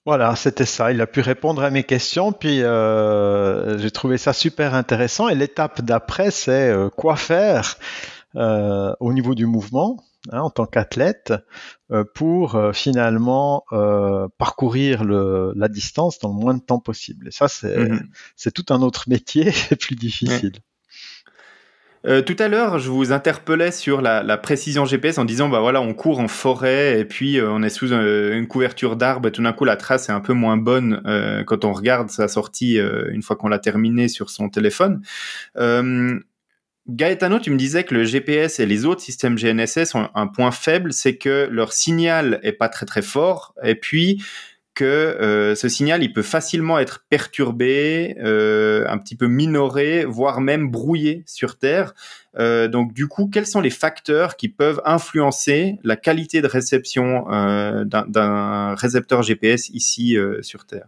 voilà, 0.06 0.34
c'était 0.36 0.66
ça. 0.66 0.92
Il 0.92 1.00
a 1.00 1.06
pu 1.06 1.20
répondre 1.20 1.62
à 1.62 1.70
mes 1.70 1.84
questions, 1.84 2.32
puis 2.32 2.62
euh, 2.62 3.78
j'ai 3.78 3.90
trouvé 3.90 4.18
ça 4.18 4.32
super 4.32 4.74
intéressant. 4.74 5.28
Et 5.28 5.34
l'étape 5.34 5.82
d'après, 5.82 6.30
c'est 6.30 6.70
euh, 6.70 6.88
quoi 6.88 7.16
faire 7.16 7.76
au 8.34 9.12
niveau 9.12 9.34
du 9.34 9.46
mouvement. 9.46 9.98
Hein, 10.30 10.40
en 10.40 10.50
tant 10.50 10.66
qu'athlète 10.66 11.32
euh, 11.90 12.04
pour 12.14 12.54
euh, 12.54 12.72
finalement 12.74 13.64
euh, 13.72 14.28
parcourir 14.36 15.02
le, 15.02 15.54
la 15.56 15.68
distance 15.68 16.18
dans 16.18 16.28
le 16.28 16.34
moins 16.34 16.52
de 16.52 16.60
temps 16.60 16.78
possible. 16.78 17.28
Et 17.28 17.30
ça, 17.30 17.48
c'est 17.48 17.74
mhm. 17.74 18.52
tout 18.54 18.66
un 18.68 18.82
autre 18.82 19.04
métier, 19.08 19.50
c'est 19.50 19.76
plus 19.76 19.96
difficile. 19.96 20.52
Tout 22.04 22.36
à 22.38 22.48
l'heure, 22.48 22.78
je 22.78 22.88
vous 22.88 23.12
interpellais 23.12 23.72
sur 23.72 24.00
la, 24.00 24.36
précision 24.38 24.84
GPS 24.84 25.18
en 25.18 25.24
disant 25.24 25.48
bah 25.48 25.60
voilà, 25.60 25.80
on 25.82 25.92
court 25.94 26.20
en 26.20 26.28
forêt 26.28 26.98
et 26.98 27.04
puis 27.04 27.40
on 27.42 27.62
est 27.62 27.68
sous 27.70 27.92
une 27.92 28.46
couverture 28.46 28.96
d'arbres 28.96 29.28
et 29.28 29.32
tout 29.32 29.42
d'un 29.42 29.52
coup 29.52 29.64
la 29.64 29.76
trace 29.76 30.08
est 30.08 30.12
un 30.12 30.20
peu 30.20 30.32
moins 30.32 30.56
bonne 30.56 31.02
quand 31.46 31.64
on 31.64 31.72
regarde 31.72 32.10
sa 32.10 32.28
sortie 32.28 32.78
une 32.78 33.22
fois 33.22 33.36
qu'on 33.36 33.48
l'a 33.48 33.58
terminée 33.58 34.08
sur 34.08 34.30
son 34.30 34.48
téléphone. 34.48 35.02
Gaetano, 36.90 37.38
tu 37.38 37.50
me 37.50 37.56
disais 37.56 37.84
que 37.84 37.94
le 37.94 38.04
GPS 38.04 38.58
et 38.58 38.66
les 38.66 38.84
autres 38.84 39.00
systèmes 39.00 39.36
GNSS 39.36 39.94
ont 39.94 40.08
un 40.14 40.26
point 40.26 40.50
faible, 40.50 40.92
c'est 40.92 41.16
que 41.16 41.48
leur 41.50 41.72
signal 41.72 42.40
est 42.42 42.52
pas 42.52 42.68
très 42.68 42.86
très 42.86 43.02
fort, 43.02 43.54
et 43.62 43.74
puis 43.74 44.22
que 44.80 44.86
euh, 44.86 45.54
ce 45.54 45.68
signal 45.68 46.02
il 46.02 46.10
peut 46.10 46.22
facilement 46.22 46.78
être 46.78 47.04
perturbé, 47.10 48.16
euh, 48.22 48.86
un 48.88 48.96
petit 48.96 49.14
peu 49.14 49.26
minoré, 49.26 50.06
voire 50.06 50.40
même 50.40 50.70
brouillé 50.70 51.22
sur 51.26 51.58
Terre. 51.58 51.92
Euh, 52.38 52.66
donc 52.66 52.94
du 52.94 53.06
coup, 53.06 53.28
quels 53.30 53.44
sont 53.44 53.60
les 53.60 53.68
facteurs 53.68 54.36
qui 54.36 54.48
peuvent 54.48 54.80
influencer 54.86 55.78
la 55.84 55.96
qualité 55.96 56.40
de 56.40 56.46
réception 56.46 57.26
d'un 57.84 58.74
récepteur 58.74 59.22
GPS 59.22 59.68
ici 59.68 60.16
sur 60.40 60.64
Terre? 60.64 60.86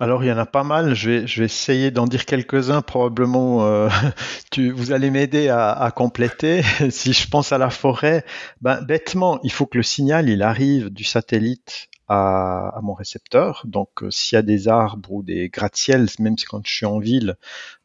Alors 0.00 0.24
il 0.24 0.28
y 0.28 0.32
en 0.32 0.38
a 0.38 0.46
pas 0.46 0.64
mal, 0.64 0.94
je 0.94 1.10
vais, 1.10 1.44
essayer 1.44 1.92
d'en 1.92 2.06
dire 2.06 2.24
quelques-uns, 2.24 2.82
probablement 2.82 3.88
vous 4.56 4.92
allez 4.92 5.10
m'aider 5.10 5.48
à, 5.48 5.70
à, 5.70 5.92
compléter. 5.92 6.62
si 6.90 7.12
je 7.12 7.28
pense 7.28 7.52
à 7.52 7.58
la 7.58 7.70
forêt, 7.70 8.24
ben, 8.62 8.80
bêtement, 8.80 9.38
il 9.44 9.52
faut 9.52 9.66
que 9.66 9.76
le 9.76 9.84
signal 9.84 10.28
il 10.28 10.42
arrive 10.42 10.90
du 10.90 11.04
satellite 11.04 11.88
à, 12.08 12.68
à 12.76 12.80
mon 12.82 12.94
récepteur. 12.94 13.62
Donc 13.64 14.02
euh, 14.02 14.10
s'il 14.10 14.36
y 14.36 14.38
a 14.38 14.42
des 14.42 14.66
arbres 14.68 15.12
ou 15.12 15.22
des 15.22 15.48
gratte-ciels, 15.48 16.08
même 16.18 16.36
quand 16.48 16.66
je 16.66 16.74
suis 16.74 16.86
en 16.86 16.98
ville, 16.98 17.36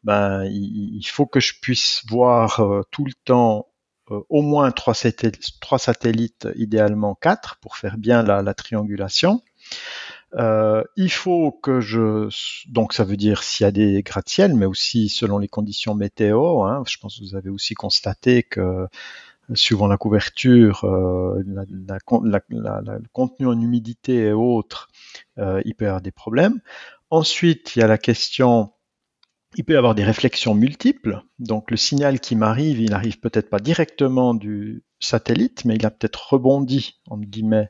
ben, 0.02 0.44
il, 0.44 0.96
il 0.96 1.06
faut 1.06 1.26
que 1.26 1.40
je 1.40 1.54
puisse 1.60 2.02
voir 2.08 2.60
euh, 2.60 2.82
tout 2.90 3.04
le 3.04 3.14
temps 3.24 3.68
au 4.28 4.42
moins 4.42 4.70
trois 4.70 4.92
satellites, 4.92 6.46
idéalement 6.56 7.14
quatre, 7.14 7.56
pour 7.62 7.78
faire 7.78 7.96
bien 7.96 8.22
la, 8.22 8.42
la 8.42 8.52
triangulation. 8.52 9.40
Euh, 10.34 10.82
il 10.96 11.10
faut 11.10 11.52
que 11.52 11.80
je 11.80 12.28
donc 12.68 12.92
ça 12.92 13.04
veut 13.04 13.16
dire 13.16 13.42
s'il 13.42 13.64
y 13.64 13.66
a 13.66 13.70
des 13.70 14.02
gratte-ciel, 14.02 14.54
mais 14.54 14.66
aussi 14.66 15.08
selon 15.08 15.38
les 15.38 15.48
conditions 15.48 15.94
météo. 15.94 16.64
Hein, 16.64 16.82
je 16.86 16.98
pense 16.98 17.18
que 17.18 17.24
vous 17.24 17.34
avez 17.34 17.48
aussi 17.48 17.74
constaté 17.74 18.42
que 18.42 18.88
suivant 19.52 19.86
la 19.86 19.96
couverture, 19.96 20.84
euh, 20.84 21.42
le 21.44 23.08
contenu 23.12 23.46
en 23.46 23.60
humidité 23.60 24.26
et 24.26 24.32
autres, 24.32 24.88
euh, 25.38 25.60
il 25.64 25.74
peut 25.74 25.84
y 25.84 25.88
avoir 25.88 26.02
des 26.02 26.12
problèmes. 26.12 26.60
Ensuite, 27.10 27.76
il 27.76 27.80
y 27.80 27.82
a 27.82 27.86
la 27.86 27.98
question 27.98 28.70
il 29.56 29.62
peut 29.62 29.74
y 29.74 29.76
avoir 29.76 29.94
des 29.94 30.02
réflexions 30.02 30.52
multiples. 30.52 31.22
Donc 31.38 31.70
le 31.70 31.76
signal 31.76 32.18
qui 32.18 32.34
m'arrive, 32.34 32.80
il 32.80 32.90
n'arrive 32.90 33.20
peut-être 33.20 33.48
pas 33.48 33.60
directement 33.60 34.34
du 34.34 34.82
satellite, 34.98 35.64
mais 35.64 35.76
il 35.76 35.86
a 35.86 35.92
peut-être 35.92 36.32
rebondi, 36.32 37.00
entre 37.08 37.24
guillemets, 37.24 37.68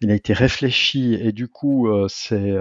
il 0.00 0.10
a 0.10 0.16
été 0.16 0.32
réfléchi 0.32 1.14
et 1.14 1.30
du 1.30 1.46
coup, 1.46 1.86
euh, 1.86 2.08
c'est, 2.08 2.56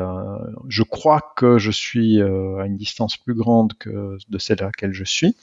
je 0.67 0.83
crois 0.83 1.33
que 1.35 1.57
je 1.57 1.71
suis 1.71 2.21
à 2.21 2.67
une 2.67 2.77
distance 2.77 3.17
plus 3.17 3.33
grande 3.33 3.73
que 3.79 4.17
de 4.29 4.37
celle 4.37 4.61
à 4.61 4.65
laquelle 4.65 4.93
je 4.93 5.05
suis. 5.05 5.35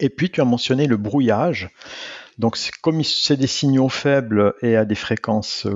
Et 0.00 0.08
puis, 0.08 0.30
tu 0.30 0.40
as 0.40 0.44
mentionné 0.44 0.86
le 0.86 0.96
brouillage. 0.96 1.70
Donc, 2.38 2.58
comme 2.82 3.02
c'est 3.02 3.36
des 3.36 3.46
signaux 3.46 3.88
faibles 3.88 4.54
et 4.62 4.76
à 4.76 4.84
des 4.84 4.94
fréquences 4.94 5.66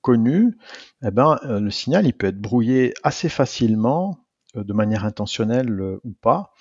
connues, 0.00 0.56
eh 1.04 1.10
ben, 1.10 1.38
le 1.42 1.70
signal 1.70 2.06
il 2.06 2.12
peut 2.12 2.28
être 2.28 2.40
brouillé 2.40 2.94
assez 3.02 3.28
facilement, 3.28 4.18
de 4.54 4.72
manière 4.72 5.04
intentionnelle 5.04 5.98
ou 6.04 6.12
pas, 6.20 6.54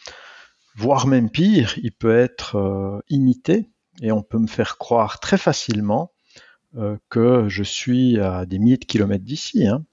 voire 0.75 1.07
même 1.07 1.29
pire, 1.29 1.75
il 1.81 1.93
peut 1.93 2.17
être 2.17 3.01
imité 3.07 3.69
et 4.01 4.11
on 4.11 4.23
peut 4.23 4.39
me 4.39 4.47
faire 4.47 4.77
croire 4.77 5.19
très 5.19 5.37
facilement 5.37 6.11
euh, 6.77 6.97
que 7.09 7.47
je 7.47 7.63
suis 7.63 8.19
à 8.19 8.45
des 8.45 8.59
milliers 8.59 8.77
de 8.77 8.85
kilomètres 8.85 9.23
d'ici. 9.23 9.65
Hein. 9.65 9.85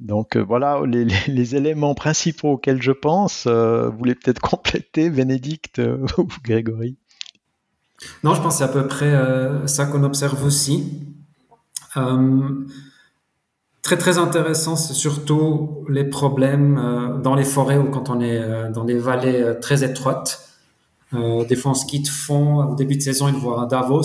Donc 0.00 0.36
euh, 0.36 0.42
voilà 0.42 0.80
les, 0.86 1.56
éléments 1.56 1.94
principaux 1.94 2.52
auxquels 2.52 2.82
je 2.82 2.92
pense. 2.92 3.44
Euh, 3.46 3.88
vous 3.88 3.98
voulez 3.98 4.14
peut-être 4.14 4.40
compléter, 4.50 5.10
Bénédicte 5.10 5.80
ou 6.18 6.28
Grégory? 6.44 6.96
Non, 8.22 8.34
je 8.34 8.42
pense 8.42 8.54
que 8.54 8.58
c'est 8.58 8.64
à 8.64 8.68
peu 8.68 8.86
près 8.86 9.14
ça 9.66 9.86
qu'on 9.86 10.04
observe 10.04 10.44
aussi. 10.44 11.02
très 13.80 13.96
très 13.96 14.18
intéressant, 14.18 14.76
c'est 14.76 14.92
surtout 14.92 15.82
les 15.88 16.04
problèmes 16.04 17.20
dans 17.22 17.34
les 17.34 17.44
forêts 17.44 17.78
ou 17.78 17.90
quand 17.90 18.10
on 18.10 18.20
est 18.20 18.70
dans 18.70 18.84
des 18.84 18.98
vallées 18.98 19.54
très 19.62 19.82
étroites. 19.82 20.46
Euh, 21.14 21.44
des 21.44 21.54
fois 21.54 21.70
en 21.70 21.74
ski 21.74 22.00
de 22.00 22.08
fond, 22.08 22.72
au 22.72 22.74
début 22.74 22.96
de 22.96 23.02
saison, 23.02 23.28
ils 23.28 23.34
voient 23.34 23.62
à 23.62 23.66
Davos, 23.66 24.02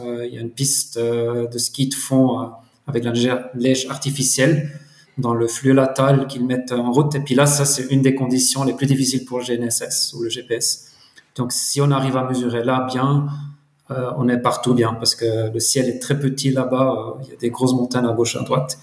euh, 0.00 0.26
il 0.26 0.34
y 0.34 0.38
a 0.38 0.40
une 0.40 0.50
piste 0.50 0.96
euh, 0.96 1.46
de 1.46 1.58
ski 1.58 1.88
de 1.88 1.94
fond 1.94 2.50
avec 2.86 3.04
la 3.04 3.12
neige 3.54 3.86
artificielle 3.88 4.70
dans 5.18 5.34
le 5.34 5.46
flux 5.46 5.72
latal 5.72 6.26
qu'ils 6.26 6.46
mettent 6.46 6.72
en 6.72 6.92
route. 6.92 7.14
Et 7.14 7.20
puis 7.20 7.34
là, 7.34 7.46
ça, 7.46 7.64
c'est 7.64 7.86
une 7.90 8.02
des 8.02 8.14
conditions 8.14 8.64
les 8.64 8.74
plus 8.74 8.86
difficiles 8.86 9.24
pour 9.24 9.38
le 9.38 9.44
GNSS 9.44 10.14
ou 10.14 10.22
le 10.22 10.28
GPS. 10.28 10.92
Donc, 11.36 11.52
si 11.52 11.80
on 11.80 11.90
arrive 11.90 12.16
à 12.16 12.24
mesurer 12.24 12.64
là 12.64 12.86
bien, 12.90 13.26
on 13.88 14.28
est 14.28 14.38
partout 14.38 14.72
bien 14.72 14.94
parce 14.94 15.16
que 15.16 15.52
le 15.52 15.60
ciel 15.60 15.88
est 15.88 15.98
très 15.98 16.18
petit 16.18 16.50
là-bas. 16.50 17.18
il 17.22 17.28
y 17.28 17.32
a 17.32 17.36
des 17.36 17.50
grosses 17.50 17.74
montagnes 17.74 18.06
à 18.06 18.12
gauche, 18.12 18.36
à 18.36 18.42
droite. 18.42 18.78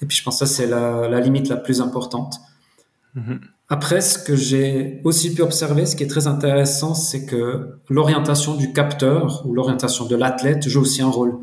Et 0.00 0.06
puis, 0.06 0.16
je 0.16 0.22
pense 0.22 0.40
que 0.40 0.46
ça, 0.46 0.54
c'est 0.54 0.66
la, 0.66 1.20
limite 1.20 1.48
la 1.48 1.56
plus 1.56 1.80
importante. 1.80 2.40
Mm-hmm. 3.16 3.38
Après, 3.72 4.02
ce 4.02 4.18
que 4.18 4.36
j'ai 4.36 5.00
aussi 5.02 5.34
pu 5.34 5.40
observer, 5.40 5.86
ce 5.86 5.96
qui 5.96 6.02
est 6.02 6.08
très 6.08 6.26
intéressant, 6.26 6.94
c'est 6.94 7.24
que 7.24 7.78
l'orientation 7.88 8.54
du 8.54 8.74
capteur 8.74 9.46
ou 9.46 9.54
l'orientation 9.54 10.04
de 10.04 10.14
l'athlète 10.14 10.68
joue 10.68 10.82
aussi 10.82 11.00
un 11.00 11.08
rôle. 11.08 11.38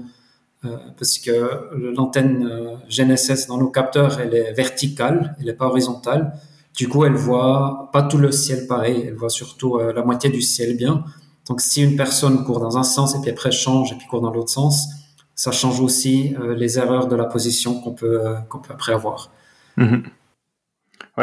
Euh, 0.65 0.75
parce 0.97 1.19
que 1.19 1.73
l'antenne 1.95 2.45
euh, 2.45 2.75
GNSS 2.89 3.47
dans 3.47 3.57
nos 3.57 3.69
capteurs, 3.69 4.19
elle 4.19 4.33
est 4.33 4.51
verticale, 4.51 5.35
elle 5.39 5.45
n'est 5.45 5.53
pas 5.53 5.67
horizontale. 5.67 6.33
Du 6.75 6.89
coup, 6.89 7.05
elle 7.05 7.13
voit 7.13 7.89
pas 7.93 8.03
tout 8.03 8.17
le 8.17 8.31
ciel 8.33 8.67
pareil, 8.67 9.05
elle 9.07 9.15
voit 9.15 9.29
surtout 9.29 9.77
euh, 9.77 9.93
la 9.93 10.03
moitié 10.03 10.29
du 10.29 10.41
ciel 10.41 10.75
bien. 10.75 11.05
Donc, 11.47 11.61
si 11.61 11.81
une 11.81 11.95
personne 11.95 12.43
court 12.43 12.59
dans 12.59 12.77
un 12.77 12.83
sens 12.83 13.15
et 13.15 13.21
puis 13.21 13.31
après 13.31 13.51
change 13.51 13.93
et 13.93 13.95
puis 13.95 14.05
court 14.07 14.21
dans 14.21 14.31
l'autre 14.31 14.49
sens, 14.49 14.89
ça 15.33 15.53
change 15.53 15.79
aussi 15.79 16.35
les 16.57 16.77
erreurs 16.77 17.07
de 17.07 17.15
la 17.15 17.23
position 17.23 17.79
qu'on 17.79 17.93
peut, 17.93 18.19
qu'on 18.49 18.59
peut 18.59 18.73
après 18.73 18.91
avoir. 18.91 19.31
Mm-hmm. 19.77 20.03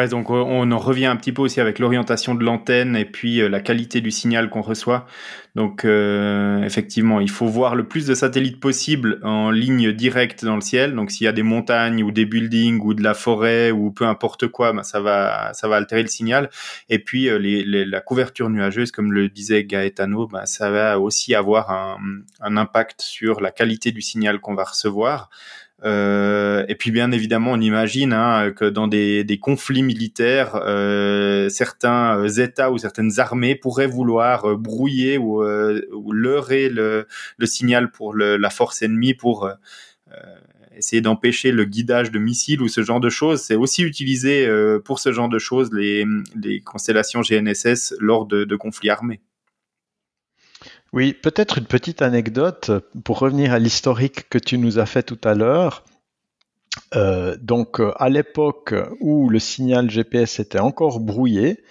Donc 0.04 0.28
on 0.28 0.70
en 0.70 0.78
revient 0.78 1.06
un 1.06 1.16
petit 1.16 1.32
peu 1.32 1.40
aussi 1.40 1.58
avec 1.58 1.78
l'orientation 1.78 2.34
de 2.34 2.44
l'antenne 2.44 2.96
et 2.96 3.06
puis 3.06 3.40
euh, 3.40 3.48
la 3.48 3.60
qualité 3.60 4.02
du 4.02 4.10
signal 4.10 4.50
qu'on 4.50 4.60
reçoit. 4.60 5.06
Donc 5.54 5.86
euh, 5.86 6.62
effectivement, 6.62 7.18
il 7.18 7.30
faut 7.30 7.46
voir 7.46 7.74
le 7.74 7.84
plus 7.84 8.06
de 8.06 8.14
satellites 8.14 8.60
possible 8.60 9.18
en 9.22 9.50
ligne 9.50 9.92
directe 9.92 10.44
dans 10.44 10.54
le 10.54 10.60
ciel. 10.60 10.94
Donc 10.94 11.10
s'il 11.10 11.24
y 11.24 11.28
a 11.28 11.32
des 11.32 11.42
montagnes 11.42 12.02
ou 12.02 12.10
des 12.10 12.26
buildings 12.26 12.78
ou 12.82 12.92
de 12.92 13.02
la 13.02 13.14
forêt 13.14 13.70
ou 13.70 13.90
peu 13.90 14.04
importe 14.04 14.48
quoi, 14.48 14.74
ben, 14.74 14.82
ça 14.82 15.00
va 15.00 15.54
ça 15.54 15.66
va 15.66 15.76
altérer 15.76 16.02
le 16.02 16.08
signal. 16.08 16.50
Et 16.90 16.98
puis 16.98 17.30
euh, 17.30 17.38
la 17.40 18.00
couverture 18.02 18.50
nuageuse, 18.50 18.90
comme 18.90 19.14
le 19.14 19.30
disait 19.30 19.64
Gaetano, 19.64 20.26
ben, 20.26 20.44
ça 20.44 20.70
va 20.70 21.00
aussi 21.00 21.34
avoir 21.34 21.70
un 21.70 22.56
impact 22.58 23.00
sur 23.00 23.40
la 23.40 23.50
qualité 23.50 23.92
du 23.92 24.02
signal 24.02 24.40
qu'on 24.40 24.54
va 24.54 24.64
recevoir. 24.64 25.30
Euh, 25.84 26.64
et 26.68 26.74
puis 26.74 26.90
bien 26.90 27.12
évidemment, 27.12 27.52
on 27.52 27.60
imagine 27.60 28.12
hein, 28.12 28.50
que 28.52 28.64
dans 28.64 28.88
des, 28.88 29.38
conflits 29.40 29.82
militaires, 29.82 30.56
euh, 30.56 31.48
certains 31.48 32.18
euh, 32.18 32.28
États 32.28 32.70
ou 32.72 32.78
certaines 32.78 33.20
armées 33.20 33.54
pourraient 33.54 33.86
vouloir 33.86 34.56
brouiller 34.56 35.18
ou, 35.18 35.42
leurrer 36.12 36.68
le, 36.70 37.06
signal 37.44 37.90
pour 37.90 38.14
la 38.14 38.50
force 38.50 38.82
ennemie 38.82 39.14
pour 39.14 39.50
essayer 40.76 41.00
d'empêcher 41.00 41.52
le 41.52 41.64
guidage 41.64 42.10
de 42.10 42.18
missiles 42.18 42.62
ou 42.62 42.68
ce 42.68 42.82
genre 42.82 43.00
de 43.00 43.08
choses. 43.10 43.42
C'est 43.42 43.54
aussi 43.54 43.82
utilisé 43.82 44.48
pour 44.84 44.98
ce 44.98 45.12
genre 45.12 45.28
de 45.28 45.38
choses 45.38 45.70
les, 45.72 46.06
constellations 46.64 47.20
GNSS 47.20 47.94
lors 48.00 48.26
de 48.26 48.56
conflits 48.56 48.90
armés. 48.90 49.20
Oui, 50.96 51.12
peut-être 51.12 51.58
une 51.58 51.66
petite 51.66 52.00
anecdote 52.00 52.70
pour 53.04 53.18
revenir 53.18 53.52
à 53.52 53.58
l'historique 53.58 54.30
que 54.30 54.38
tu 54.38 54.56
nous 54.56 54.78
as 54.78 54.86
fait 54.86 55.02
tout 55.02 55.18
à 55.24 55.34
l'heure. 55.34 55.84
Euh, 56.94 57.36
donc, 57.38 57.80
euh, 57.80 57.92
à 57.96 58.08
l'époque 58.08 58.74
où 59.00 59.28
le 59.28 59.38
signal 59.38 59.90
GPS 59.90 60.40
était 60.40 60.58
encore 60.58 61.00
brouillé, 61.00 61.62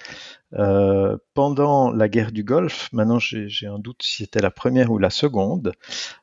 euh, 0.53 1.17
pendant 1.33 1.91
la 1.91 2.07
guerre 2.07 2.31
du 2.31 2.43
Golfe, 2.43 2.89
maintenant 2.93 3.17
j'ai 3.17 3.65
un 3.65 3.79
doute 3.79 4.03
si 4.03 4.17
c'était 4.17 4.43
la 4.43 4.51
première 4.51 4.91
ou 4.91 4.99
la 4.99 5.09
seconde, 5.09 5.73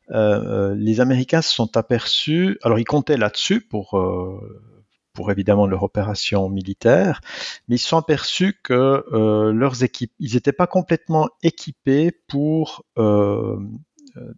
les 0.08 1.00
Américains 1.00 1.42
se 1.42 1.52
sont 1.52 1.76
aperçus, 1.76 2.56
alors 2.62 2.78
ils 2.78 2.84
comptaient 2.84 3.16
là-dessus 3.16 3.62
pour 3.62 4.00
pour 5.12 5.30
évidemment 5.30 5.66
leur 5.66 5.82
opération 5.82 6.48
militaire, 6.48 7.20
mais 7.68 7.76
ils 7.76 7.78
se 7.78 7.88
sont 7.88 7.98
aperçus 7.98 8.58
que 8.62 9.04
leurs 9.52 9.82
équipes, 9.82 10.12
ils 10.18 10.34
n'étaient 10.34 10.52
pas 10.52 10.66
complètement 10.66 11.28
équipés 11.42 12.12
pour 12.28 12.84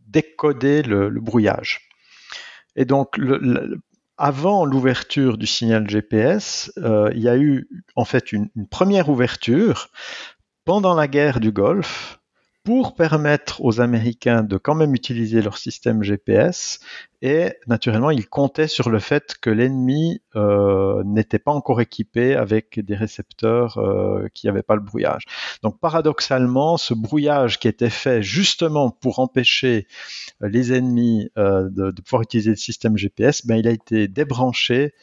décoder 0.07 0.83
le, 0.83 1.11
brouillage. 1.21 1.89
Et 2.77 2.85
donc, 2.85 3.19
avant 4.17 4.65
l'ouverture 4.65 5.39
du 5.39 5.47
signal 5.47 5.89
GPS, 5.89 6.73
euh, 6.79 7.11
il 7.15 7.23
y 7.23 7.29
a 7.29 7.37
eu 7.37 7.69
en 7.97 8.05
fait 8.05 8.33
une, 8.33 8.49
première 8.71 9.09
ouverture 9.09 9.89
pendant 10.65 10.95
la 10.95 11.09
guerre 11.09 11.41
du 11.41 11.53
Golfe 11.53 12.21
pour 12.65 12.95
permettre 12.95 13.63
aux 13.63 13.83
Américains 13.83 14.43
de 14.43 14.57
quand 14.57 14.75
même 14.75 14.95
utiliser 14.95 15.43
leur 15.43 15.59
système 15.59 16.03
GPS. 16.03 16.81
Et 17.21 17.53
naturellement, 17.67 18.11
ils 18.11 18.27
comptaient 18.27 18.69
sur 18.69 18.89
le 18.89 18.99
fait 19.01 19.35
que 19.39 19.51
l'ennemi 19.51 20.23
euh, 20.35 21.03
n'était 21.05 21.39
pas 21.39 21.53
encore 21.53 21.83
équipé 21.83 22.35
avec 22.35 22.81
des 22.81 22.95
récepteurs 22.97 23.77
euh, 23.77 24.29
qui 24.33 24.47
n'avaient 24.47 24.63
pas 24.63 24.77
le 24.77 24.81
brouillage. 24.81 25.25
Donc 25.63 25.79
paradoxalement, 25.79 26.79
ce 26.79 26.95
brouillage 26.95 27.59
qui 27.59 27.69
était 27.69 27.91
fait 27.91 28.23
justement 28.23 28.91
pour 28.91 29.19
empêcher 29.19 29.87
les 30.41 30.73
ennemis 30.73 31.31
euh, 31.37 31.69
de, 31.69 31.91
de, 31.91 32.03
pouvoir 32.03 32.23
utiliser 32.23 32.51
le 32.51 32.57
système 32.57 32.97
GPS, 32.97 33.47
ben, 33.47 33.57
il 33.57 33.69
a 33.69 33.73
été 33.73 34.09
débranché 34.09 34.95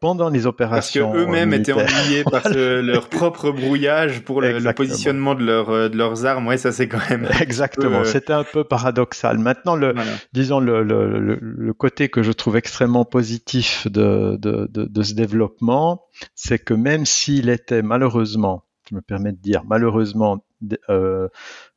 pendant 0.00 0.28
les 0.28 0.46
opérations. 0.46 1.12
Parce 1.12 1.24
qu'eux-mêmes 1.24 1.52
étaient 1.54 1.72
ennuyés 1.72 2.24
par 2.30 2.48
leur 2.52 3.08
propre 3.08 3.50
brouillage 3.50 4.22
pour 4.22 4.40
le, 4.40 4.72
positionnement 4.72 5.34
de, 5.34 5.44
leur, 5.44 5.70
euh, 5.70 5.88
de, 5.88 5.96
leurs 5.96 6.26
armes. 6.26 6.46
Ouais, 6.46 6.58
ça 6.58 6.72
c'est 6.72 6.88
quand 6.88 7.10
même. 7.10 7.28
Exactement. 7.40 8.00
Euh, 8.00 8.04
C'était 8.04 8.32
un 8.32 8.44
peu 8.44 8.64
paradoxal. 8.64 9.38
Maintenant, 9.38 9.74
le, 9.74 9.94
disons 10.32 10.60
le, 10.60 10.82
le, 10.82 11.18
le, 11.18 11.72
côté 11.72 12.08
que 12.08 12.22
je 12.22 12.32
trouve 12.32 12.56
extrêmement 12.56 13.04
positif 13.04 13.86
de, 13.86 14.36
de, 14.36 14.68
de 14.70 15.02
ce 15.02 15.14
développement, 15.14 16.04
c'est 16.34 16.58
que 16.58 16.74
même 16.74 17.06
s'il 17.06 17.48
était 17.48 17.82
malheureusement, 17.82 18.64
je 18.88 18.94
me 18.94 19.00
permets 19.00 19.32
de 19.32 19.38
dire 19.38 19.62
malheureusement 19.66 20.44
euh, 20.88 21.28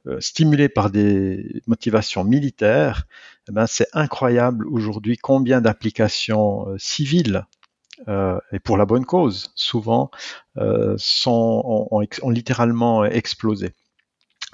euh, 0.07 0.19
stimulé 0.19 0.69
par 0.69 0.89
des 0.89 1.61
motivations 1.67 2.23
militaires, 2.23 3.05
eh 3.49 3.51
ben 3.51 3.67
c'est 3.67 3.87
incroyable 3.93 4.67
aujourd'hui 4.67 5.17
combien 5.17 5.59
d'applications 5.59 6.67
civiles 6.77 7.45
euh, 8.07 8.39
et 8.51 8.59
pour 8.59 8.77
la 8.77 8.85
bonne 8.85 9.05
cause, 9.05 9.51
souvent, 9.55 10.09
euh, 10.57 10.95
sont, 10.97 11.87
ont, 11.91 12.29
littéralement 12.29 13.05
explosé. 13.05 13.73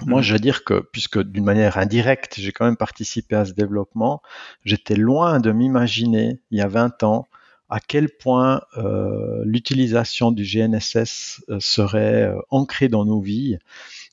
Moi, 0.04 0.20
mm. 0.20 0.22
je 0.24 0.32
veux 0.32 0.38
dire 0.38 0.64
que, 0.64 0.80
puisque 0.92 1.22
d'une 1.22 1.44
manière 1.44 1.78
indirecte, 1.78 2.34
j'ai 2.38 2.52
quand 2.52 2.64
même 2.64 2.76
participé 2.76 3.36
à 3.36 3.44
ce 3.44 3.52
développement, 3.52 4.20
j'étais 4.64 4.96
loin 4.96 5.40
de 5.40 5.52
m'imaginer, 5.52 6.40
il 6.50 6.58
y 6.58 6.62
a 6.62 6.68
20 6.68 7.02
ans, 7.02 7.26
à 7.68 7.80
quel 7.80 8.08
point 8.10 8.62
euh, 8.76 9.42
l'utilisation 9.44 10.30
du 10.30 10.44
GNSS 10.44 11.42
serait 11.58 12.32
ancrée 12.50 12.88
dans 12.88 13.04
nos 13.04 13.20
vies 13.20 13.58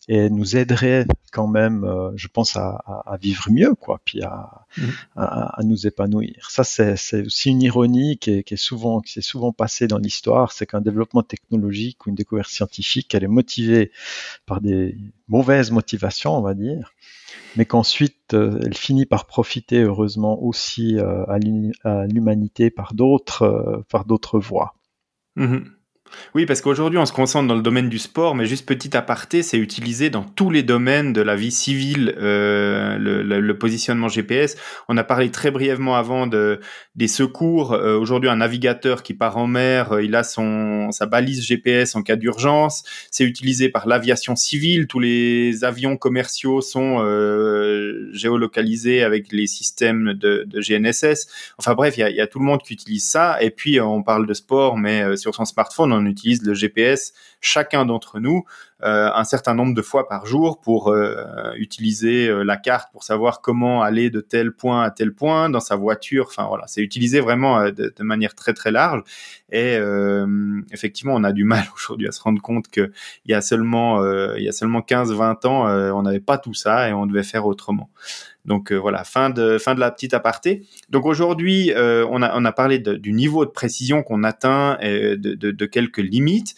et 0.08 0.30
nous 0.30 0.58
aiderait 0.58 1.06
quand 1.32 1.47
même, 1.47 1.84
euh, 1.84 2.12
je 2.16 2.28
pense, 2.28 2.56
à, 2.58 2.84
à, 3.06 3.18
vivre 3.18 3.49
mieux, 3.49 3.74
quoi, 3.76 3.99
puis 4.04 4.22
à, 4.22 4.66
mmh. 4.78 4.84
à, 5.16 5.60
à 5.60 5.64
nous 5.64 5.88
épanouir. 5.88 6.49
Ça, 6.49 6.64
c'est 6.64 7.26
aussi 7.26 7.49
une 7.49 7.62
ironie 7.62 8.18
qui 8.18 8.32
est, 8.32 8.43
qui 8.43 8.54
est 8.54 8.58
souvent, 8.58 8.99
qui 9.01 9.14
s'est 9.14 9.22
souvent 9.22 9.51
passée 9.51 9.88
dans 9.88 9.97
l'histoire, 9.97 10.51
c'est 10.51 10.66
qu'un 10.66 10.82
développement 10.82 11.24
technologique 11.24 12.06
ou 12.06 12.10
une 12.10 12.16
découverte 12.16 12.49
scientifique, 12.49 13.16
elle 13.16 13.24
est 13.24 13.28
motivée 13.28 13.91
par 14.45 14.62
des 14.62 14.97
mauvaises 15.28 15.72
motivations, 15.72 16.38
on 16.38 16.41
va 16.41 16.54
dire, 16.54 16.93
mais 17.56 17.66
qu'ensuite 17.66 18.34
euh, 18.34 18.60
elle 18.64 18.76
finit 18.76 19.06
par 19.06 19.26
profiter 19.26 19.82
heureusement 19.82 20.43
aussi 20.43 20.97
euh, 20.97 21.26
à 21.26 21.39
l'humanité 22.08 22.70
par 22.70 22.93
d'autres, 22.93 23.84
par 23.89 24.06
d'autres 24.06 24.39
voies. 24.39 24.76
Mmh. 25.36 25.60
Oui, 26.36 26.45
parce 26.45 26.61
qu'aujourd'hui, 26.61 26.97
on 26.97 27.05
se 27.05 27.14
concentre 27.14 27.47
dans 27.47 27.55
le 27.55 27.61
domaine 27.61 27.89
du 27.89 27.99
sport, 27.99 28.36
mais 28.36 28.45
juste 28.45 28.68
petit 28.68 28.95
aparté, 28.97 29.43
c'est 29.43 29.57
utilisé 29.57 30.09
dans 30.09 30.24
tous 30.24 30.49
les 30.49 30.64
domaines 30.64 31.14
de 31.14 31.22
la 31.22 31.36
vie 31.36 31.51
civile, 31.51 32.16
euh, 32.18 32.97
le, 32.97 33.53
positionnement 33.57 34.07
GPS. 34.07 34.57
On 34.89 34.97
a 34.97 35.03
parlé 35.03 35.30
très 35.30 35.51
brièvement 35.51 35.95
avant 35.95 36.26
de, 36.28 36.59
des 36.95 37.07
secours. 37.07 37.74
Euh, 37.74 37.97
aujourd'hui, 37.97 38.30
un 38.30 38.38
navigateur 38.38 39.03
qui 39.03 39.14
part 39.14 39.38
en 39.38 39.47
mer, 39.47 39.93
euh, 39.93 40.03
il 40.03 40.16
a 40.16 40.24
son, 40.24 40.91
sa 40.91 41.05
balise 41.05 41.45
GPS 41.45 41.95
en 41.95 42.01
cas 42.01 42.16
d'urgence. 42.16 42.84
C'est 43.11 43.24
utilisé 43.24 43.70
par 43.70 43.88
l'aviation 43.88 44.36
civile. 44.36 44.88
Tous 44.88 44.99
les 44.99 45.64
avions 45.64 45.97
commerciaux 45.97 46.61
sont 46.61 46.99
géolocalisés 48.11 49.03
avec 49.03 49.32
les 49.32 49.47
systèmes 49.47 50.14
de, 50.14 50.47
GNSS. 50.53 51.28
Enfin 51.57 51.74
bref, 51.76 51.97
il 51.97 52.01
y 52.01 52.03
a, 52.03 52.09
y 52.09 52.22
a, 52.22 52.28
tout 52.28 52.39
le 52.39 52.45
monde 52.45 52.61
qui 52.64 52.74
utilise 52.74 53.05
ça. 53.05 53.41
Et 53.41 53.51
puis, 53.51 53.80
on 53.80 54.01
parle 54.03 54.26
de 54.26 54.34
sport, 54.34 54.78
mais 54.78 55.16
sur 55.16 55.36
son 55.36 55.45
smartphone, 55.45 55.93
on 55.93 56.03
on 56.04 56.10
utilise 56.10 56.43
le 56.43 56.54
GPS, 56.54 57.14
chacun 57.41 57.86
d'entre 57.86 58.20
nous, 58.20 58.43
un 58.86 59.24
certain 59.24 59.54
nombre 59.54 59.74
de 59.74 59.82
fois 59.82 60.08
par 60.10 60.26
jour 60.26 60.60
pour 60.60 60.90
euh, 60.90 61.54
utiliser 61.56 62.28
euh, 62.28 62.44
la 62.44 62.58
carte 62.58 62.92
pour 62.92 63.04
savoir 63.04 63.42
comment 63.42 63.82
aller 63.82 64.10
de 64.10 64.20
tel 64.20 64.52
point 64.52 64.84
à 64.84 64.92
tel 64.92 65.14
point 65.14 65.50
dans 65.50 65.62
sa 65.62 65.76
voiture. 65.76 66.26
Enfin 66.28 66.48
voilà, 66.48 66.68
c'est 66.68 66.82
utilisé 66.82 67.22
vraiment 67.22 67.64
de, 67.72 67.94
manière 68.00 68.36
très 68.36 68.54
très 68.54 68.72
large. 68.72 69.04
Et 69.52 69.78
effectivement, 70.72 71.14
on 71.16 71.24
a 71.24 71.32
du 71.32 71.44
mal 71.54 71.64
aujourd'hui 71.76 72.08
à 72.08 72.12
se 72.12 72.22
rendre 72.22 72.42
compte 72.42 72.68
que 72.70 72.92
il 73.26 73.32
y 73.32 73.34
a 73.34 73.42
seulement 73.42 74.04
il 74.36 74.44
y 74.44 74.50
a 74.50 74.52
seulement 74.52 74.80
15-20 74.80 75.48
ans, 75.48 75.68
on 75.96 76.02
n'avait 76.02 76.20
pas 76.20 76.38
tout 76.38 76.54
ça 76.54 76.90
et 76.90 76.94
on 76.94 77.06
devait 77.06 77.24
faire 77.24 77.46
autrement. 77.46 77.90
Donc 78.46 78.74
voilà, 78.74 79.04
fin 79.04 79.30
de 79.30 79.58
fin 79.58 79.76
de 79.76 79.80
la 79.80 79.92
petite 79.92 80.14
aparté. 80.14 80.66
Donc 80.90 81.06
aujourd'hui, 81.06 81.72
on 81.76 82.22
a 82.22 82.32
on 82.36 82.46
a 82.46 82.52
parlé 82.52 82.80
du 82.80 83.14
niveau 83.14 83.46
de 83.46 83.52
précision 83.52 84.04
qu'on 84.04 84.24
atteint 84.24 84.78
et 84.82 85.16
de, 85.18 85.36
de, 85.36 85.52
de 85.52 85.66
quelques 85.66 86.00
limites. 86.00 86.56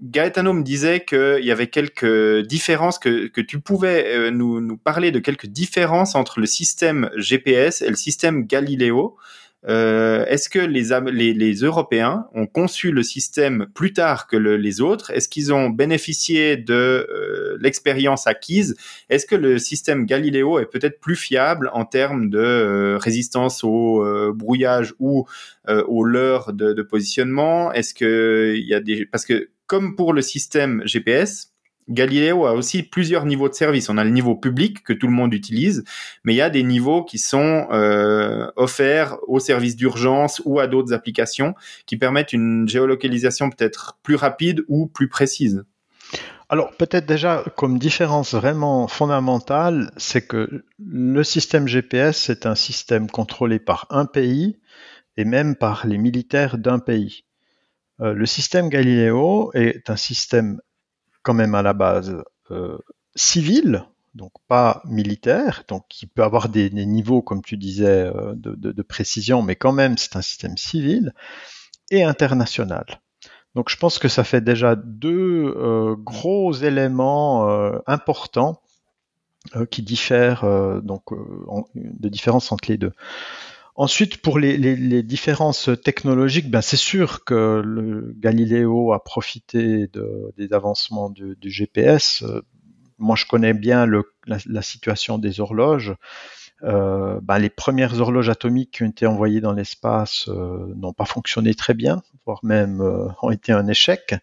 Gaetano 0.00 0.52
me 0.52 0.62
disait 0.62 1.04
qu'il 1.04 1.44
y 1.44 1.50
avait 1.50 1.66
quelques 1.66 2.46
différences, 2.46 2.98
que, 2.98 3.26
que 3.26 3.40
tu 3.40 3.58
pouvais 3.60 4.06
euh, 4.06 4.30
nous, 4.30 4.60
nous, 4.60 4.76
parler 4.76 5.10
de 5.10 5.18
quelques 5.18 5.46
différences 5.46 6.14
entre 6.14 6.38
le 6.38 6.46
système 6.46 7.10
GPS 7.16 7.82
et 7.82 7.88
le 7.88 7.96
système 7.96 8.46
Galileo. 8.46 9.16
Euh, 9.66 10.24
Est-ce 10.26 10.48
que 10.48 10.60
les, 10.60 10.90
les, 11.10 11.34
les, 11.34 11.54
Européens 11.54 12.28
ont 12.32 12.46
conçu 12.46 12.92
le 12.92 13.02
système 13.02 13.66
plus 13.74 13.92
tard 13.92 14.28
que 14.28 14.36
le, 14.36 14.56
les 14.56 14.80
autres? 14.80 15.10
Est-ce 15.10 15.28
qu'ils 15.28 15.52
ont 15.52 15.68
bénéficié 15.68 16.56
de 16.56 16.74
euh, 16.74 17.58
l'expérience 17.60 18.28
acquise? 18.28 18.76
Est-ce 19.10 19.26
que 19.26 19.34
le 19.34 19.58
système 19.58 20.06
Galileo 20.06 20.60
est 20.60 20.66
peut-être 20.66 21.00
plus 21.00 21.16
fiable 21.16 21.70
en 21.72 21.84
termes 21.84 22.30
de 22.30 22.96
résistance 23.00 23.64
au 23.64 24.32
brouillage 24.32 24.94
ou 25.00 25.26
au 25.66 26.04
leurre 26.04 26.52
de, 26.52 26.72
de 26.72 26.82
positionnement? 26.82 27.72
Est-ce 27.72 27.94
que 27.94 28.54
il 28.56 28.64
y 28.64 28.74
a 28.74 28.80
des 28.80 29.06
parce 29.06 29.24
que 29.24 29.48
comme 29.68 29.94
pour 29.94 30.12
le 30.12 30.22
système 30.22 30.82
GPS, 30.84 31.52
Galileo 31.88 32.46
a 32.46 32.52
aussi 32.52 32.82
plusieurs 32.82 33.24
niveaux 33.24 33.48
de 33.48 33.54
service. 33.54 33.88
On 33.88 33.96
a 33.96 34.04
le 34.04 34.10
niveau 34.10 34.34
public 34.34 34.82
que 34.82 34.92
tout 34.92 35.06
le 35.06 35.12
monde 35.12 35.32
utilise, 35.32 35.84
mais 36.24 36.34
il 36.34 36.36
y 36.36 36.42
a 36.42 36.50
des 36.50 36.62
niveaux 36.62 37.04
qui 37.04 37.18
sont 37.18 37.66
euh, 37.70 38.50
offerts 38.56 39.16
aux 39.26 39.40
services 39.40 39.76
d'urgence 39.76 40.42
ou 40.44 40.58
à 40.58 40.66
d'autres 40.66 40.92
applications 40.92 41.54
qui 41.86 41.96
permettent 41.96 42.32
une 42.32 42.68
géolocalisation 42.68 43.50
peut-être 43.50 43.98
plus 44.02 44.16
rapide 44.16 44.64
ou 44.68 44.86
plus 44.86 45.08
précise. 45.08 45.64
Alors 46.50 46.72
peut-être 46.72 47.06
déjà 47.06 47.44
comme 47.56 47.78
différence 47.78 48.34
vraiment 48.34 48.88
fondamentale, 48.88 49.90
c'est 49.98 50.26
que 50.26 50.64
le 50.78 51.22
système 51.22 51.68
GPS 51.68 52.30
est 52.30 52.46
un 52.46 52.54
système 52.54 53.10
contrôlé 53.10 53.58
par 53.58 53.86
un 53.90 54.06
pays 54.06 54.58
et 55.18 55.24
même 55.24 55.56
par 55.56 55.86
les 55.86 55.98
militaires 55.98 56.56
d'un 56.56 56.78
pays. 56.78 57.24
Euh, 58.00 58.14
le 58.14 58.26
système 58.26 58.68
Galileo 58.68 59.50
est 59.54 59.90
un 59.90 59.96
système 59.96 60.60
quand 61.22 61.34
même 61.34 61.54
à 61.54 61.62
la 61.62 61.72
base 61.72 62.22
euh, 62.50 62.78
civil, 63.14 63.84
donc 64.14 64.32
pas 64.46 64.82
militaire, 64.84 65.64
donc 65.68 65.84
qui 65.88 66.06
peut 66.06 66.22
avoir 66.22 66.48
des, 66.48 66.70
niveaux, 66.70 67.22
comme 67.22 67.42
tu 67.42 67.56
disais, 67.56 68.10
euh, 68.14 68.32
de, 68.34 68.82
précision, 68.82 69.42
mais 69.42 69.56
quand 69.56 69.72
même 69.72 69.98
c'est 69.98 70.16
un 70.16 70.22
système 70.22 70.56
civil 70.56 71.12
et 71.90 72.04
international. 72.04 73.00
Donc 73.54 73.68
je 73.68 73.76
pense 73.76 73.98
que 73.98 74.08
ça 74.08 74.24
fait 74.24 74.40
déjà 74.40 74.76
deux 74.76 75.52
gros 75.96 76.52
éléments 76.52 77.48
importants 77.86 78.60
qui 79.70 79.82
diffèrent, 79.82 80.44
donc 80.82 81.02
de 81.74 82.08
différence 82.08 82.52
entre 82.52 82.70
les 82.70 82.76
deux. 82.76 82.92
Ensuite, 83.80 84.20
pour 84.20 84.40
les, 84.40 85.04
différences 85.04 85.70
technologiques, 85.84 86.50
ben 86.50 86.62
c'est 86.62 86.76
sûr 86.76 87.24
que 87.24 87.62
le 87.64 88.12
Galileo 88.18 88.92
a 88.92 89.04
profité 89.04 89.88
des 90.36 90.52
avancements 90.52 91.10
du, 91.10 91.36
GPS. 91.44 92.24
moi, 92.98 93.14
je 93.14 93.24
connais 93.24 93.54
bien 93.54 93.86
la, 94.26 94.62
situation 94.62 95.16
des 95.16 95.38
horloges. 95.38 95.94
Euh, 96.64 97.20
ben, 97.22 97.38
les 97.38 97.50
premières 97.50 98.00
horloges 98.00 98.28
atomiques 98.28 98.72
qui 98.72 98.82
ont 98.82 98.88
été 98.88 99.06
envoyées 99.06 99.40
dans 99.40 99.52
l'espace 99.52 100.28
euh, 100.28 100.74
n'ont 100.74 100.92
pas 100.92 101.04
fonctionné 101.04 101.54
très 101.54 101.74
bien, 101.74 102.02
voire 102.26 102.40
même 102.42 102.80
euh, 102.80 103.06
ont 103.22 103.30
été 103.30 103.52
un 103.52 103.68
échec. 103.68 104.16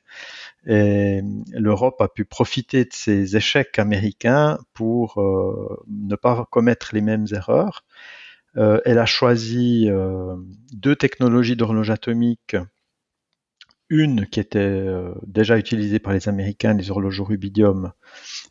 Et 0.68 1.22
l'Europe 1.54 2.02
a 2.02 2.10
pu 2.10 2.26
profiter 2.26 2.84
de 2.84 2.92
ces 2.92 3.38
échecs 3.38 3.80
américains 3.80 4.58
pour 4.74 5.24
ne 5.88 6.16
pas 6.18 6.46
commettre 6.52 6.90
les 6.94 7.02
mêmes 7.02 7.28
erreurs. 7.32 7.86
Elle 8.56 9.00
a 9.00 9.06
choisi 9.06 9.90
deux 10.74 10.96
technologies 10.96 11.56
d'horloge 11.56 11.90
atomique 11.90 12.56
une 13.90 14.26
qui 14.26 14.40
était 14.40 14.88
déjà 15.28 15.58
utilisée 15.58 16.00
par 16.00 16.14
les 16.14 16.28
Américains, 16.28 16.74
les 16.74 16.90
horloges 16.90 17.20
au 17.20 17.24
rubidium, 17.24 17.92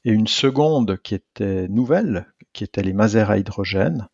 et 0.05 0.13
une 0.13 0.29
seconde 0.29 0.99
qui 1.03 1.15
était 1.15 1.67
nouvelle, 1.69 2.27
qui 2.55 2.65
étaient 2.65 2.83
les 2.83 2.95
masers 2.95 3.31
à 3.31 3.37
hydrogène. 3.37 4.09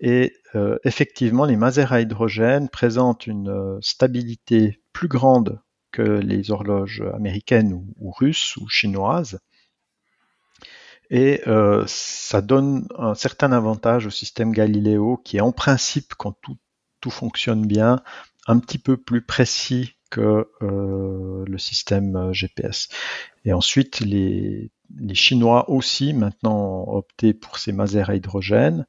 Et 0.00 0.34
euh, 0.56 0.78
effectivement, 0.84 1.44
les 1.44 1.56
masers 1.56 1.92
à 1.92 2.00
hydrogène 2.00 2.68
présentent 2.68 3.28
une 3.28 3.50
euh, 3.50 3.78
stabilité 3.80 4.80
plus 4.92 5.08
grande 5.08 5.60
que 5.92 6.02
les 6.02 6.50
horloges 6.50 7.04
américaines 7.14 7.72
ou, 7.72 8.10
russes 8.10 8.56
ou 8.56 8.68
chinoises. 8.68 9.38
Et 11.10 11.42
euh, 11.46 11.84
ça 11.86 12.42
donne 12.42 12.88
un 12.98 13.14
certain 13.14 13.52
avantage 13.52 14.06
au 14.06 14.10
système 14.10 14.52
Galileo 14.52 15.18
qui 15.18 15.36
est 15.36 15.40
en 15.40 15.52
principe, 15.52 16.14
quand 16.16 16.32
tout, 16.42 16.56
tout 17.00 17.10
fonctionne 17.10 17.66
bien, 17.66 18.02
un 18.46 18.58
petit 18.58 18.78
peu 18.78 18.96
plus 18.96 19.22
précis 19.22 19.94
que 20.10 20.48
le 20.60 21.58
système 21.58 22.32
GPS. 22.32 22.88
Et 23.44 23.52
ensuite, 23.52 24.00
les 24.00 24.70
les 24.98 25.14
Chinois 25.14 25.70
aussi 25.70 26.12
maintenant 26.12 26.84
ont 26.86 26.96
opté 26.96 27.34
pour 27.34 27.58
ces 27.58 27.72
masers 27.72 28.08
à 28.10 28.14
hydrogène, 28.14 28.86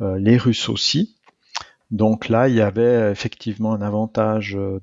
euh, 0.00 0.18
les 0.18 0.36
Russes 0.36 0.68
aussi. 0.68 1.16
Donc 1.90 2.28
là, 2.28 2.48
il 2.48 2.54
y 2.54 2.60
avait 2.60 3.10
effectivement 3.12 3.74
un 3.74 3.82
avantage 3.82 4.54
de, 4.54 4.80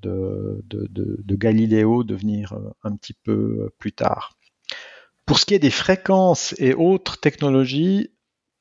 de, 0.64 1.36
Galiléo 1.36 2.04
de 2.04 2.16
venir 2.16 2.54
euh, 2.54 2.70
un 2.84 2.96
petit 2.96 3.14
peu 3.14 3.70
plus 3.80 3.92
tard. 3.92 4.38
Pour 5.32 5.40
ce 5.40 5.46
qui 5.46 5.54
est 5.54 5.60
des 5.60 5.72
fréquences 5.72 6.54
et 6.58 6.74
autres 6.74 7.18
technologies, 7.18 8.10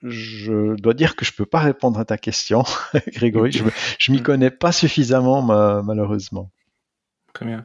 je 0.05 0.77
dois 0.77 0.95
dire 0.95 1.17
que 1.17 1.25
je 1.25 1.33
ne 1.33 1.37
peux 1.37 1.45
pas 1.45 1.59
répondre 1.59 1.99
à 1.99 2.05
ta 2.05 2.17
question, 2.17 2.63
Grégory. 3.09 3.51
Je, 3.51 3.65
ne 3.65 4.17
m'y 4.17 4.23
connais 4.23 4.53
pas 4.53 4.71
suffisamment, 4.71 5.43
malheureusement. 5.83 6.53
Très 7.33 7.47
bien. 7.47 7.65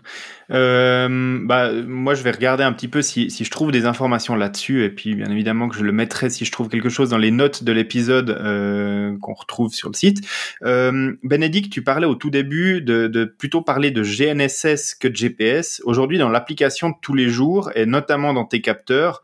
Euh, 0.52 1.40
bah, 1.44 1.72
moi, 1.72 2.14
je 2.14 2.22
vais 2.22 2.32
regarder 2.32 2.64
un 2.64 2.72
petit 2.72 2.88
peu 2.88 3.02
si, 3.02 3.32
si 3.32 3.44
je 3.44 3.50
trouve 3.50 3.72
des 3.72 3.86
informations 3.86 4.36
là-dessus, 4.36 4.84
et 4.84 4.90
puis 4.90 5.16
bien 5.16 5.30
évidemment 5.32 5.70
que 5.70 5.76
je 5.76 5.84
le 5.84 5.92
mettrai 5.92 6.30
si 6.30 6.46
je 6.46 6.52
trouve 6.52 6.70
quelque 6.70 6.90
chose 6.90 7.10
dans 7.10 7.18
les 7.18 7.32
notes 7.32 7.64
de 7.64 7.72
l'épisode 7.72 8.30
euh, 8.30 9.18
qu'on 9.22 9.34
retrouve 9.34 9.74
sur 9.74 9.90
le 9.90 9.96
site. 9.96 10.26
Euh, 10.64 11.14
Bénédicte, 11.24 11.72
tu 11.72 11.84
parlais 11.84 12.06
au 12.06 12.16
tout 12.16 12.30
début 12.30 12.82
de, 12.82 13.08
de, 13.08 13.26
plutôt 13.26 13.62
parler 13.62 13.90
de 13.90 14.04
GNSS 14.04 14.94
que 14.94 15.08
de 15.08 15.16
GPS. 15.16 15.82
Aujourd'hui, 15.86 16.20
dans 16.20 16.30
l'application 16.30 16.90
de 16.90 16.96
tous 17.02 17.16
les 17.16 17.28
jours, 17.28 17.72
et 17.74 17.88
notamment 17.88 18.34
dans 18.34 18.46
tes 18.46 18.62
capteurs, 18.62 19.24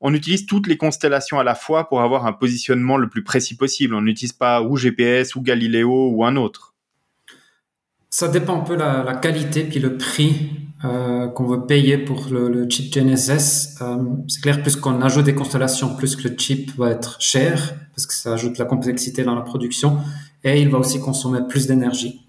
on 0.00 0.12
utilise 0.12 0.46
toutes 0.46 0.66
les 0.66 0.76
constellations 0.76 1.38
à 1.38 1.44
la 1.44 1.54
fois 1.54 1.88
pour 1.88 2.02
avoir 2.02 2.26
un 2.26 2.32
positionnement 2.32 2.98
le 2.98 3.08
plus 3.08 3.24
précis 3.24 3.56
possible. 3.56 3.94
On 3.94 4.02
n'utilise 4.02 4.32
pas 4.34 4.62
ou 4.62 4.76
GPS 4.76 5.34
ou 5.34 5.40
Galileo 5.40 6.10
ou 6.10 6.24
un 6.24 6.36
autre. 6.36 6.74
Ça 8.10 8.28
dépend 8.28 8.56
un 8.56 8.64
peu 8.64 8.76
la, 8.76 9.02
la 9.02 9.14
qualité 9.14 9.64
puis 9.64 9.80
le 9.80 9.98
prix 9.98 10.50
euh, 10.84 11.26
qu'on 11.28 11.44
veut 11.44 11.66
payer 11.66 11.98
pour 11.98 12.26
le, 12.30 12.48
le 12.48 12.70
chip 12.70 12.92
GNSS. 12.92 13.78
Euh, 13.82 13.96
c'est 14.28 14.40
clair, 14.40 14.62
plus 14.62 14.76
qu'on 14.76 15.02
ajoute 15.02 15.24
des 15.24 15.34
constellations, 15.34 15.96
plus 15.96 16.14
que 16.16 16.28
le 16.28 16.36
chip 16.38 16.74
va 16.76 16.90
être 16.90 17.20
cher 17.20 17.74
parce 17.94 18.06
que 18.06 18.14
ça 18.14 18.34
ajoute 18.34 18.58
la 18.58 18.64
complexité 18.64 19.24
dans 19.24 19.34
la 19.34 19.42
production 19.42 19.98
et 20.44 20.62
il 20.62 20.68
va 20.68 20.78
aussi 20.78 21.00
consommer 21.00 21.40
plus 21.48 21.66
d'énergie. 21.66 22.22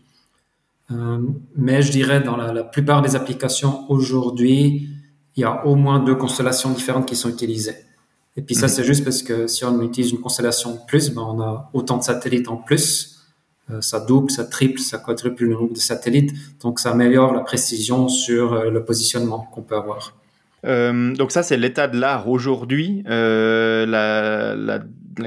Euh, 0.91 1.19
mais 1.55 1.83
je 1.83 1.91
dirais 1.91 2.21
dans 2.21 2.35
la, 2.35 2.51
la 2.51 2.63
plupart 2.63 3.03
des 3.03 3.15
applications 3.15 3.85
aujourd'hui, 3.89 4.89
il 5.35 5.41
y 5.41 5.43
a 5.43 5.63
au 5.67 5.75
moins 5.75 5.99
deux 5.99 6.15
constellations 6.15 6.71
différentes 6.71 7.07
qui 7.07 7.15
sont 7.15 7.29
utilisées. 7.29 7.75
Et 8.35 8.41
puis 8.41 8.55
ça, 8.55 8.65
mmh. 8.65 8.69
c'est 8.69 8.83
juste 8.83 9.03
parce 9.03 9.21
que 9.21 9.45
si 9.45 9.63
on 9.63 9.81
utilise 9.83 10.11
une 10.11 10.21
constellation 10.21 10.79
plus, 10.87 11.11
ben 11.11 11.21
on 11.21 11.39
a 11.39 11.69
autant 11.73 11.97
de 11.97 12.03
satellites 12.03 12.47
en 12.47 12.57
plus 12.57 13.18
ça 13.81 13.99
double, 13.99 14.31
ça 14.31 14.45
triple, 14.45 14.79
ça 14.79 14.97
quadruple 14.97 15.45
le 15.45 15.53
nombre 15.53 15.73
de 15.73 15.79
satellites. 15.79 16.31
Donc, 16.61 16.79
ça 16.79 16.91
améliore 16.91 17.33
la 17.33 17.41
précision 17.41 18.07
sur 18.07 18.53
euh, 18.53 18.69
le 18.69 18.83
positionnement 18.83 19.47
qu'on 19.53 19.61
peut 19.61 19.75
avoir. 19.75 20.13
Euh, 20.65 21.13
donc 21.15 21.31
ça, 21.31 21.43
c'est 21.43 21.57
l'état 21.57 21.87
de 21.87 21.97
l'art 21.99 22.27
aujourd'hui. 22.29 23.03
Euh, 23.07 23.85
la, 23.85 24.79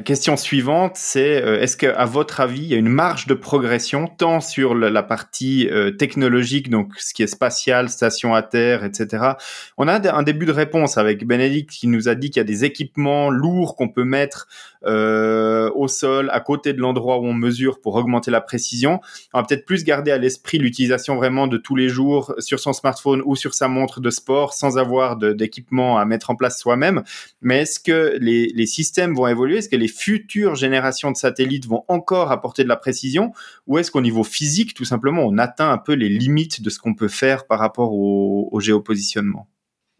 question 0.02 0.38
suivante, 0.38 0.92
c'est 0.94 1.42
euh, 1.42 1.60
est-ce 1.60 1.76
qu'à 1.76 2.04
votre 2.06 2.40
avis, 2.40 2.62
il 2.62 2.68
y 2.68 2.74
a 2.74 2.78
une 2.78 2.88
marge 2.88 3.26
de 3.26 3.34
progression 3.34 4.06
tant 4.06 4.40
sur 4.40 4.74
la, 4.74 5.02
partie 5.02 5.68
euh, 5.70 5.90
technologique, 5.90 6.70
donc 6.70 6.92
ce 6.98 7.12
qui 7.12 7.22
est 7.22 7.26
spatial, 7.26 7.90
station 7.90 8.34
à 8.34 8.42
terre, 8.42 8.84
etc. 8.84 9.34
On 9.76 9.88
a 9.88 10.14
un 10.14 10.22
début 10.22 10.46
de 10.46 10.52
réponse 10.52 10.96
avec 10.96 11.26
Bénédicte 11.26 11.70
qui 11.70 11.88
nous 11.88 12.08
a 12.08 12.14
dit 12.14 12.30
qu'il 12.30 12.40
y 12.40 12.40
a 12.40 12.44
des 12.44 12.64
équipements 12.64 13.30
lourds 13.30 13.76
qu'on 13.76 13.88
peut 13.88 14.04
mettre 14.04 14.48
euh, 14.84 15.70
au 15.74 15.88
sol, 15.88 16.30
à 16.32 16.40
côté 16.40 16.72
de 16.72 16.80
l'endroit 16.80 17.18
où 17.18 17.24
on 17.24 17.34
mesure 17.34 17.80
pour 17.80 17.94
augmenter 17.94 18.30
la 18.30 18.40
précision. 18.40 19.00
On 19.32 19.40
va 19.40 19.44
peut-être 19.44 19.64
plus 19.64 19.84
garder 19.84 20.10
à 20.10 20.18
l'esprit 20.18 20.58
l'utilisation 20.58 21.16
vraiment 21.16 21.46
de 21.46 21.56
tous 21.56 21.76
les 21.76 21.88
jours 21.88 22.34
sur 22.38 22.60
son 22.60 22.72
smartphone 22.72 23.22
ou 23.24 23.36
sur 23.36 23.54
sa 23.54 23.68
montre 23.68 24.00
de 24.00 24.10
sport 24.10 24.52
sans 24.52 24.78
avoir 24.78 25.16
d'équipement 25.16 25.98
à 25.98 26.04
mettre 26.04 26.30
en 26.30 26.36
place 26.36 26.58
soi-même. 26.58 27.02
Mais 27.40 27.62
est-ce 27.62 27.80
que 27.80 28.16
les, 28.20 28.48
les 28.54 28.66
systèmes 28.66 29.14
vont 29.14 29.26
évoluer? 29.26 29.58
Est-ce 29.58 29.68
que 29.68 29.76
les 29.76 29.88
futures 29.88 30.54
générations 30.54 31.10
de 31.10 31.16
satellites 31.16 31.66
vont 31.66 31.84
encore 31.88 32.32
apporter 32.32 32.64
de 32.64 32.68
la 32.68 32.76
précision? 32.76 33.32
Ou 33.66 33.78
est-ce 33.78 33.90
qu'au 33.90 34.00
niveau 34.00 34.24
physique, 34.24 34.74
tout 34.74 34.84
simplement, 34.84 35.22
on 35.22 35.38
atteint 35.38 35.70
un 35.70 35.78
peu 35.78 35.92
les 35.94 36.08
limites 36.08 36.62
de 36.62 36.70
ce 36.70 36.78
qu'on 36.78 36.94
peut 36.94 37.08
faire 37.08 37.46
par 37.46 37.58
rapport 37.58 37.92
au, 37.92 38.48
au 38.50 38.60
géopositionnement? 38.60 39.48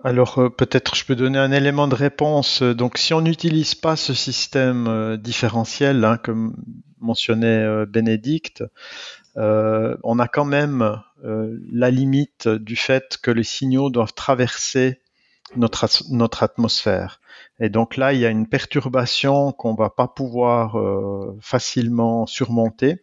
Alors 0.05 0.39
euh, 0.39 0.51
peut-être 0.51 0.95
je 0.95 1.05
peux 1.05 1.17
donner 1.17 1.39
un 1.39 1.53
élément 1.53 1.89
de 1.89 1.95
réponse. 1.95 2.63
Donc 2.63 2.99
si 2.99 3.15
on 3.15 3.21
n'utilise 3.21 3.75
pas 3.75 3.97
ce 3.97 4.15
système 4.15 4.87
euh, 4.89 5.17
différentiel, 5.17 6.05
hein, 6.05 6.19
comme 6.19 6.57
mentionnait 6.99 7.63
euh, 7.65 7.87
Bénédicte, 7.87 8.65
on 9.35 10.19
a 10.19 10.29
quand 10.29 10.45
même 10.45 11.01
la 11.25 11.91
limite 11.91 12.49
du 12.49 12.77
fait 12.77 13.17
que 13.23 13.31
les 13.31 13.45
signaux 13.45 13.89
doivent 13.89 14.13
traverser 14.13 15.01
notre, 15.57 15.87
notre 16.11 16.43
atmosphère. 16.43 17.21
Et 17.59 17.71
donc 17.71 17.97
là, 17.97 18.13
il 18.13 18.21
y 18.21 18.27
a 18.27 18.29
une 18.29 18.47
perturbation 18.47 19.53
qu'on 19.53 19.75
va 19.75 19.89
pas 19.89 20.07
pouvoir 20.07 20.77
facilement 21.41 22.27
surmonter. 22.27 23.01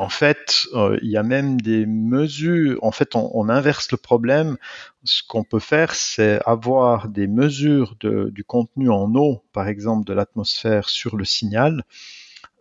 En 0.00 0.08
fait, 0.08 0.66
euh, 0.72 0.98
il 1.02 1.10
y 1.10 1.18
a 1.18 1.22
même 1.22 1.60
des 1.60 1.84
mesures. 1.84 2.82
En 2.82 2.90
fait, 2.90 3.14
on, 3.14 3.50
inverse 3.50 3.92
le 3.92 3.98
problème. 3.98 4.56
Ce 5.04 5.22
qu'on 5.22 5.44
peut 5.44 5.58
faire, 5.58 5.94
c'est 5.94 6.40
avoir 6.46 7.06
des 7.08 7.26
mesures 7.26 7.96
du 8.00 8.42
contenu 8.42 8.88
en 8.88 9.14
eau, 9.14 9.42
par 9.52 9.68
exemple, 9.68 10.06
de 10.06 10.14
l'atmosphère 10.14 10.88
sur 10.88 11.18
le 11.18 11.26
signal. 11.26 11.84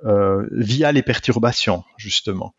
Euh, 0.05 0.47
via 0.51 0.93
les 0.93 1.01
perturbations 1.01 1.83
justement. 1.97 2.53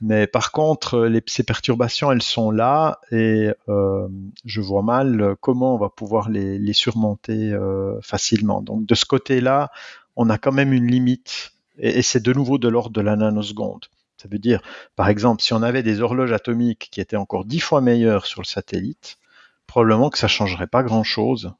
Mais 0.00 0.26
par 0.26 0.50
contre, 0.50 1.10
ces 1.26 1.42
perturbations, 1.42 2.10
elles 2.10 2.22
sont 2.22 2.50
là 2.50 3.00
et 3.12 3.50
euh, 3.68 4.08
je 4.46 4.62
vois 4.62 4.82
mal 4.82 5.36
comment 5.42 5.74
on 5.74 5.78
va 5.78 5.90
pouvoir 5.90 6.30
les, 6.30 6.72
surmonter 6.72 7.54
facilement. 8.02 8.60
Donc 8.62 8.84
de 8.86 8.94
ce 8.94 9.04
côté-là, 9.06 9.70
on 10.14 10.30
a 10.30 10.38
quand 10.38 10.52
même 10.52 10.72
une 10.72 10.86
limite 10.86 11.52
et 11.78 12.02
c'est 12.02 12.22
de 12.22 12.32
nouveau 12.32 12.56
de 12.56 12.68
l'ordre 12.68 12.92
de 12.92 13.02
la 13.02 13.16
nanoseconde. 13.16 13.86
Ça 14.16 14.28
veut 14.30 14.38
dire, 14.38 14.62
par 14.94 15.08
exemple, 15.08 15.42
si 15.42 15.52
on 15.52 15.62
avait 15.62 15.82
des 15.82 16.00
horloges 16.00 16.32
atomiques 16.32 16.88
qui 16.90 17.00
étaient 17.00 17.16
encore 17.16 17.44
dix 17.44 17.60
fois 17.60 17.80
meilleures 17.80 18.26
sur 18.26 18.40
le 18.40 18.46
satellite, 18.46 19.18
probablement 19.66 20.10
que 20.10 20.18
ça 20.18 20.28
changerait 20.28 20.66
pas 20.66 20.82
grand-chose 20.82 21.52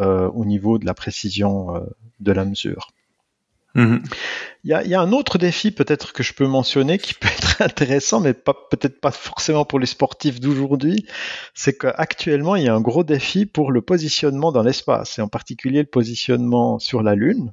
euh, 0.00 0.28
au 0.30 0.44
niveau 0.44 0.78
de 0.78 0.86
la 0.86 0.94
précision 0.94 1.76
euh, 1.76 1.80
de 2.20 2.32
la 2.32 2.44
mesure. 2.44 2.88
Mhm. 3.74 4.02
Il, 4.64 4.70
y 4.70 4.94
a, 4.94 5.00
un 5.00 5.12
autre 5.12 5.38
défi 5.38 5.70
peut-être 5.70 6.12
que 6.12 6.22
je 6.22 6.34
peux 6.34 6.46
mentionner 6.46 6.98
qui 6.98 7.14
peut 7.20 7.28
être 7.28 7.62
intéressant, 7.62 8.20
mais 8.20 8.34
peut-être 8.34 9.00
pas 9.00 9.12
forcément 9.12 9.64
pour 9.64 9.78
les 9.78 9.86
sportifs 9.86 10.40
d'aujourd'hui, 10.40 11.06
c'est 11.54 11.78
qu'actuellement 11.78 12.56
il 12.56 12.64
y 12.64 12.68
a 12.68 12.74
un 12.74 12.80
gros 12.80 13.04
défi 13.04 13.46
pour 13.46 13.70
le 13.70 13.82
positionnement 13.82 14.52
dans 14.52 14.62
l'espace, 14.62 15.18
et 15.18 15.22
en 15.22 15.28
particulier 15.28 15.80
le 15.80 15.88
positionnement 15.88 16.78
sur 16.78 17.02
la 17.02 17.14
Lune. 17.14 17.52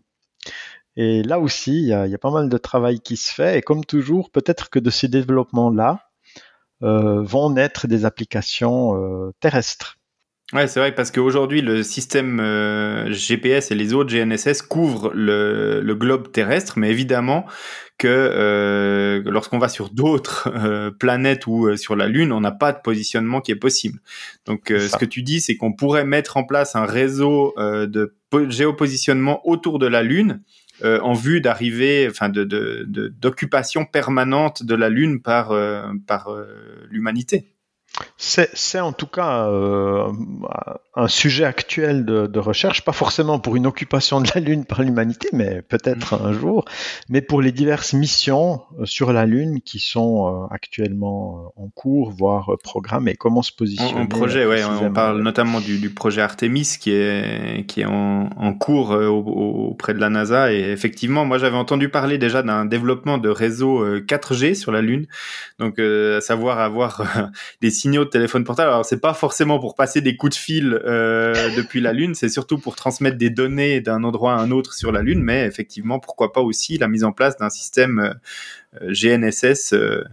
Et 0.98 1.22
là 1.22 1.40
aussi, 1.40 1.84
il 1.84 1.88
y, 1.88 1.94
a, 1.94 2.18
pas 2.18 2.32
mal 2.32 2.50
de 2.50 2.58
travail 2.58 3.00
qui 3.00 3.18
se 3.18 3.32
fait. 3.32 3.60
Et 3.60 3.62
comme 3.62 3.86
toujours, 3.86 4.32
peut-être 4.32 4.70
que 4.70 4.80
de 4.80 4.90
ces 4.90 5.08
développements-là 5.08 6.10
euh, 6.82 7.22
vont 7.22 7.52
naître 7.52 7.88
des 7.88 8.04
applications 8.04 8.96
euh, 8.96 9.32
terrestres. 9.40 9.98
Ouais, 10.54 10.66
c'est 10.68 10.80
vrai 10.80 10.96
parce 10.96 11.12
qu'aujourd'hui 11.12 11.62
le 11.62 11.84
système 11.84 12.40
euh, 12.40 13.12
GPS 13.12 13.70
et 13.70 13.76
les 13.76 13.94
autres 13.94 14.16
GNSS 14.16 14.62
couvrent 14.62 15.12
le, 15.14 15.82
le 15.82 15.96
globe 15.96 16.32
terrestre, 16.32 16.80
mais 16.80 16.90
évidemment 16.90 17.46
que 17.98 18.08
euh, 18.08 19.22
lorsqu'on 19.26 19.58
va 19.58 19.68
sur 19.68 19.90
d'autres 19.90 20.50
euh, 20.56 20.90
planètes 20.90 21.48
ou 21.48 21.76
sur 21.76 21.98
la 21.98 22.08
Lune, 22.08 22.32
on 22.32 22.40
n'a 22.40 22.54
pas 22.54 22.72
de 22.72 22.80
positionnement 22.82 23.42
qui 23.42 23.52
est 23.52 23.58
possible. 23.58 24.00
Donc, 24.46 24.68
ce 24.70 24.96
que 24.96 25.04
tu 25.04 25.22
dis, 25.22 25.42
c'est 25.42 25.58
qu'on 25.58 25.74
pourrait 25.74 26.06
mettre 26.06 26.38
en 26.38 26.46
place 26.46 26.78
un 26.78 26.86
réseau 26.86 27.54
de 27.58 28.16
géopositionnement 28.48 29.46
autour 29.46 29.80
de 29.80 29.88
la 29.88 30.02
Lune 30.02 30.42
en 30.84 31.14
vue 31.14 31.42
d'arriver, 31.42 32.08
enfin, 32.10 32.30
de 32.30 32.44
d'occupation 33.20 33.86
permanente 33.86 34.64
de 34.64 34.76
la 34.76 34.90
Lune 34.90 35.22
par 35.22 35.54
par 36.06 36.30
l'humanité. 36.90 37.58
C'est 38.18 38.80
en 38.80 38.94
tout 38.94 39.08
cas 39.08 39.48
euh, 39.48 40.12
un 40.98 41.08
sujet 41.08 41.44
actuel 41.44 42.06
de, 42.06 42.40
recherche, 42.40 42.84
pas 42.84 42.92
forcément 42.92 43.40
pour 43.40 43.56
une 43.56 43.68
occupation 43.68 44.20
de 44.20 44.30
la 44.34 44.42
Lune 44.42 44.66
par 44.66 44.82
l'humanité, 44.82 45.30
mais 45.32 45.62
peut-être 45.62 46.20
mm. 46.20 46.26
un 46.26 46.34
jour, 46.34 46.66
mais 47.08 47.22
pour 47.22 47.40
les 47.42 47.52
diverses 47.52 47.94
missions 47.94 48.62
euh, 48.80 48.86
sur 48.86 49.14
la 49.14 49.28
Lune 49.28 49.62
qui 49.62 49.80
sont 49.80 50.28
euh, 50.28 50.48
actuellement 50.50 51.54
en 51.56 51.70
cours, 51.70 52.12
voire 52.12 52.52
programmées. 52.64 53.16
Comment 53.16 53.44
se 53.44 53.52
positionner 53.52 54.02
En, 54.02 54.08
projet, 54.08 54.48
ouais, 54.48 54.64
on 54.64 54.92
parle 54.92 55.22
notamment 55.22 55.62
du, 55.62 55.90
projet 55.92 56.22
Artemis 56.22 56.78
qui 56.80 56.92
est, 56.92 57.66
qui 57.68 57.82
est 57.82 57.86
en, 57.86 58.54
cours 58.60 58.92
auprès 58.92 59.94
de 59.94 60.00
la 60.00 60.10
NASA. 60.10 60.52
Et 60.52 60.72
effectivement, 60.72 61.26
moi 61.26 61.38
j'avais 61.38 61.58
entendu 61.58 61.90
parler 61.90 62.18
déjà 62.18 62.42
d'un 62.42 62.66
développement 62.66 63.20
de 63.20 63.30
réseau 63.30 63.86
4G 64.00 64.56
sur 64.56 64.72
la 64.72 64.82
Lune, 64.82 65.06
donc 65.60 65.78
à 65.80 66.22
savoir 66.22 66.60
avoir 66.60 67.04
des 67.62 67.70
signaux 67.70 68.06
de 68.06 68.10
téléphone 68.10 68.44
portable. 68.44 68.72
Alors 68.72 68.86
c'est 68.86 69.02
pas 69.02 69.14
forcément 69.14 69.60
pour 69.60 69.76
passer 69.76 70.02
des 70.02 70.18
coups 70.18 70.36
de 70.36 70.42
fil 70.42 70.82
euh, 70.88 71.34
depuis 71.58 71.82
la 71.82 71.94
Lune, 71.94 72.16
c'est 72.16 72.30
surtout 72.30 72.58
pour 72.58 72.76
transmettre 72.76 73.18
des 73.18 73.30
données 73.30 73.82
d'un 73.82 74.04
endroit 74.04 74.36
à 74.36 74.38
un 74.38 74.52
autre 74.52 74.74
sur 74.74 74.92
la 74.92 75.02
Lune, 75.02 75.22
mais 75.22 75.46
effectivement 75.46 76.00
pourquoi 76.00 76.34
pas 76.34 76.42
aussi 76.42 76.78
la 76.78 76.88
mise 76.88 77.04
en 77.04 77.12
place 77.12 77.38
d'un 77.38 77.50
système 77.50 78.16
euh, 78.82 78.92
GNSS 78.92 79.74
euh, 79.74 80.04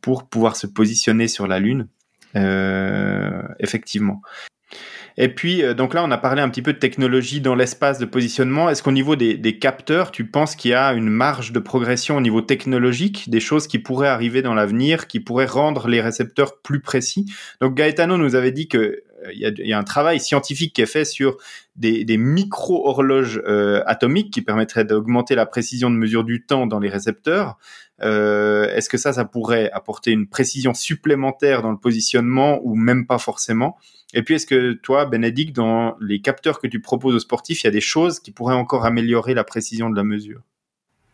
pour 0.00 0.28
pouvoir 0.28 0.56
se 0.56 0.66
positionner 0.66 1.28
sur 1.28 1.46
la 1.46 1.58
Lune. 1.58 1.88
effectivement. 3.58 4.22
Et 5.18 5.28
puis, 5.28 5.62
donc 5.74 5.92
là, 5.92 6.02
on 6.02 6.10
a 6.10 6.16
parlé 6.16 6.40
un 6.40 6.48
petit 6.48 6.62
peu 6.62 6.72
de 6.72 6.78
technologie 6.78 7.42
dans 7.42 7.54
l'espace 7.54 7.98
de 7.98 8.06
positionnement. 8.06 8.70
Est-ce 8.70 8.82
qu'au 8.82 8.92
niveau 8.92 9.16
des, 9.16 9.58
capteurs, 9.58 10.10
tu 10.10 10.26
penses 10.26 10.56
qu'il 10.56 10.70
y 10.70 10.74
a 10.74 10.92
une 10.94 11.10
marge 11.10 11.52
de 11.52 11.58
progression 11.58 12.16
au 12.16 12.20
niveau 12.22 12.40
technologique, 12.40 13.28
des 13.28 13.40
choses 13.40 13.66
qui 13.66 13.78
pourraient 13.78 14.08
arriver 14.08 14.40
dans 14.40 14.54
l'avenir, 14.54 15.06
qui 15.06 15.20
pourraient 15.20 15.44
rendre 15.44 15.88
les 15.88 16.00
récepteurs 16.00 16.60
plus 16.62 16.80
précis? 16.80 17.26
Donc 17.60 17.74
Gaetano 17.74 18.16
nous 18.16 18.34
avait 18.34 18.52
dit 18.52 18.68
que 18.68 19.02
il 19.32 19.40
y, 19.40 19.72
a, 19.72 19.78
un 19.78 19.84
travail 19.84 20.20
scientifique 20.20 20.74
qui 20.74 20.82
est 20.82 20.86
fait 20.86 21.04
sur 21.04 21.36
des, 21.76 22.04
micro-horloges 22.16 23.42
euh, 23.46 23.82
atomiques 23.86 24.32
qui 24.32 24.42
permettraient 24.42 24.84
d'augmenter 24.84 25.34
la 25.34 25.46
précision 25.46 25.90
de 25.90 25.96
mesure 25.96 26.24
du 26.24 26.44
temps 26.44 26.66
dans 26.66 26.78
les 26.78 26.88
récepteurs. 26.88 27.58
Est-ce 28.00 28.88
que 28.88 28.98
ça, 28.98 29.12
ça 29.12 29.24
pourrait 29.24 29.70
apporter 29.72 30.10
une 30.10 30.26
précision 30.26 30.74
supplémentaire 30.74 31.62
dans 31.62 31.70
le 31.70 31.78
positionnement 31.78 32.58
ou 32.64 32.74
même 32.74 33.06
pas 33.06 33.18
forcément? 33.18 33.76
Et 34.14 34.22
puis, 34.22 34.34
est-ce 34.34 34.46
que 34.46 34.72
toi, 34.72 35.06
Bénédicte, 35.06 35.56
dans 35.56 35.96
les 36.00 36.20
capteurs 36.20 36.60
que 36.60 36.66
tu 36.66 36.80
proposes 36.80 37.14
aux 37.14 37.20
sportifs, 37.20 37.62
il 37.62 37.66
y 37.66 37.68
a 37.68 37.72
des 37.72 37.80
choses 37.80 38.20
qui 38.20 38.30
pourraient 38.30 38.54
encore 38.54 38.84
améliorer 38.84 39.34
la 39.34 39.44
précision 39.44 39.88
de 39.88 39.96
la 39.96 40.04
mesure? 40.04 40.42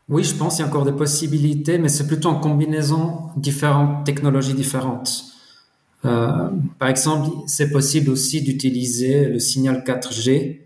Oui, 0.08 0.24
je 0.24 0.34
pense 0.34 0.56
qu'il 0.56 0.64
y 0.64 0.66
a 0.66 0.70
encore 0.70 0.84
des 0.84 0.92
possibilités, 0.92 1.78
mais 1.78 1.88
c'est 1.88 2.06
plutôt 2.06 2.30
en 2.30 2.40
combinaison 2.40 3.28
différentes 3.36 4.04
technologies 4.04 4.54
différentes. 4.54 5.24
Euh, 6.04 6.48
par 6.78 6.88
exemple, 6.88 7.28
c'est 7.46 7.70
possible 7.70 8.10
aussi 8.10 8.42
d'utiliser 8.42 9.26
le 9.26 9.38
signal 9.38 9.82
4G 9.84 10.60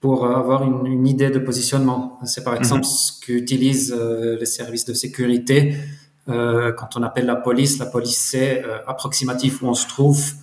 pour 0.00 0.26
avoir 0.26 0.64
une, 0.64 1.06
idée 1.06 1.30
de 1.30 1.38
positionnement. 1.38 2.18
C'est 2.24 2.42
par 2.42 2.54
mhm. 2.54 2.58
exemple 2.58 2.84
ce 2.84 3.20
qu'utilisent 3.20 3.94
euh, 3.96 4.36
les 4.38 4.46
services 4.46 4.84
de 4.84 4.94
sécurité. 4.94 5.76
Euh, 6.28 6.72
quand 6.72 6.96
on 6.96 7.02
appelle 7.02 7.26
la 7.26 7.36
police, 7.36 7.78
la 7.78 7.86
police 7.86 8.18
sait 8.18 8.64
approximatif 8.86 9.62
où 9.62 9.66
on 9.66 9.74
se 9.74 9.86
trouve 9.86 10.34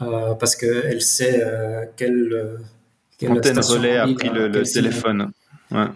euh, 0.00 0.34
parce 0.34 0.54
qu'elle 0.54 1.02
sait 1.02 1.42
euh, 1.42 1.84
quelle, 1.96 2.32
euh, 2.32 2.56
quelle 3.18 3.32
antenne 3.32 3.58
relais 3.58 3.96
a 3.96 4.06
pris 4.06 4.28
le, 4.28 4.62
téléphone. 4.62 5.32
Ouais. 5.70 5.86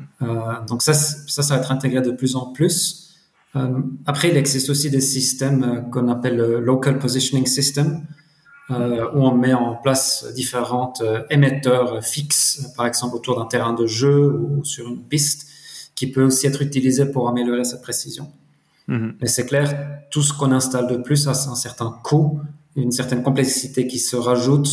donc 0.68 0.82
ça, 0.82 0.92
ça, 0.92 1.42
ça 1.42 1.54
va 1.54 1.60
être 1.60 1.72
intégré 1.72 2.02
de 2.02 2.10
plus 2.10 2.34
en 2.34 2.46
plus. 2.46 3.01
Après, 4.06 4.30
il 4.30 4.36
existe 4.36 4.70
aussi 4.70 4.90
des 4.90 5.00
systèmes 5.00 5.88
qu'on 5.90 6.08
appelle 6.08 6.36
le 6.36 6.60
Local 6.60 6.98
Positioning 6.98 7.46
System, 7.46 8.06
où 8.70 8.74
on 9.26 9.34
met 9.34 9.52
en 9.52 9.74
place 9.74 10.26
différents 10.34 10.94
émetteurs 11.28 12.02
fixes, 12.02 12.72
par 12.76 12.86
exemple 12.86 13.16
autour 13.16 13.38
d'un 13.38 13.46
terrain 13.46 13.74
de 13.74 13.86
jeu 13.86 14.32
ou 14.32 14.64
sur 14.64 14.88
une 14.88 15.02
piste, 15.02 15.48
qui 15.94 16.10
peut 16.10 16.22
aussi 16.22 16.46
être 16.46 16.62
utilisé 16.62 17.04
pour 17.04 17.28
améliorer 17.28 17.64
cette 17.64 17.82
précision. 17.82 18.32
Mm-hmm. 18.88 19.14
Mais 19.20 19.28
c'est 19.28 19.44
clair, 19.44 20.00
tout 20.10 20.22
ce 20.22 20.32
qu'on 20.32 20.50
installe 20.52 20.86
de 20.86 20.96
plus 20.96 21.28
a 21.28 21.32
un 21.32 21.54
certain 21.54 21.94
coût 22.02 22.40
une 22.76 22.92
certaine 22.92 23.22
complexité 23.22 23.86
qui 23.86 23.98
se 23.98 24.16
rajoute. 24.16 24.68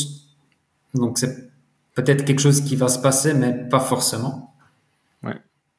Donc 0.93 1.17
c'est 1.17 1.51
peut-être 1.95 2.25
quelque 2.25 2.39
chose 2.39 2.61
qui 2.61 2.75
va 2.75 2.87
se 2.87 2.99
passer, 2.99 3.33
mais 3.33 3.53
pas 3.53 3.79
forcément. 3.79 4.53
Ouais. 5.23 5.35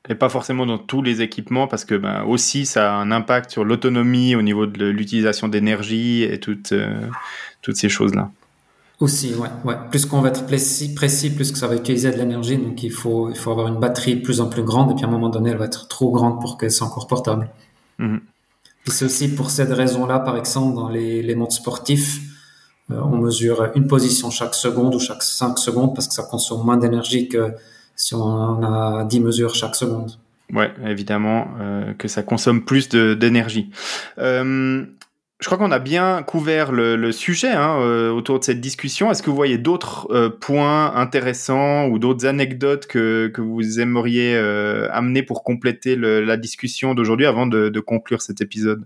Et 0.08 0.14
pas 0.14 0.28
forcément 0.28 0.66
dans 0.66 0.78
tous 0.78 1.02
les 1.02 1.22
équipements, 1.22 1.66
parce 1.66 1.84
que 1.84 1.94
ben, 1.94 2.24
aussi 2.24 2.66
ça 2.66 2.94
a 2.94 2.96
un 2.96 3.10
impact 3.12 3.50
sur 3.50 3.64
l'autonomie 3.64 4.34
au 4.34 4.42
niveau 4.42 4.66
de 4.66 4.86
l'utilisation 4.86 5.48
d'énergie 5.48 6.22
et 6.22 6.40
toutes, 6.40 6.72
euh, 6.72 7.06
toutes 7.62 7.76
ces 7.76 7.88
choses-là. 7.88 8.30
Aussi, 8.98 9.34
ouais, 9.34 9.48
ouais. 9.64 9.76
Plus 9.90 10.04
qu'on 10.06 10.20
va 10.20 10.28
être 10.28 10.46
précis, 10.46 10.94
précis, 10.94 11.30
plus 11.30 11.52
que 11.52 11.58
ça 11.58 11.66
va 11.66 11.76
utiliser 11.76 12.10
de 12.10 12.16
l'énergie. 12.16 12.58
Donc 12.58 12.82
il 12.82 12.92
faut, 12.92 13.30
il 13.30 13.36
faut 13.36 13.50
avoir 13.50 13.68
une 13.68 13.78
batterie 13.78 14.16
de 14.16 14.22
plus 14.22 14.40
en 14.40 14.48
plus 14.48 14.62
grande, 14.62 14.90
et 14.90 14.94
puis 14.94 15.04
à 15.04 15.08
un 15.08 15.10
moment 15.10 15.28
donné, 15.28 15.50
elle 15.50 15.58
va 15.58 15.66
être 15.66 15.88
trop 15.88 16.10
grande 16.10 16.40
pour 16.40 16.58
qu'elle 16.58 16.70
soit 16.70 16.86
encore 16.86 17.06
portable. 17.06 17.50
Mhm 17.98 18.20
c'est 18.86 19.04
aussi 19.04 19.28
pour 19.28 19.50
cette 19.50 19.72
raison-là, 19.72 20.20
par 20.20 20.36
exemple, 20.36 20.74
dans 20.74 20.88
les, 20.88 21.22
les 21.22 21.34
montres 21.34 21.54
sportifs, 21.54 22.20
euh, 22.90 23.00
on 23.02 23.18
mesure 23.18 23.70
une 23.74 23.86
position 23.86 24.30
chaque 24.30 24.54
seconde 24.54 24.94
ou 24.94 24.98
chaque 24.98 25.22
5 25.22 25.58
secondes 25.58 25.94
parce 25.94 26.08
que 26.08 26.14
ça 26.14 26.24
consomme 26.24 26.64
moins 26.64 26.76
d'énergie 26.76 27.28
que 27.28 27.52
si 28.00 28.14
on 28.14 28.62
a 28.62 29.04
10 29.04 29.20
mesures 29.20 29.54
chaque 29.54 29.76
seconde. 29.76 30.12
Ouais, 30.52 30.72
évidemment 30.84 31.48
euh, 31.60 31.92
que 31.94 32.08
ça 32.08 32.22
consomme 32.22 32.64
plus 32.64 32.88
d'énergie. 32.88 33.70
Euh, 34.18 34.84
je 35.38 35.46
crois 35.46 35.58
qu'on 35.58 35.70
a 35.70 35.78
bien 35.78 36.22
couvert 36.22 36.72
le, 36.72 37.12
sujet 37.12 37.52
hein, 37.52 37.78
euh, 37.80 38.10
autour 38.10 38.38
de 38.38 38.44
cette 38.44 38.60
discussion. 38.60 39.10
Est-ce 39.10 39.22
que 39.22 39.30
vous 39.30 39.36
voyez 39.36 39.58
d'autres 39.58 40.28
points 40.40 40.94
intéressants 40.96 41.86
ou 41.86 41.98
d'autres 41.98 42.26
anecdotes 42.26 42.86
que, 42.86 43.28
que 43.28 43.40
vous 43.40 43.80
aimeriez 43.80 44.36
amener 44.90 45.22
pour 45.22 45.44
compléter 45.44 45.96
la 45.96 46.36
discussion 46.36 46.94
d'aujourd'hui 46.94 47.26
avant 47.26 47.46
de 47.46 47.80
conclure 47.80 48.22
cet 48.22 48.40
épisode? 48.40 48.84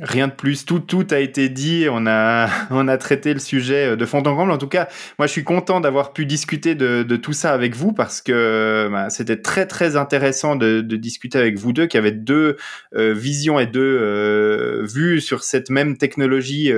Rien 0.00 0.26
de 0.26 0.32
plus, 0.32 0.64
tout 0.64 0.80
tout 0.80 1.06
a 1.12 1.20
été 1.20 1.48
dit, 1.48 1.86
on 1.88 2.04
a 2.08 2.48
on 2.70 2.88
a 2.88 2.96
traité 2.98 3.32
le 3.32 3.38
sujet 3.38 3.92
euh, 3.92 3.96
de 3.96 4.04
fond 4.04 4.18
en 4.26 4.34
comble. 4.34 4.50
En 4.50 4.58
tout 4.58 4.66
cas, 4.66 4.88
moi 5.20 5.28
je 5.28 5.32
suis 5.32 5.44
content 5.44 5.80
d'avoir 5.80 6.12
pu 6.12 6.26
discuter 6.26 6.74
de, 6.74 7.04
de, 7.04 7.16
tout 7.16 7.32
ça 7.32 7.52
avec 7.52 7.76
vous 7.76 7.92
parce 7.92 8.20
que 8.20 8.88
bah, 8.90 9.08
c'était 9.08 9.40
très 9.40 9.66
très 9.66 9.94
intéressant 9.94 10.56
de, 10.56 10.80
de, 10.80 10.96
discuter 10.96 11.38
avec 11.38 11.58
vous 11.58 11.72
deux 11.72 11.86
qui 11.86 11.96
avaient 11.96 12.10
deux 12.10 12.56
euh, 12.96 13.14
visions 13.14 13.60
et 13.60 13.66
deux 13.66 13.98
euh, 14.00 14.84
vues 14.84 15.20
sur 15.20 15.44
cette 15.44 15.70
même 15.70 15.96
technologie 15.96 16.72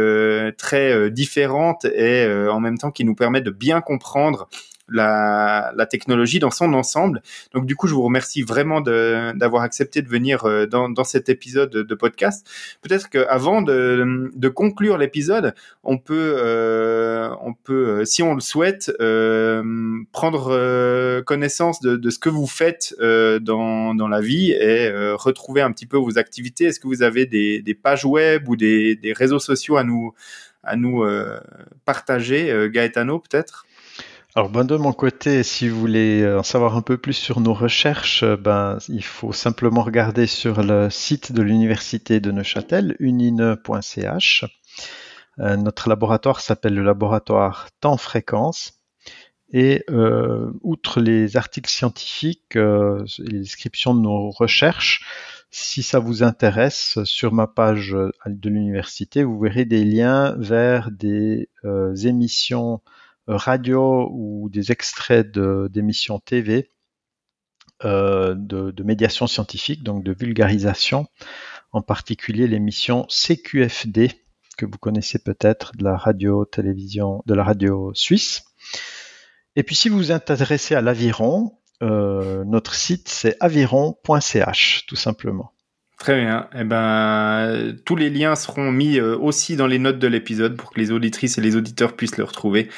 très 0.58 1.10
différente 1.10 1.86
et 1.86 2.26
en 2.50 2.60
même 2.60 2.76
temps 2.76 2.90
qui 2.90 3.04
nous 3.04 3.14
permet 3.14 3.40
de 3.40 3.50
bien 3.50 3.80
comprendre 3.80 4.48
la, 4.88 5.86
technologie 5.90 6.38
dans 6.38 6.50
son 6.50 6.74
ensemble. 6.74 7.22
Donc 7.54 7.66
du 7.66 7.76
coup, 7.76 7.86
je 7.86 7.94
vous 7.94 8.02
remercie 8.02 8.42
vraiment 8.42 8.80
d'avoir 8.80 9.62
accepté 9.62 10.02
de 10.02 10.08
venir 10.08 10.44
euh, 10.44 10.66
dans, 10.66 11.04
cet 11.04 11.28
épisode 11.28 11.70
de 11.70 11.94
podcast. 11.94 12.46
Peut-être 12.82 13.08
qu'avant 13.08 13.62
de, 13.62 14.30
de 14.34 14.48
conclure 14.48 14.98
l'épisode, 14.98 15.54
on 15.84 15.98
peut, 15.98 16.36
euh, 16.38 17.30
on 17.42 17.54
peut, 17.54 18.00
euh, 18.00 18.04
si 18.04 18.22
on 18.22 18.34
le 18.34 18.40
souhaite, 18.40 18.92
prendre 20.12 21.20
connaissance 21.22 21.80
de, 21.80 22.10
ce 22.10 22.18
que 22.18 22.28
vous 22.28 22.46
faites 22.46 22.94
dans, 23.00 23.94
dans 23.94 24.08
la 24.08 24.20
vie 24.20 24.52
et 24.52 24.90
retrouver 25.14 25.60
un 25.60 25.72
petit 25.72 25.86
peu 25.86 25.96
vos 25.96 26.18
activités. 26.18 26.64
Est-ce 26.64 26.80
que 26.80 26.88
vous 26.88 27.02
avez 27.02 27.26
des, 27.26 27.74
pages 27.74 28.04
web 28.04 28.48
ou 28.48 28.56
des, 28.56 28.96
des 28.96 29.12
réseaux 29.12 29.38
sociaux 29.38 29.76
à 29.76 29.84
nous 29.84 30.12
à 30.68 30.74
nous 30.74 31.04
partager, 31.84 32.68
Gaetano 32.72 33.20
peut-être? 33.20 33.65
Alors 34.36 34.50
ben, 34.50 34.66
de 34.66 34.76
mon 34.76 34.92
côté, 34.92 35.42
si 35.42 35.66
vous 35.66 35.80
voulez 35.80 36.20
euh, 36.20 36.40
en 36.40 36.42
savoir 36.42 36.76
un 36.76 36.82
peu 36.82 36.98
plus 36.98 37.14
sur 37.14 37.40
nos 37.40 37.54
recherches, 37.54 38.22
euh, 38.22 38.36
ben, 38.36 38.76
il 38.90 39.02
faut 39.02 39.32
simplement 39.32 39.82
regarder 39.82 40.26
sur 40.26 40.62
le 40.62 40.90
site 40.90 41.32
de 41.32 41.40
l'université 41.40 42.20
de 42.20 42.30
Neuchâtel, 42.30 42.96
unine.ch. 42.98 44.44
Euh, 45.38 45.56
notre 45.56 45.88
laboratoire 45.88 46.40
s'appelle 46.40 46.74
le 46.74 46.82
laboratoire 46.82 47.68
temps-fréquence. 47.80 48.74
Et 49.54 49.84
outre 50.62 51.00
les 51.00 51.36
articles 51.36 51.70
scientifiques 51.70 52.56
et 52.56 53.22
les 53.30 53.38
descriptions 53.38 53.94
de 53.94 54.00
nos 54.00 54.30
recherches, 54.30 55.06
si 55.50 55.84
ça 55.84 56.00
vous 56.00 56.24
intéresse, 56.24 56.98
sur 57.04 57.32
ma 57.32 57.46
page 57.46 57.96
de 58.26 58.50
l'université, 58.50 59.22
vous 59.22 59.38
verrez 59.38 59.64
des 59.64 59.84
liens 59.84 60.34
vers 60.36 60.90
des 60.90 61.48
émissions 62.02 62.82
radio 63.26 64.08
ou 64.12 64.48
des 64.50 64.72
extraits 64.72 65.30
d'émissions 65.30 66.18
TV 66.18 66.70
de, 67.82 68.34
de, 68.34 68.82
médiation 68.82 69.26
scientifique, 69.26 69.82
donc 69.82 70.02
de 70.02 70.12
vulgarisation, 70.12 71.06
en 71.72 71.82
particulier 71.82 72.46
l'émission 72.48 73.06
CQFD 73.08 74.10
que 74.56 74.66
vous 74.66 74.78
connaissez 74.78 75.18
peut-être 75.18 75.76
de 75.76 75.84
la 75.84 75.96
radio 75.96 76.44
télévision 76.44 77.22
de 77.26 77.34
la 77.34 77.44
radio 77.44 77.92
suisse. 77.94 78.44
Et 79.54 79.62
puis 79.62 79.76
si 79.76 79.88
vous 79.88 79.98
vous 79.98 80.12
intéressez 80.12 80.74
à 80.74 80.80
l'aviron, 80.80 81.58
euh, 81.82 82.44
notre 82.44 82.74
site 82.74 83.08
c'est 83.08 83.36
aviron.ch 83.40 84.86
tout 84.86 84.96
simplement. 84.96 85.52
Très 86.06 86.20
bien. 86.20 86.48
Eh 86.56 86.62
ben, 86.62 87.74
tous 87.84 87.96
les 87.96 88.10
liens 88.10 88.36
seront 88.36 88.70
mis 88.70 89.00
euh, 89.00 89.18
aussi 89.18 89.56
dans 89.56 89.66
les 89.66 89.80
notes 89.80 89.98
de 89.98 90.06
l'épisode 90.06 90.56
pour 90.56 90.70
que 90.72 90.78
les 90.78 90.92
auditrices 90.92 91.36
et 91.36 91.40
les 91.40 91.56
auditeurs 91.56 91.96
puissent 91.96 92.16
le 92.16 92.22
retrouver. 92.22 92.68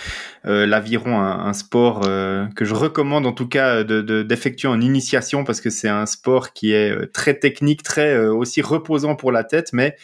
Euh, 0.47 0.65
L'aviron, 0.65 1.21
un, 1.21 1.53
sport 1.53 2.07
euh, 2.07 2.47
que 2.57 2.65
je 2.65 2.73
recommande 2.73 3.27
en 3.27 3.33
tout 3.33 3.47
cas 3.47 3.85
d'effectuer 3.85 4.69
de, 4.69 4.73
en 4.73 4.81
initiation 4.81 5.45
parce 5.45 5.61
que 5.61 5.69
c'est 5.69 5.91
un 5.91 6.07
sport 6.07 6.55
qui 6.55 6.73
est 6.73 7.13
très 7.13 7.35
technique, 7.35 7.83
très 7.83 8.17
aussi 8.17 8.63
reposant 8.63 9.15
pour 9.15 9.31
la 9.31 9.45
tête, 9.45 9.75
mais 9.75 9.95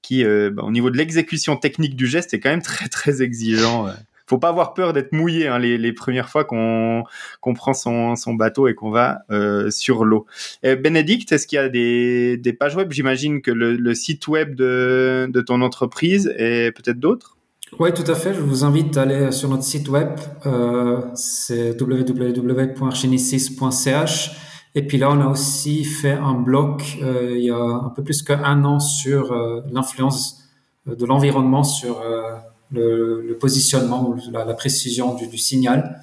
qui, 0.00 0.24
bah, 0.24 0.62
au 0.62 0.70
niveau 0.70 0.88
de 0.88 0.96
l'exécution 0.96 1.56
technique 1.56 1.96
du 1.96 2.06
geste, 2.06 2.32
est 2.32 2.40
quand 2.40 2.48
même 2.48 2.62
très 2.62 2.88
très 2.88 3.20
exigeant 3.20 3.88
faut 4.30 4.38
pas 4.38 4.48
avoir 4.48 4.74
peur 4.74 4.92
d'être 4.92 5.12
mouillé 5.12 5.48
hein, 5.48 5.58
les, 5.58 5.76
les, 5.76 5.92
premières 5.92 6.30
fois 6.30 6.44
qu'on 6.44 7.02
qu'on 7.40 7.54
prend 7.54 7.74
son, 7.74 8.14
son, 8.16 8.34
bateau 8.34 8.68
et 8.68 8.74
qu'on 8.74 8.90
va 8.90 9.22
euh, 9.30 9.70
sur 9.70 10.04
l'eau. 10.04 10.26
Bénédicte, 10.62 11.32
est-ce 11.32 11.46
qu'il 11.46 11.56
y 11.56 11.58
a 11.58 11.68
des, 11.68 12.36
des 12.36 12.52
pages 12.52 12.76
web? 12.76 12.92
J'imagine 12.92 13.42
que 13.42 13.50
le, 13.50 13.94
site 13.94 14.28
web 14.28 14.54
de, 14.54 15.28
de 15.28 15.40
ton 15.40 15.60
entreprise 15.60 16.32
et 16.38 16.70
peut-être 16.72 16.98
d'autres? 16.98 17.36
Oui, 17.78 17.92
tout 17.92 18.10
à 18.10 18.14
fait. 18.14 18.32
Je 18.34 18.40
vous 18.40 18.64
invite 18.64 18.96
à 18.96 19.02
aller 19.02 19.30
sur 19.32 19.48
notre 19.48 19.62
site 19.62 19.88
web. 19.88 20.08
Euh, 20.46 21.00
c'est 21.14 21.80
www.argenesis.ch. 21.80 24.30
Et 24.74 24.86
puis 24.86 24.98
là, 24.98 25.10
on 25.10 25.20
a 25.20 25.26
aussi 25.26 25.84
fait 25.84 26.12
un 26.12 26.34
blog 26.34 26.82
euh, 27.02 27.36
il 27.36 27.44
y 27.44 27.50
a 27.50 27.56
un 27.56 27.90
peu 27.90 28.04
plus 28.04 28.22
qu'un 28.22 28.64
an 28.64 28.78
sur 28.78 29.32
euh, 29.32 29.62
l'influence 29.72 30.44
de 30.86 31.04
l'environnement 31.04 31.64
sur 31.64 32.00
euh, 32.00 32.36
le, 32.72 33.22
le 33.22 33.38
positionnement 33.38 34.08
ou 34.08 34.16
la, 34.30 34.44
la 34.44 34.54
précision 34.54 35.14
du, 35.14 35.26
du 35.26 35.38
signal 35.38 36.00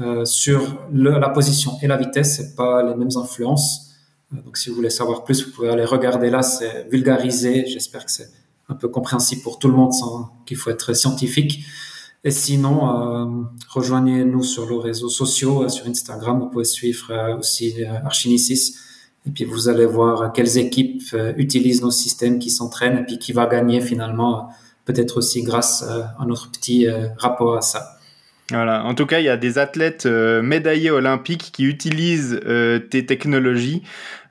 euh, 0.00 0.24
sur 0.24 0.78
le, 0.92 1.18
la 1.18 1.28
position 1.30 1.72
et 1.82 1.86
la 1.86 1.96
vitesse, 1.96 2.36
c'est 2.36 2.54
pas 2.54 2.82
les 2.82 2.94
mêmes 2.94 3.16
influences. 3.16 3.94
Euh, 4.34 4.42
donc, 4.42 4.56
si 4.56 4.68
vous 4.68 4.76
voulez 4.76 4.90
savoir 4.90 5.24
plus, 5.24 5.44
vous 5.44 5.52
pouvez 5.52 5.70
aller 5.70 5.84
regarder 5.84 6.30
là. 6.30 6.42
C'est 6.42 6.86
vulgarisé. 6.90 7.66
J'espère 7.66 8.04
que 8.04 8.10
c'est 8.10 8.30
un 8.68 8.74
peu 8.74 8.88
compréhensible 8.88 9.42
pour 9.42 9.58
tout 9.58 9.68
le 9.68 9.74
monde, 9.74 9.92
sans 9.92 10.32
qu'il 10.44 10.56
faut 10.56 10.70
être 10.70 10.94
scientifique. 10.94 11.64
Et 12.24 12.32
sinon, 12.32 12.90
euh, 12.90 13.44
rejoignez-nous 13.68 14.42
sur 14.42 14.68
les 14.68 14.78
réseaux 14.80 15.08
sociaux, 15.08 15.62
euh, 15.62 15.68
sur 15.68 15.86
Instagram. 15.86 16.40
Vous 16.40 16.48
pouvez 16.48 16.64
suivre 16.64 17.10
euh, 17.10 17.38
aussi 17.38 17.84
Archinicis. 18.04 18.74
Et 19.26 19.30
puis 19.30 19.44
vous 19.44 19.68
allez 19.68 19.86
voir 19.86 20.32
quelles 20.32 20.56
équipes 20.58 21.02
utilisent 21.36 21.82
nos 21.82 21.90
systèmes, 21.90 22.38
qui 22.38 22.50
s'entraînent, 22.50 22.98
et 22.98 23.04
puis 23.04 23.18
qui 23.18 23.32
va 23.32 23.46
gagner 23.46 23.80
finalement 23.80 24.50
peut-être 24.86 25.18
aussi 25.18 25.42
grâce 25.42 25.84
euh, 25.86 26.02
à 26.18 26.24
notre 26.24 26.50
petit 26.50 26.88
euh, 26.88 27.08
rapport 27.18 27.56
à 27.56 27.60
ça. 27.60 27.98
Voilà. 28.50 28.84
En 28.84 28.94
tout 28.94 29.06
cas, 29.06 29.18
il 29.18 29.24
y 29.24 29.28
a 29.28 29.36
des 29.36 29.58
athlètes 29.58 30.06
euh, 30.06 30.40
médaillés 30.40 30.92
olympiques 30.92 31.50
qui 31.52 31.64
utilisent 31.64 32.40
tes 32.90 33.04
technologies, 33.04 33.82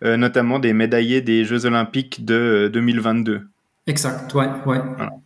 notamment 0.02 0.58
des 0.58 0.72
médaillés 0.72 1.22
des 1.22 1.44
Jeux 1.44 1.66
olympiques 1.66 2.24
de 2.24 2.70
2022. 2.74 3.42
Exact, 3.88 4.34
ouais, 4.34 4.50
ouais. 4.66 4.80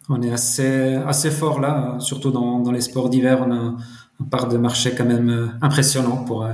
On 0.09 0.21
est 0.21 0.31
assez, 0.31 0.95
assez 1.07 1.29
fort 1.29 1.61
là, 1.61 1.97
surtout 1.99 2.31
dans, 2.31 2.59
dans 2.59 2.71
les 2.71 2.81
sports 2.81 3.09
d'hiver. 3.09 3.45
On 3.47 3.51
a 3.51 3.55
un 3.55 4.23
part 4.29 4.49
de 4.49 4.57
marché 4.57 4.93
quand 4.97 5.05
même 5.05 5.53
impressionnant 5.61 6.17
pour 6.23 6.47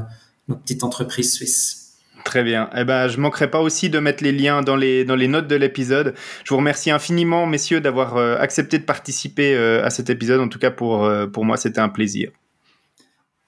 nos 0.50 0.56
petites 0.56 0.84
entreprises 0.84 1.34
suisses. 1.34 1.85
Très 2.26 2.44
bien. 2.44 2.72
Eh 2.76 2.84
ben, 2.84 3.08
je 3.08 3.20
manquerai 3.20 3.52
pas 3.52 3.62
aussi 3.62 3.92
de 3.92 4.00
mettre 4.00 4.24
les 4.24 4.32
liens 4.32 4.64
dans 4.64 4.76
les, 4.76 5.06
dans 5.06 5.16
les 5.16 5.28
notes 5.28 5.48
de 5.48 5.56
l'épisode. 5.56 6.16
Je 6.44 6.50
vous 6.50 6.58
remercie 6.58 6.90
infiniment, 6.90 7.46
messieurs, 7.46 7.82
d'avoir 7.82 8.18
euh, 8.18 8.36
accepté 8.40 8.80
de 8.80 8.84
participer 8.84 9.56
euh, 9.56 9.86
à 9.86 9.92
cet 9.92 10.10
épisode. 10.10 10.42
En 10.42 10.50
tout 10.50 10.58
cas, 10.58 10.72
pour, 10.72 11.06
euh, 11.06 11.28
pour 11.28 11.46
moi, 11.46 11.56
c'était 11.56 11.80
un 11.80 11.88
plaisir. 11.88 12.32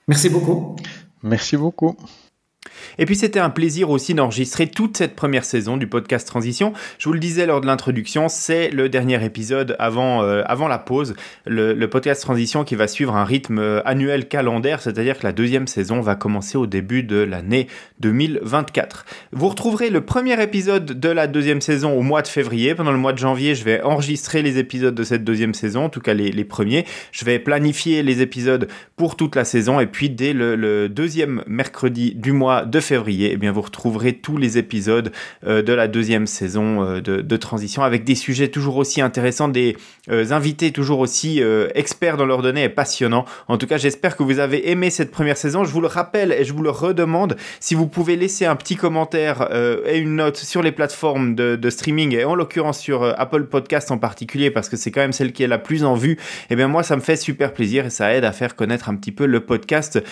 Merci 0.08 0.30
beaucoup. 0.30 0.76
Merci 1.24 1.58
beaucoup. 1.58 1.98
Et 2.98 3.06
puis 3.06 3.16
c'était 3.16 3.40
un 3.40 3.50
plaisir 3.50 3.90
aussi 3.90 4.14
d'enregistrer 4.14 4.68
toute 4.68 4.98
cette 4.98 5.16
première 5.16 5.46
saison 5.46 5.78
du 5.78 5.88
podcast 5.88 6.28
Transition. 6.28 6.74
Je 6.98 7.10
vous 7.10 7.14
le 7.14 7.20
disais 7.20 7.46
lors 7.46 7.62
de 7.62 7.68
l'introduction, 7.68 8.30
c'est 8.30 8.70
le 8.70 8.90
dernier 8.90 9.24
épisode 9.24 9.76
avant, 9.80 10.24
euh, 10.24 10.44
avant 10.46 10.68
la 10.68 10.78
pause, 10.78 11.16
le, 11.46 11.88
podcast 11.88 12.22
Transition 12.22 12.64
qui 12.64 12.76
va 12.76 12.88
suivre 12.88 13.16
un 13.16 13.24
rythme 13.24 13.60
euh, 13.60 13.82
annuel 13.86 14.28
calendaire, 14.28 14.82
c'est-à-dire 14.82 15.18
que 15.18 15.24
la 15.24 15.32
deuxième 15.32 15.68
saison 15.68 16.02
va 16.02 16.16
commencer 16.16 16.58
au 16.58 16.68
début 16.68 17.04
de 17.04 17.18
l'année 17.18 17.68
2024. 18.02 19.06
Vous 19.32 19.48
retrouverez 19.48 19.90
le 19.90 20.02
premier 20.02 20.42
épisode 20.42 20.86
de 20.86 21.10
la 21.10 21.28
deuxième 21.28 21.62
saison 21.62 21.98
au 21.98 22.02
mois 22.02 22.22
de 22.22 22.28
février. 22.28 22.76
Pendant 22.76 22.92
le 22.92 22.98
mois 22.98 23.14
de 23.14 23.18
janvier, 23.18 23.56
je 23.56 23.64
vais 23.64 23.82
enregistrer 23.82 24.42
les 24.42 24.58
épisodes 24.58 24.96
de 24.96 25.04
cette 25.04 25.24
deuxième 25.24 25.54
saison, 25.54 25.86
en 25.86 25.90
tout 25.90 26.02
cas 26.02 26.14
les, 26.14 26.32
les 26.32 26.46
premiers. 26.46 26.86
Je 27.12 27.26
vais 27.26 27.40
planifier 27.40 28.04
les 28.04 28.22
épisodes 28.22 28.68
pour 28.96 29.16
toute 29.16 29.36
la 29.36 29.46
saison 29.46 29.80
et 29.80 29.88
puis 29.88 30.10
dès 30.10 30.34
le, 30.34 30.56
le 30.56 30.90
deuxième 30.90 31.44
mercredi 31.48 32.14
du 32.16 32.32
mois 32.32 32.66
de 32.70 32.80
février, 32.80 33.32
eh 33.34 33.38
bien 33.38 33.52
vous 33.52 33.62
retrouverez 33.62 34.14
tous 34.14 34.38
les 34.38 34.58
épisodes 34.58 35.12
euh, 35.46 35.62
de 35.62 35.74
la 35.74 35.88
deuxième 35.88 36.28
saison 36.28 36.84
euh, 36.84 37.02
de, 37.02 37.38
Transition 37.38 37.84
avec 37.84 38.04
des 38.04 38.16
sujets 38.16 38.48
toujours 38.48 38.78
aussi 38.78 39.00
intéressants, 39.00 39.48
des 39.48 39.78
euh, 40.10 40.32
invités 40.32 40.72
toujours 40.72 41.00
aussi 41.00 41.40
experts 41.76 42.18
dans 42.18 42.26
leurs 42.26 42.42
données 42.42 42.64
et 42.64 42.70
passionnants. 42.70 43.26
En 43.48 43.58
tout 43.58 43.68
cas, 43.68 43.78
j'espère 43.78 44.18
que 44.18 44.24
vous 44.24 44.40
avez 44.40 44.72
aimé 44.72 44.90
cette 44.90 45.12
première 45.12 45.38
saison. 45.38 45.64
Je 45.64 45.72
vous 45.72 45.82
le 45.82 45.88
rappelle 45.88 46.32
et 46.32 46.44
je 46.44 46.52
vous 46.52 46.64
le 46.64 46.72
redemande, 46.72 47.38
si 47.60 47.76
vous 47.76 47.86
pouvez 47.88 48.16
laisser 48.16 48.46
un 48.46 48.56
petit 48.56 48.76
commentaire 48.76 49.48
et 49.86 50.00
une 50.00 50.16
note 50.16 50.38
sur 50.38 50.64
les 50.64 50.72
plateformes 50.72 51.36
de, 51.36 51.70
streaming 51.70 52.16
et 52.16 52.26
en 52.26 52.34
l'occurrence 52.34 52.80
sur 52.80 53.04
Apple 53.04 53.44
Podcast 53.46 53.92
en 53.92 54.00
particulier 54.00 54.50
parce 54.50 54.68
que 54.68 54.78
c'est 54.78 54.90
quand 54.90 55.02
même 55.02 55.14
celle 55.14 55.32
qui 55.32 55.44
est 55.44 55.48
la 55.48 55.60
plus 55.60 55.84
en 55.84 55.94
vue, 55.94 56.18
eh 56.50 56.56
bien 56.56 56.68
moi 56.68 56.82
ça 56.82 56.96
me 56.96 57.02
fait 57.02 57.18
super 57.18 57.54
plaisir 57.54 57.86
et 57.86 57.90
ça 57.92 58.14
aide 58.14 58.26
à 58.26 58.32
faire 58.32 58.56
connaître 58.56 58.90
un 58.90 58.96
petit 58.96 59.12
peu 59.12 59.28
le 59.28 59.42
podcast 59.42 60.04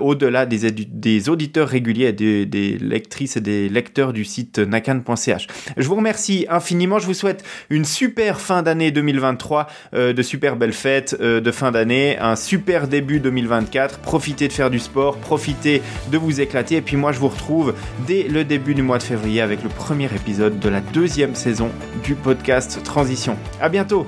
au-delà 0.00 0.44
des 0.46 1.28
auditeurs 1.28 1.68
réguliers 1.68 1.95
des, 1.96 2.78
lectrices 2.78 3.36
et 3.36 3.40
des 3.40 3.68
lecteurs 3.68 4.12
du 4.12 4.24
site 4.24 4.58
nakan.ch. 4.58 5.46
Je 5.76 5.88
vous 5.88 5.94
remercie 5.94 6.46
infiniment. 6.48 6.98
Je 6.98 7.06
vous 7.06 7.14
souhaite 7.14 7.44
une 7.70 7.84
super 7.84 8.40
fin 8.40 8.62
d'année 8.62 8.90
2023, 8.90 9.66
euh, 9.94 10.12
de 10.12 10.22
super 10.22 10.56
belles 10.56 10.72
fêtes 10.72 11.16
euh, 11.20 11.40
de 11.40 11.50
fin 11.50 11.72
d'année, 11.72 12.18
un 12.18 12.36
super 12.36 12.88
début 12.88 13.20
2024. 13.20 13.98
Profitez 14.00 14.48
de 14.48 14.52
faire 14.52 14.70
du 14.70 14.78
sport, 14.78 15.16
profitez 15.18 15.82
de 16.10 16.18
vous 16.18 16.40
éclater. 16.40 16.76
Et 16.76 16.82
puis 16.82 16.96
moi, 16.96 17.12
je 17.12 17.18
vous 17.18 17.28
retrouve 17.28 17.74
dès 18.06 18.24
le 18.24 18.44
début 18.44 18.74
du 18.74 18.82
mois 18.82 18.98
de 18.98 19.02
février 19.02 19.40
avec 19.40 19.62
le 19.62 19.68
premier 19.68 20.06
épisode 20.06 20.58
de 20.58 20.68
la 20.68 20.80
deuxième 20.80 21.34
saison 21.34 21.70
du 22.04 22.14
podcast 22.14 22.82
Transition. 22.82 23.36
À 23.60 23.68
bientôt! 23.68 24.06